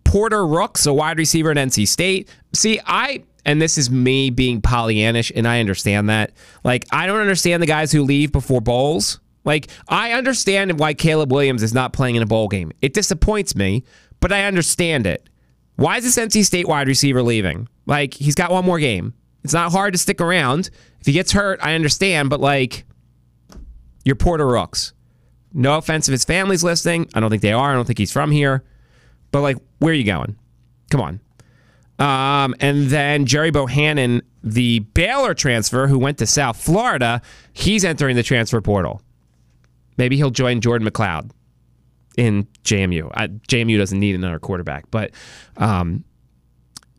Porter 0.04 0.46
Rooks, 0.46 0.86
a 0.86 0.94
wide 0.94 1.18
receiver 1.18 1.52
at 1.52 1.58
NC 1.58 1.88
State. 1.88 2.30
See, 2.54 2.80
I 2.86 3.24
and 3.46 3.62
this 3.62 3.78
is 3.78 3.90
me 3.90 4.30
being 4.30 4.62
Pollyannish, 4.62 5.32
and 5.36 5.48
I 5.48 5.60
understand 5.60 6.10
that. 6.10 6.32
Like, 6.64 6.86
I 6.92 7.08
don't 7.08 7.20
understand 7.20 7.64
the 7.64 7.68
guys 7.68 7.92
who 7.92 8.04
leave 8.04 8.32
before 8.32 8.62
bowls. 8.62 9.20
Like, 9.50 9.72
I 9.88 10.12
understand 10.12 10.80
why 10.80 10.94
Caleb 10.94 11.32
Williams 11.32 11.64
is 11.64 11.74
not 11.74 11.92
playing 11.92 12.16
in 12.16 12.22
a 12.22 12.28
bowl 12.28 12.48
game. 12.50 12.72
It 12.84 12.94
disappoints 12.94 13.56
me, 13.56 13.84
but 14.20 14.32
I 14.32 14.44
understand 14.44 15.08
it. 15.08 15.28
Why 15.76 15.98
is 15.98 16.04
this 16.04 16.24
NC 16.24 16.46
State 16.46 16.68
wide 16.68 16.88
receiver 16.88 17.24
leaving? 17.24 17.68
Like, 17.88 18.14
he's 18.14 18.36
got 18.36 18.52
one 18.52 18.64
more 18.64 18.78
game. 18.78 19.16
It's 19.44 19.56
not 19.56 19.72
hard 19.72 19.94
to 19.94 19.98
stick 19.98 20.22
around. 20.22 20.70
If 21.00 21.08
he 21.08 21.14
gets 21.14 21.32
hurt, 21.32 21.60
I 21.64 21.74
understand, 21.74 22.30
but 22.30 22.40
like, 22.40 22.86
you're 24.06 24.16
Porter 24.16 24.46
Rooks. 24.46 24.94
No 25.52 25.80
offense 25.80 26.08
if 26.08 26.12
his 26.12 26.26
family's 26.26 26.64
listening. 26.64 27.10
I 27.16 27.20
don't 27.20 27.32
think 27.32 27.42
they 27.42 27.52
are. 27.52 27.72
I 27.72 27.74
don't 27.74 27.86
think 27.86 27.98
he's 27.98 28.12
from 28.12 28.30
here. 28.30 28.64
But 29.32 29.42
like, 29.42 29.58
where 29.80 29.94
are 29.94 29.96
you 29.96 30.04
going? 30.04 30.36
Come 30.92 31.02
on. 31.02 31.20
Um, 31.98 32.54
and 32.60 32.90
then 32.90 33.26
Gerry 33.26 33.50
Bohanon, 33.50 34.22
the 34.44 34.82
Baylor 34.94 35.34
transfer 35.34 35.88
who 35.88 35.98
went 35.98 36.20
to 36.20 36.28
South 36.28 36.62
Florida, 36.62 37.24
he's 37.52 37.84
entering 37.84 38.16
the 38.16 38.22
transfer 38.22 38.62
portal. 38.62 39.02
Maybe 40.00 40.16
he'll 40.16 40.32
join 40.32 40.62
Jordan 40.62 40.88
McCloud 40.88 41.30
in 42.18 42.48
JMU. 42.64 43.12
I, 43.14 43.28
JMU 43.28 43.78
doesn't 43.78 44.00
need 44.00 44.16
another 44.16 44.40
quarterback, 44.40 44.90
but 44.90 45.12
um, 45.58 46.06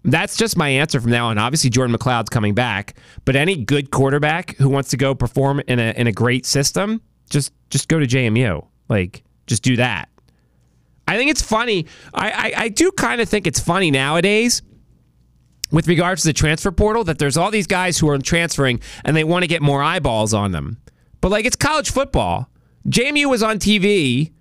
that's 0.04 0.36
just 0.36 0.54
my 0.54 0.68
answer 0.68 1.00
from 1.00 1.10
now 1.10 1.28
on. 1.28 1.38
Obviously, 1.38 1.70
Jordan 1.70 1.96
McCloud's 1.96 2.28
coming 2.28 2.54
back, 2.54 2.98
but 3.24 3.36
any 3.36 3.56
good 3.56 3.90
quarterback 3.90 4.54
who 4.56 4.68
wants 4.68 4.90
to 4.90 4.98
go 4.98 5.14
perform 5.14 5.62
in 5.66 5.78
a 5.78 5.94
in 5.96 6.08
a 6.08 6.12
great 6.12 6.44
system, 6.44 7.00
just 7.30 7.54
just 7.70 7.88
go 7.88 7.98
to 7.98 8.06
JMU. 8.06 8.66
Like, 8.90 9.24
just 9.46 9.62
do 9.62 9.76
that. 9.76 10.10
I 11.08 11.16
think 11.16 11.30
it's 11.30 11.42
funny. 11.42 11.86
I, 12.12 12.30
I, 12.30 12.52
I 12.64 12.68
do 12.68 12.92
kind 12.92 13.22
of 13.22 13.30
think 13.30 13.46
it's 13.46 13.60
funny 13.60 13.90
nowadays 13.90 14.60
with 15.72 15.88
regards 15.88 16.20
to 16.22 16.28
the 16.28 16.32
transfer 16.34 16.70
portal 16.70 17.02
that 17.04 17.18
there's 17.18 17.38
all 17.38 17.50
these 17.50 17.66
guys 17.66 17.96
who 17.96 18.10
are 18.10 18.18
transferring 18.18 18.80
and 19.06 19.16
they 19.16 19.24
want 19.24 19.42
to 19.42 19.46
get 19.46 19.62
more 19.62 19.82
eyeballs 19.82 20.34
on 20.34 20.52
them. 20.52 20.76
But 21.22 21.30
like 21.30 21.46
it's 21.46 21.56
college 21.56 21.90
football. 21.90 22.50
JMU 22.88 23.28
was 23.28 23.42
on 23.42 23.58
TV 23.58 24.32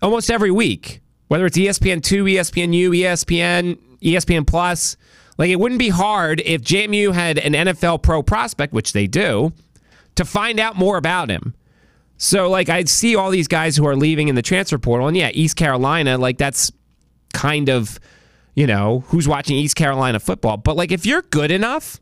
almost 0.00 0.30
every 0.30 0.50
week, 0.50 1.00
whether 1.28 1.46
it's 1.46 1.58
ESPN2, 1.58 2.34
ESPNU, 2.34 2.90
ESPN, 2.90 3.78
ESPN 4.00 4.46
Plus. 4.46 4.96
Like 5.36 5.50
it 5.50 5.58
wouldn't 5.58 5.80
be 5.80 5.88
hard 5.88 6.40
if 6.44 6.62
JMU 6.62 7.12
had 7.12 7.38
an 7.38 7.52
NFL 7.54 8.02
pro 8.02 8.22
prospect, 8.22 8.72
which 8.72 8.92
they 8.92 9.06
do, 9.06 9.52
to 10.14 10.24
find 10.24 10.60
out 10.60 10.76
more 10.76 10.96
about 10.96 11.28
him. 11.28 11.54
So 12.16 12.48
like 12.48 12.68
I'd 12.68 12.88
see 12.88 13.16
all 13.16 13.30
these 13.30 13.48
guys 13.48 13.76
who 13.76 13.86
are 13.86 13.96
leaving 13.96 14.28
in 14.28 14.36
the 14.36 14.42
transfer 14.42 14.78
portal, 14.78 15.08
and 15.08 15.16
yeah, 15.16 15.30
East 15.34 15.56
Carolina, 15.56 16.18
like 16.18 16.38
that's 16.38 16.70
kind 17.32 17.68
of, 17.68 17.98
you 18.54 18.66
know, 18.66 19.00
who's 19.08 19.26
watching 19.26 19.56
East 19.56 19.74
Carolina 19.74 20.20
football. 20.20 20.56
But 20.56 20.76
like 20.76 20.92
if 20.92 21.04
you're 21.04 21.22
good 21.22 21.50
enough, 21.50 22.00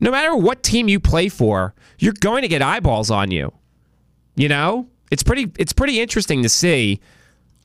no 0.00 0.10
matter 0.10 0.36
what 0.36 0.62
team 0.62 0.88
you 0.88 1.00
play 1.00 1.28
for, 1.30 1.74
you're 1.98 2.14
going 2.20 2.42
to 2.42 2.48
get 2.48 2.60
eyeballs 2.60 3.10
on 3.10 3.30
you. 3.30 3.52
You 4.38 4.48
know, 4.48 4.86
it's 5.10 5.22
pretty 5.22 5.50
it's 5.58 5.72
pretty 5.72 6.00
interesting 6.00 6.42
to 6.44 6.48
see 6.48 7.00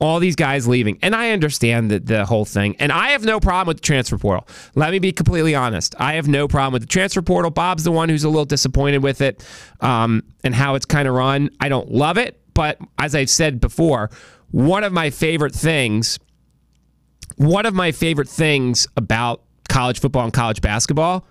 all 0.00 0.18
these 0.18 0.34
guys 0.34 0.66
leaving. 0.66 0.98
And 1.02 1.14
I 1.14 1.30
understand 1.30 1.88
the, 1.90 2.00
the 2.00 2.24
whole 2.26 2.44
thing. 2.44 2.74
And 2.80 2.90
I 2.90 3.10
have 3.10 3.24
no 3.24 3.38
problem 3.38 3.68
with 3.68 3.76
the 3.76 3.82
transfer 3.82 4.18
portal. 4.18 4.46
Let 4.74 4.90
me 4.90 4.98
be 4.98 5.12
completely 5.12 5.54
honest. 5.54 5.94
I 6.00 6.14
have 6.14 6.26
no 6.26 6.48
problem 6.48 6.72
with 6.72 6.82
the 6.82 6.88
transfer 6.88 7.22
portal. 7.22 7.52
Bob's 7.52 7.84
the 7.84 7.92
one 7.92 8.08
who's 8.08 8.24
a 8.24 8.28
little 8.28 8.44
disappointed 8.44 9.04
with 9.04 9.20
it 9.20 9.46
um, 9.80 10.24
and 10.42 10.52
how 10.52 10.74
it's 10.74 10.84
kind 10.84 11.06
of 11.06 11.14
run. 11.14 11.48
I 11.60 11.68
don't 11.68 11.92
love 11.92 12.18
it. 12.18 12.40
But 12.54 12.78
as 12.98 13.14
I've 13.14 13.30
said 13.30 13.60
before, 13.60 14.10
one 14.50 14.82
of 14.82 14.92
my 14.92 15.10
favorite 15.10 15.54
things, 15.54 16.18
one 17.36 17.64
of 17.64 17.72
my 17.72 17.92
favorite 17.92 18.28
things 18.28 18.88
about 18.96 19.42
college 19.68 20.00
football 20.00 20.24
and 20.24 20.32
college 20.32 20.60
basketball 20.60 21.24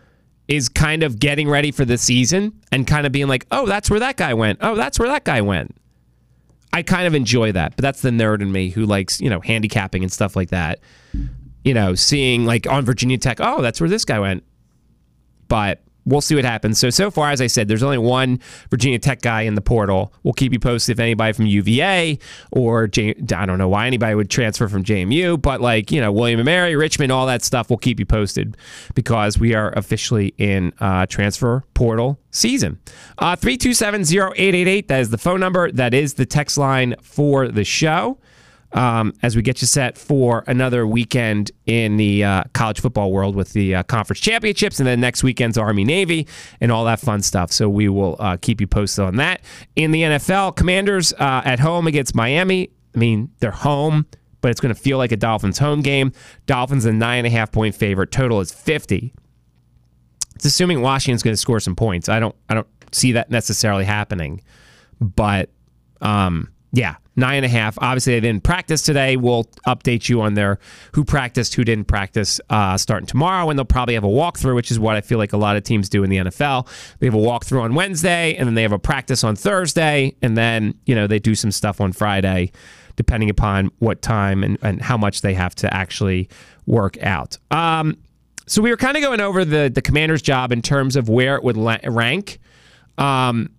is 0.48 0.70
kind 0.70 1.04
of 1.04 1.20
getting 1.20 1.50
ready 1.50 1.72
for 1.72 1.86
the 1.86 1.98
season 1.98 2.54
and 2.72 2.86
kind 2.86 3.06
of 3.06 3.12
being 3.12 3.28
like, 3.28 3.46
oh, 3.52 3.66
that's 3.66 3.90
where 3.90 4.00
that 4.00 4.18
guy 4.18 4.34
went. 4.34 4.60
Oh, 4.62 4.76
that's 4.76 5.00
where 5.00 5.08
that 5.08 5.24
guy 5.24 5.42
went. 5.42 5.76
I 6.74 6.82
kind 6.82 7.06
of 7.08 7.14
enjoy 7.14 7.52
that, 7.52 7.76
but 7.76 7.84
that's 7.84 8.02
the 8.02 8.10
nerd 8.10 8.42
in 8.42 8.52
me 8.52 8.70
who 8.70 8.86
likes, 8.86 9.22
you 9.22 9.30
know, 9.30 9.40
handicapping 9.40 10.04
and 10.04 10.12
stuff 10.12 10.36
like 10.36 10.50
that. 10.50 10.80
You 11.64 11.74
know, 11.74 11.96
seeing 11.96 12.46
like 12.46 12.68
on 12.68 12.84
Virginia 12.84 13.18
Tech, 13.18 13.38
oh, 13.40 13.62
that's 13.62 13.80
where 13.80 13.90
this 13.90 14.06
guy 14.06 14.20
went. 14.20 14.44
But 15.48 15.82
we'll 16.06 16.22
see 16.22 16.36
what 16.36 16.46
happens. 16.46 16.80
So, 16.80 16.90
so 16.90 17.12
far, 17.12 17.32
as 17.32 17.42
I 17.42 17.48
said, 17.48 17.68
there's 17.68 17.84
only 17.84 17.98
one 17.98 18.40
Virginia 18.70 19.00
Tech 19.00 19.22
guy 19.22 19.42
in 19.42 19.56
the 19.56 19.62
portal. 19.62 20.14
We'll 20.24 20.34
keep 20.34 20.54
you 20.54 20.60
posted 20.60 20.98
if 20.98 21.00
anybody 21.00 21.34
from 21.34 21.46
UVA 21.46 22.20
or 22.52 22.88
J- 22.88 23.16
I 23.36 23.46
don't 23.46 23.58
know 23.58 23.70
why 23.70 23.88
anybody 23.88 24.16
would 24.16 24.30
transfer 24.30 24.68
from 24.68 24.84
JMU, 24.84 25.42
but 25.42 25.62
like, 25.62 25.92
you 25.92 26.02
know, 26.02 26.12
William 26.12 26.40
and 26.40 26.46
Mary, 26.46 26.76
Richmond, 26.76 27.12
all 27.12 27.26
that 27.28 27.44
stuff, 27.44 27.70
we'll 27.70 27.78
keep 27.78 28.00
you 28.00 28.06
posted 28.06 28.58
because 28.96 29.38
we 29.38 29.54
are 29.54 29.72
officially 29.76 30.34
in 30.38 30.74
uh, 30.80 31.06
transfer 31.06 31.64
portal 31.74 32.20
season. 32.32 32.80
Uh, 33.18 33.36
327 33.36 34.04
that 34.88 35.00
is 35.00 35.10
the 35.10 35.18
phone 35.18 35.40
number. 35.40 35.72
That 35.72 35.94
is 35.94 36.16
the 36.16 36.26
text 36.26 36.58
line 36.58 36.96
for 37.02 37.48
the 37.48 37.64
show 37.64 38.18
um, 38.74 39.14
as 39.22 39.36
we 39.36 39.42
get 39.42 39.62
you 39.62 39.68
set 39.68 39.98
for 39.98 40.44
another 40.48 40.86
weekend 40.88 41.52
in 41.66 41.98
the 41.98 42.24
uh, 42.24 42.44
college 42.54 42.80
football 42.80 43.12
world 43.12 43.36
with 43.36 43.54
the 43.54 43.76
uh, 43.76 43.84
conference 43.84 44.20
championships, 44.20 44.80
and 44.80 44.88
then 44.88 45.00
next 45.00 45.24
weekend's 45.24 45.58
Army 45.58 45.84
Navy 45.84 46.28
and 46.60 46.72
all 46.72 46.86
that 46.86 47.00
fun 47.00 47.22
stuff. 47.22 47.52
So 47.52 47.70
we 47.70 47.88
will 47.88 48.16
uh, 48.20 48.38
keep 48.38 48.60
you 48.60 48.68
posted 48.68 49.06
on 49.06 49.16
that. 49.18 49.42
In 49.76 49.92
the 49.92 50.02
NFL, 50.02 50.56
Commanders 50.56 51.14
uh, 51.14 51.42
at 51.46 51.60
home 51.60 51.88
against 51.88 52.16
Miami. 52.16 52.70
I 52.96 52.98
mean, 52.98 53.32
they're 53.40 53.52
home, 53.52 54.06
but 54.42 54.52
it's 54.52 54.60
going 54.60 54.74
to 54.74 54.80
feel 54.80 54.98
like 54.98 55.12
a 55.12 55.18
Dolphins 55.18 55.60
home 55.60 55.82
game. 55.82 56.12
Dolphins 56.46 56.86
a 56.86 56.92
nine 56.92 57.20
and 57.20 57.28
a 57.28 57.32
half 57.32 57.52
point 57.52 57.76
favorite. 57.76 58.12
Total 58.12 58.40
is 58.40 58.52
fifty. 58.52 59.14
It's 60.36 60.46
assuming 60.46 60.82
Washington's 60.82 61.22
going 61.22 61.34
to 61.34 61.38
score 61.38 61.60
some 61.60 61.76
points. 61.76 62.10
I 62.10 62.20
don't. 62.20 62.36
I 62.50 62.56
don't 62.56 62.68
see 62.92 63.14
that 63.14 63.30
necessarily 63.30 63.86
happening, 63.86 64.42
but 65.00 65.50
um, 66.02 66.50
yeah, 66.76 66.96
nine 67.16 67.38
and 67.38 67.46
a 67.46 67.50
half. 67.50 67.78
Obviously, 67.78 68.14
they 68.14 68.20
didn't 68.20 68.44
practice 68.44 68.82
today. 68.82 69.16
We'll 69.16 69.44
update 69.68 70.10
you 70.10 70.22
on 70.22 70.34
their 70.34 70.58
who 70.94 71.06
practiced, 71.06 71.54
who 71.54 71.64
didn't 71.64 71.86
practice, 71.86 72.42
uh, 72.50 72.78
starting 72.78 73.06
tomorrow, 73.06 73.48
and 73.52 73.58
they'll 73.58 73.64
probably 73.64 73.94
have 73.94 74.04
a 74.04 74.08
walkthrough, 74.08 74.56
which 74.56 74.72
is 74.72 74.80
what 74.80 74.96
I 74.96 75.02
feel 75.02 75.20
like 75.20 75.34
a 75.34 75.38
lot 75.38 75.56
of 75.56 75.64
teams 75.64 75.88
do 75.88 76.04
in 76.04 76.10
the 76.10 76.18
NFL. 76.18 76.68
They 76.98 77.06
have 77.06 77.14
a 77.14 77.20
walkthrough 77.20 77.62
on 77.62 77.76
Wednesday, 77.76 78.36
and 78.36 78.48
then 78.48 78.56
they 78.56 78.64
have 78.64 78.72
a 78.72 78.80
practice 78.80 79.24
on 79.24 79.36
Thursday, 79.36 80.16
and 80.24 80.36
then 80.36 80.74
you 80.88 80.96
know 80.96 81.06
they 81.06 81.20
do 81.20 81.36
some 81.36 81.52
stuff 81.52 81.80
on 81.80 81.94
Friday, 81.94 82.52
depending 82.96 83.30
upon 83.30 83.70
what 83.78 84.02
time 84.02 84.44
and, 84.44 84.58
and 84.64 84.82
how 84.82 84.98
much 84.98 85.22
they 85.22 85.36
have 85.36 85.54
to 85.56 85.72
actually 85.72 86.28
work 86.66 87.02
out. 87.04 87.38
Um, 87.52 88.00
so 88.48 88.64
we 88.64 88.72
were 88.72 88.78
kind 88.78 88.98
of 88.98 89.04
going 89.04 89.22
over 89.22 89.46
the 89.46 89.72
the 89.74 89.82
commander's 89.84 90.24
job 90.24 90.52
in 90.52 90.64
terms 90.64 90.96
of 90.96 91.08
where 91.08 91.36
it 91.36 91.44
would 91.44 91.56
rank. 91.56 92.40
Um, 92.98 93.52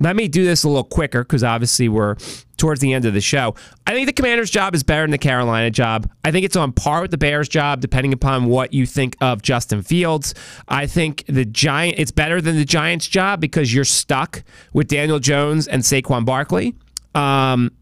let 0.00 0.16
me 0.16 0.28
do 0.28 0.44
this 0.44 0.64
a 0.64 0.68
little 0.68 0.84
quicker 0.84 1.24
because 1.24 1.42
obviously 1.42 1.88
we're 1.88 2.16
towards 2.56 2.80
the 2.80 2.92
end 2.92 3.04
of 3.04 3.14
the 3.14 3.20
show. 3.20 3.54
I 3.86 3.92
think 3.92 4.06
the 4.06 4.12
commander's 4.12 4.50
job 4.50 4.74
is 4.74 4.82
better 4.82 5.02
than 5.02 5.10
the 5.10 5.18
Carolina 5.18 5.70
job. 5.70 6.10
I 6.24 6.30
think 6.30 6.44
it's 6.44 6.56
on 6.56 6.72
par 6.72 7.02
with 7.02 7.10
the 7.10 7.18
Bears 7.18 7.48
job, 7.48 7.80
depending 7.80 8.12
upon 8.12 8.46
what 8.46 8.72
you 8.72 8.86
think 8.86 9.16
of 9.20 9.42
Justin 9.42 9.82
Fields. 9.82 10.34
I 10.68 10.86
think 10.86 11.24
the 11.26 11.44
Giant 11.44 11.98
it's 11.98 12.10
better 12.10 12.40
than 12.40 12.56
the 12.56 12.64
Giants 12.64 13.06
job 13.08 13.40
because 13.40 13.72
you're 13.72 13.84
stuck 13.84 14.42
with 14.72 14.88
Daniel 14.88 15.18
Jones 15.18 15.66
and 15.66 15.82
Saquon 15.82 16.24
Barkley. 16.24 16.74
Um, 17.14 17.72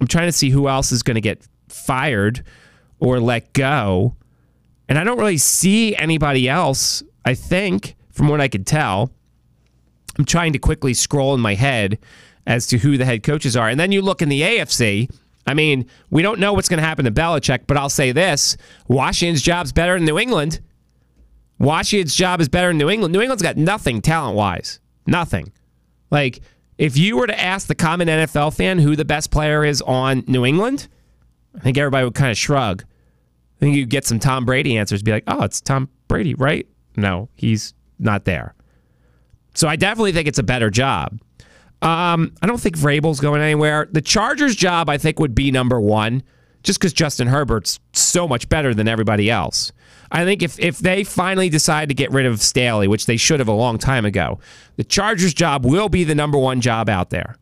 I'm 0.00 0.06
trying 0.06 0.28
to 0.28 0.32
see 0.32 0.50
who 0.50 0.68
else 0.68 0.92
is 0.92 1.02
going 1.02 1.16
to 1.16 1.20
get 1.20 1.46
fired 1.68 2.44
or 3.00 3.20
let 3.20 3.52
go. 3.52 4.16
And 4.88 4.98
I 4.98 5.04
don't 5.04 5.18
really 5.18 5.38
see 5.38 5.94
anybody 5.96 6.48
else, 6.48 7.02
I 7.24 7.34
think, 7.34 7.96
from 8.10 8.28
what 8.28 8.40
I 8.40 8.48
could 8.48 8.66
tell. 8.66 9.12
I'm 10.18 10.24
trying 10.24 10.52
to 10.52 10.58
quickly 10.58 10.94
scroll 10.94 11.34
in 11.34 11.40
my 11.40 11.54
head 11.54 11.98
as 12.46 12.66
to 12.68 12.78
who 12.78 12.96
the 12.96 13.04
head 13.04 13.22
coaches 13.22 13.56
are. 13.56 13.68
And 13.68 13.78
then 13.78 13.92
you 13.92 14.02
look 14.02 14.22
in 14.22 14.28
the 14.28 14.40
AFC. 14.40 15.10
I 15.46 15.54
mean, 15.54 15.86
we 16.10 16.22
don't 16.22 16.40
know 16.40 16.52
what's 16.52 16.68
going 16.68 16.80
to 16.80 16.86
happen 16.86 17.04
to 17.04 17.10
Belichick, 17.10 17.66
but 17.66 17.76
I'll 17.76 17.88
say 17.88 18.12
this 18.12 18.56
Washington's 18.88 19.42
job's 19.42 19.72
better 19.72 19.94
than 19.94 20.04
New 20.04 20.18
England. 20.18 20.60
Washington's 21.58 22.14
job 22.14 22.40
is 22.40 22.48
better 22.48 22.68
than 22.68 22.78
New 22.78 22.90
England. 22.90 23.12
New 23.12 23.20
England's 23.20 23.42
got 23.42 23.56
nothing 23.56 24.00
talent 24.00 24.36
wise. 24.36 24.80
Nothing. 25.06 25.52
Like, 26.10 26.40
if 26.76 26.96
you 26.96 27.16
were 27.16 27.26
to 27.26 27.40
ask 27.40 27.66
the 27.66 27.74
common 27.74 28.08
NFL 28.08 28.56
fan 28.56 28.78
who 28.78 28.94
the 28.94 29.04
best 29.04 29.30
player 29.30 29.64
is 29.64 29.82
on 29.82 30.22
New 30.26 30.44
England, 30.44 30.88
I 31.56 31.60
think 31.60 31.76
everybody 31.76 32.04
would 32.04 32.14
kind 32.14 32.30
of 32.30 32.38
shrug. 32.38 32.84
I 32.84 33.58
think 33.58 33.74
you'd 33.74 33.90
get 33.90 34.06
some 34.06 34.20
Tom 34.20 34.44
Brady 34.44 34.78
answers, 34.78 35.02
be 35.02 35.10
like, 35.10 35.24
oh, 35.26 35.42
it's 35.42 35.60
Tom 35.60 35.88
Brady, 36.06 36.34
right? 36.34 36.66
No, 36.96 37.28
he's 37.34 37.74
not 37.98 38.24
there. 38.24 38.54
So 39.58 39.66
I 39.66 39.74
definitely 39.74 40.12
think 40.12 40.28
it's 40.28 40.38
a 40.38 40.44
better 40.44 40.70
job. 40.70 41.18
Um, 41.82 42.32
I 42.40 42.46
don't 42.46 42.60
think 42.60 42.78
Vrabel's 42.78 43.18
going 43.18 43.42
anywhere. 43.42 43.88
The 43.90 44.00
Chargers' 44.00 44.54
job, 44.54 44.88
I 44.88 44.98
think, 44.98 45.18
would 45.18 45.34
be 45.34 45.50
number 45.50 45.80
one, 45.80 46.22
just 46.62 46.78
because 46.78 46.92
Justin 46.92 47.26
Herbert's 47.26 47.80
so 47.92 48.28
much 48.28 48.48
better 48.48 48.72
than 48.72 48.86
everybody 48.86 49.28
else. 49.28 49.72
I 50.12 50.24
think 50.24 50.44
if 50.44 50.60
if 50.60 50.78
they 50.78 51.02
finally 51.02 51.48
decide 51.48 51.88
to 51.88 51.94
get 51.96 52.12
rid 52.12 52.24
of 52.24 52.40
Staley, 52.40 52.86
which 52.86 53.06
they 53.06 53.16
should 53.16 53.40
have 53.40 53.48
a 53.48 53.52
long 53.52 53.78
time 53.78 54.04
ago, 54.04 54.38
the 54.76 54.84
Chargers' 54.84 55.34
job 55.34 55.66
will 55.66 55.88
be 55.88 56.04
the 56.04 56.14
number 56.14 56.38
one 56.38 56.60
job 56.60 56.88
out 56.88 57.10
there. 57.10 57.34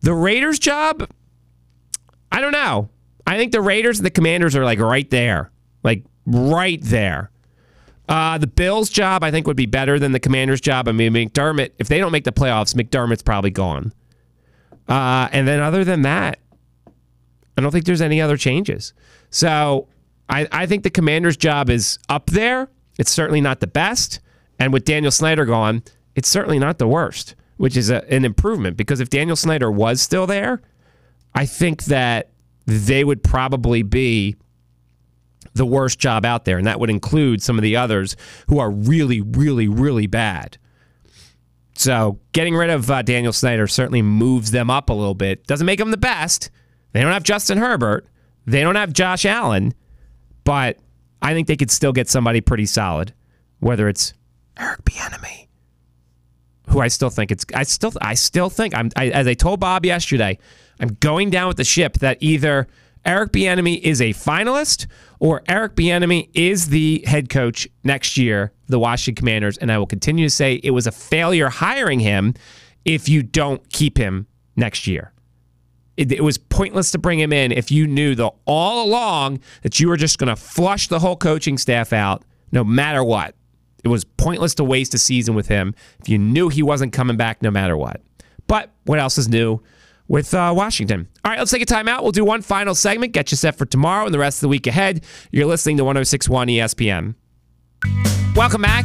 The 0.00 0.14
Raiders' 0.14 0.58
job, 0.58 1.08
I 2.32 2.40
don't 2.40 2.50
know. 2.50 2.90
I 3.28 3.36
think 3.36 3.52
the 3.52 3.60
Raiders 3.60 4.00
and 4.00 4.06
the 4.06 4.10
Commanders 4.10 4.56
are 4.56 4.64
like 4.64 4.80
right 4.80 5.08
there, 5.08 5.52
like 5.84 6.02
right 6.26 6.80
there. 6.82 7.30
Uh, 8.08 8.36
the 8.38 8.46
Bills' 8.46 8.90
job, 8.90 9.22
I 9.22 9.30
think, 9.30 9.46
would 9.46 9.56
be 9.56 9.66
better 9.66 9.98
than 9.98 10.12
the 10.12 10.20
Commanders' 10.20 10.60
job. 10.60 10.88
I 10.88 10.92
mean, 10.92 11.12
McDermott, 11.12 11.70
if 11.78 11.88
they 11.88 11.98
don't 11.98 12.12
make 12.12 12.24
the 12.24 12.32
playoffs, 12.32 12.74
McDermott's 12.74 13.22
probably 13.22 13.50
gone. 13.50 13.92
Uh, 14.88 15.28
and 15.32 15.46
then, 15.46 15.60
other 15.60 15.84
than 15.84 16.02
that, 16.02 16.38
I 17.56 17.60
don't 17.60 17.70
think 17.70 17.84
there's 17.84 18.00
any 18.00 18.20
other 18.20 18.36
changes. 18.36 18.92
So, 19.30 19.88
I, 20.28 20.48
I 20.50 20.66
think 20.66 20.82
the 20.82 20.90
Commanders' 20.90 21.36
job 21.36 21.70
is 21.70 21.98
up 22.08 22.26
there. 22.26 22.68
It's 22.98 23.10
certainly 23.10 23.40
not 23.40 23.60
the 23.60 23.66
best. 23.66 24.20
And 24.58 24.72
with 24.72 24.84
Daniel 24.84 25.12
Snyder 25.12 25.44
gone, 25.44 25.82
it's 26.14 26.28
certainly 26.28 26.58
not 26.58 26.78
the 26.78 26.88
worst, 26.88 27.34
which 27.56 27.76
is 27.76 27.90
a, 27.90 28.08
an 28.12 28.24
improvement 28.24 28.76
because 28.76 29.00
if 29.00 29.10
Daniel 29.10 29.36
Snyder 29.36 29.70
was 29.70 30.00
still 30.00 30.26
there, 30.26 30.62
I 31.34 31.46
think 31.46 31.84
that 31.84 32.30
they 32.66 33.04
would 33.04 33.22
probably 33.22 33.82
be 33.82 34.36
the 35.54 35.66
worst 35.66 35.98
job 35.98 36.24
out 36.24 36.44
there, 36.44 36.58
and 36.58 36.66
that 36.66 36.80
would 36.80 36.90
include 36.90 37.42
some 37.42 37.58
of 37.58 37.62
the 37.62 37.76
others 37.76 38.16
who 38.48 38.58
are 38.58 38.70
really, 38.70 39.20
really, 39.20 39.68
really 39.68 40.06
bad. 40.06 40.58
So 41.74 42.18
getting 42.32 42.54
rid 42.54 42.70
of 42.70 42.90
uh, 42.90 43.02
Daniel 43.02 43.32
Snyder 43.32 43.66
certainly 43.66 44.02
moves 44.02 44.50
them 44.50 44.70
up 44.70 44.90
a 44.90 44.92
little 44.92 45.14
bit. 45.14 45.46
Doesn't 45.46 45.66
make 45.66 45.78
them 45.78 45.90
the 45.90 45.96
best. 45.96 46.50
They 46.92 47.00
don't 47.00 47.12
have 47.12 47.22
Justin 47.22 47.58
Herbert. 47.58 48.06
They 48.46 48.60
don't 48.60 48.74
have 48.74 48.92
Josh 48.92 49.24
Allen, 49.24 49.74
but 50.44 50.78
I 51.20 51.32
think 51.32 51.46
they 51.48 51.56
could 51.56 51.70
still 51.70 51.92
get 51.92 52.08
somebody 52.08 52.40
pretty 52.40 52.66
solid. 52.66 53.14
Whether 53.60 53.88
it's 53.88 54.12
Eric 54.58 54.84
Bieniemy, 54.84 55.46
who 56.68 56.80
I 56.80 56.88
still 56.88 57.10
think 57.10 57.30
it's, 57.30 57.44
I 57.54 57.62
still, 57.62 57.92
I 58.00 58.14
still 58.14 58.50
think 58.50 58.76
I'm, 58.76 58.90
I, 58.96 59.08
as 59.10 59.26
I 59.26 59.34
told 59.34 59.60
Bob 59.60 59.86
yesterday, 59.86 60.38
I'm 60.80 60.94
going 61.00 61.30
down 61.30 61.48
with 61.48 61.56
the 61.56 61.64
ship 61.64 61.94
that 61.98 62.18
either 62.20 62.66
Eric 63.04 63.32
Bieniemy 63.32 63.80
is 63.80 64.00
a 64.00 64.10
finalist 64.10 64.86
or 65.18 65.42
Eric 65.48 65.74
Bieniemy 65.74 66.28
is 66.34 66.68
the 66.68 67.04
head 67.06 67.28
coach 67.28 67.68
next 67.84 68.16
year, 68.16 68.52
the 68.66 68.78
Washington 68.78 69.20
Commanders, 69.20 69.58
and 69.58 69.70
I 69.70 69.78
will 69.78 69.86
continue 69.86 70.26
to 70.26 70.34
say 70.34 70.60
it 70.62 70.70
was 70.70 70.86
a 70.86 70.92
failure 70.92 71.48
hiring 71.48 72.00
him 72.00 72.34
if 72.84 73.08
you 73.08 73.22
don't 73.22 73.68
keep 73.70 73.96
him 73.98 74.26
next 74.56 74.86
year. 74.86 75.12
It, 75.96 76.10
it 76.10 76.24
was 76.24 76.38
pointless 76.38 76.90
to 76.92 76.98
bring 76.98 77.20
him 77.20 77.32
in 77.32 77.52
if 77.52 77.70
you 77.70 77.86
knew 77.86 78.14
the 78.14 78.30
all 78.46 78.86
along 78.86 79.40
that 79.62 79.78
you 79.78 79.88
were 79.88 79.96
just 79.96 80.18
going 80.18 80.28
to 80.28 80.36
flush 80.36 80.88
the 80.88 80.98
whole 80.98 81.16
coaching 81.16 81.58
staff 81.58 81.92
out 81.92 82.24
no 82.50 82.64
matter 82.64 83.04
what. 83.04 83.34
It 83.84 83.88
was 83.88 84.04
pointless 84.04 84.54
to 84.56 84.64
waste 84.64 84.94
a 84.94 84.98
season 84.98 85.34
with 85.34 85.48
him 85.48 85.74
if 86.00 86.08
you 86.08 86.18
knew 86.18 86.48
he 86.48 86.62
wasn't 86.62 86.92
coming 86.92 87.16
back 87.16 87.42
no 87.42 87.50
matter 87.50 87.76
what. 87.76 88.00
But 88.46 88.70
what 88.84 88.98
else 88.98 89.18
is 89.18 89.28
new? 89.28 89.60
With 90.12 90.34
uh, 90.34 90.52
Washington. 90.54 91.08
All 91.24 91.30
right, 91.30 91.38
let's 91.38 91.50
take 91.50 91.62
a 91.62 91.64
timeout. 91.66 92.02
We'll 92.02 92.12
do 92.12 92.22
one 92.22 92.42
final 92.42 92.74
segment, 92.74 93.14
get 93.14 93.30
you 93.30 93.36
set 93.38 93.56
for 93.56 93.64
tomorrow 93.64 94.04
and 94.04 94.12
the 94.12 94.18
rest 94.18 94.36
of 94.36 94.40
the 94.42 94.48
week 94.48 94.66
ahead. 94.66 95.04
You're 95.30 95.46
listening 95.46 95.78
to 95.78 95.84
1061 95.84 96.48
ESPN. 96.48 97.14
Welcome 98.36 98.60
back. 98.60 98.84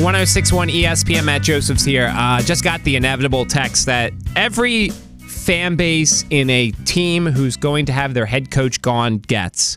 1061 0.00 0.68
ESPN. 0.68 1.24
Matt 1.26 1.42
Josephs 1.42 1.84
here. 1.84 2.10
Uh, 2.16 2.40
just 2.40 2.64
got 2.64 2.82
the 2.84 2.96
inevitable 2.96 3.44
text 3.44 3.84
that 3.84 4.14
every 4.34 4.88
fan 4.88 5.76
base 5.76 6.24
in 6.30 6.48
a 6.48 6.70
team 6.70 7.26
who's 7.26 7.58
going 7.58 7.84
to 7.84 7.92
have 7.92 8.14
their 8.14 8.26
head 8.26 8.50
coach 8.50 8.80
gone 8.80 9.18
gets. 9.18 9.76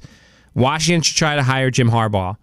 Washington 0.54 1.02
should 1.02 1.18
try 1.18 1.36
to 1.36 1.44
hire 1.44 1.70
Jim 1.72 1.90
Harbaugh. 1.90 2.38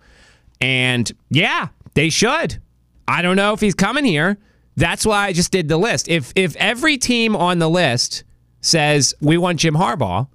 And 0.60 1.10
yeah, 1.30 1.68
they 1.94 2.10
should. 2.10 2.60
I 3.08 3.22
don't 3.22 3.36
know 3.36 3.54
if 3.54 3.62
he's 3.62 3.74
coming 3.74 4.04
here. 4.04 4.36
That's 4.76 5.06
why 5.06 5.24
I 5.24 5.32
just 5.32 5.52
did 5.52 5.68
the 5.68 5.78
list. 5.78 6.08
If 6.08 6.34
if 6.36 6.54
every 6.56 6.98
team 6.98 7.34
on 7.34 7.58
the 7.58 7.68
list 7.70 8.24
says 8.62 9.14
we 9.20 9.36
want 9.36 9.58
Jim 9.60 9.74
Harbaugh, 9.74 10.28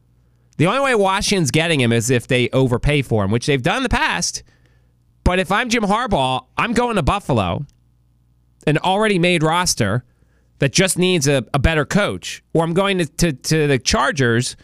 the 0.57 0.67
only 0.67 0.81
way 0.81 0.95
Washington's 0.95 1.49
getting 1.49 1.79
him 1.79 1.91
is 1.91 2.09
if 2.11 2.27
they 2.27 2.49
overpay 2.49 3.01
for 3.01 3.23
him, 3.23 3.31
which 3.31 3.47
they've 3.47 3.61
done 3.61 3.77
in 3.77 3.83
the 3.83 3.89
past. 3.89 4.43
But 5.23 5.39
if 5.39 5.51
I'm 5.51 5.69
Jim 5.69 5.83
Harbaugh, 5.83 6.45
I'm 6.57 6.73
going 6.73 6.95
to 6.95 7.03
Buffalo, 7.03 7.65
an 8.65 8.77
already 8.79 9.19
made 9.19 9.43
roster 9.43 10.03
that 10.59 10.71
just 10.71 10.97
needs 10.97 11.27
a, 11.27 11.45
a 11.53 11.59
better 11.59 11.85
coach. 11.85 12.43
Or 12.53 12.63
I'm 12.63 12.73
going 12.73 12.97
to, 12.99 13.05
to, 13.05 13.33
to 13.33 13.67
the 13.67 13.77
Chargers 13.77 14.55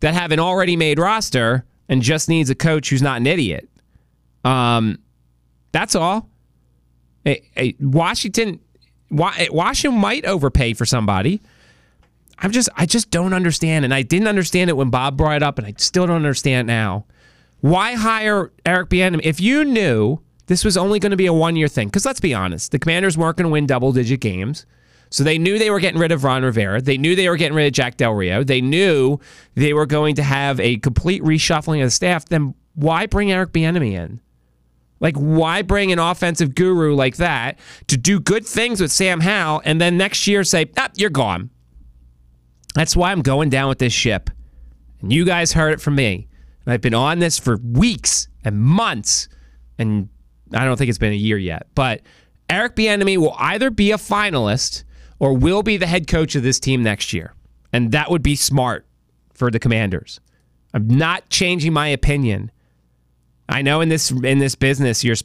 that 0.00 0.14
have 0.14 0.32
an 0.32 0.40
already 0.40 0.76
made 0.76 0.98
roster 0.98 1.64
and 1.88 2.02
just 2.02 2.28
needs 2.28 2.48
a 2.48 2.54
coach 2.54 2.90
who's 2.90 3.02
not 3.02 3.18
an 3.18 3.26
idiot. 3.26 3.68
Um, 4.44 4.98
that's 5.72 5.94
all. 5.94 6.30
Hey, 7.24 7.48
hey, 7.54 7.76
Washington, 7.80 8.60
Washington 9.10 10.00
might 10.00 10.24
overpay 10.24 10.74
for 10.74 10.86
somebody. 10.86 11.40
I'm 12.38 12.50
just, 12.50 12.68
I 12.76 12.86
just 12.86 13.10
don't 13.10 13.32
understand, 13.32 13.84
and 13.84 13.94
I 13.94 14.02
didn't 14.02 14.28
understand 14.28 14.70
it 14.70 14.76
when 14.76 14.90
Bob 14.90 15.16
brought 15.16 15.36
it 15.36 15.42
up, 15.42 15.58
and 15.58 15.66
I 15.66 15.74
still 15.76 16.06
don't 16.06 16.16
understand 16.16 16.66
now. 16.66 17.06
Why 17.60 17.94
hire 17.94 18.52
Eric 18.66 18.90
Bieniemy 18.90 19.20
if 19.24 19.40
you 19.40 19.64
knew 19.64 20.20
this 20.46 20.64
was 20.64 20.76
only 20.76 20.98
going 20.98 21.12
to 21.12 21.16
be 21.16 21.26
a 21.26 21.32
one 21.32 21.56
year 21.56 21.68
thing? 21.68 21.88
Because 21.88 22.04
let's 22.04 22.20
be 22.20 22.34
honest, 22.34 22.72
the 22.72 22.78
Commanders 22.78 23.16
weren't 23.16 23.38
going 23.38 23.46
to 23.46 23.52
win 23.52 23.66
double 23.66 23.92
digit 23.92 24.20
games. 24.20 24.66
So 25.10 25.22
they 25.22 25.38
knew 25.38 25.58
they 25.58 25.70
were 25.70 25.80
getting 25.80 26.00
rid 26.00 26.12
of 26.12 26.24
Ron 26.24 26.42
Rivera. 26.42 26.82
They 26.82 26.98
knew 26.98 27.14
they 27.14 27.28
were 27.28 27.36
getting 27.36 27.56
rid 27.56 27.66
of 27.66 27.72
Jack 27.72 27.96
Del 27.96 28.12
Rio. 28.12 28.42
They 28.42 28.60
knew 28.60 29.20
they 29.54 29.72
were 29.72 29.86
going 29.86 30.16
to 30.16 30.22
have 30.24 30.58
a 30.58 30.78
complete 30.78 31.22
reshuffling 31.22 31.80
of 31.80 31.86
the 31.86 31.90
staff. 31.92 32.26
Then 32.26 32.54
why 32.74 33.06
bring 33.06 33.30
Eric 33.30 33.52
Bieniemy 33.52 33.92
in? 33.92 34.20
Like, 35.00 35.16
why 35.16 35.62
bring 35.62 35.92
an 35.92 35.98
offensive 35.98 36.54
guru 36.54 36.94
like 36.94 37.16
that 37.16 37.58
to 37.86 37.96
do 37.96 38.18
good 38.18 38.46
things 38.46 38.80
with 38.80 38.90
Sam 38.90 39.20
Howell 39.20 39.62
and 39.64 39.80
then 39.80 39.96
next 39.96 40.26
year 40.26 40.44
say, 40.44 40.70
ah, 40.76 40.88
you're 40.96 41.10
gone? 41.10 41.50
That's 42.74 42.94
why 42.94 43.12
I'm 43.12 43.22
going 43.22 43.48
down 43.48 43.68
with 43.68 43.78
this 43.78 43.92
ship. 43.92 44.30
And 45.00 45.12
you 45.12 45.24
guys 45.24 45.52
heard 45.52 45.72
it 45.72 45.80
from 45.80 45.94
me. 45.94 46.28
And 46.64 46.72
I've 46.72 46.80
been 46.80 46.94
on 46.94 47.18
this 47.18 47.38
for 47.38 47.56
weeks 47.56 48.28
and 48.44 48.60
months, 48.60 49.28
and 49.78 50.08
I 50.52 50.64
don't 50.64 50.76
think 50.76 50.88
it's 50.88 50.98
been 50.98 51.12
a 51.12 51.16
year 51.16 51.38
yet. 51.38 51.66
But 51.74 52.02
Eric 52.48 52.76
Bieniemy 52.76 53.16
will 53.16 53.36
either 53.38 53.70
be 53.70 53.92
a 53.92 53.96
finalist 53.96 54.84
or 55.18 55.34
will 55.34 55.62
be 55.62 55.76
the 55.76 55.86
head 55.86 56.06
coach 56.06 56.34
of 56.34 56.42
this 56.42 56.58
team 56.58 56.82
next 56.82 57.12
year, 57.12 57.34
and 57.72 57.92
that 57.92 58.10
would 58.10 58.22
be 58.22 58.36
smart 58.36 58.86
for 59.34 59.50
the 59.50 59.58
Commanders. 59.58 60.20
I'm 60.72 60.88
not 60.88 61.28
changing 61.30 61.72
my 61.72 61.88
opinion. 61.88 62.50
I 63.48 63.62
know 63.62 63.80
in 63.80 63.90
this 63.90 64.10
in 64.10 64.38
this 64.38 64.54
business 64.54 65.04
you're 65.04 65.12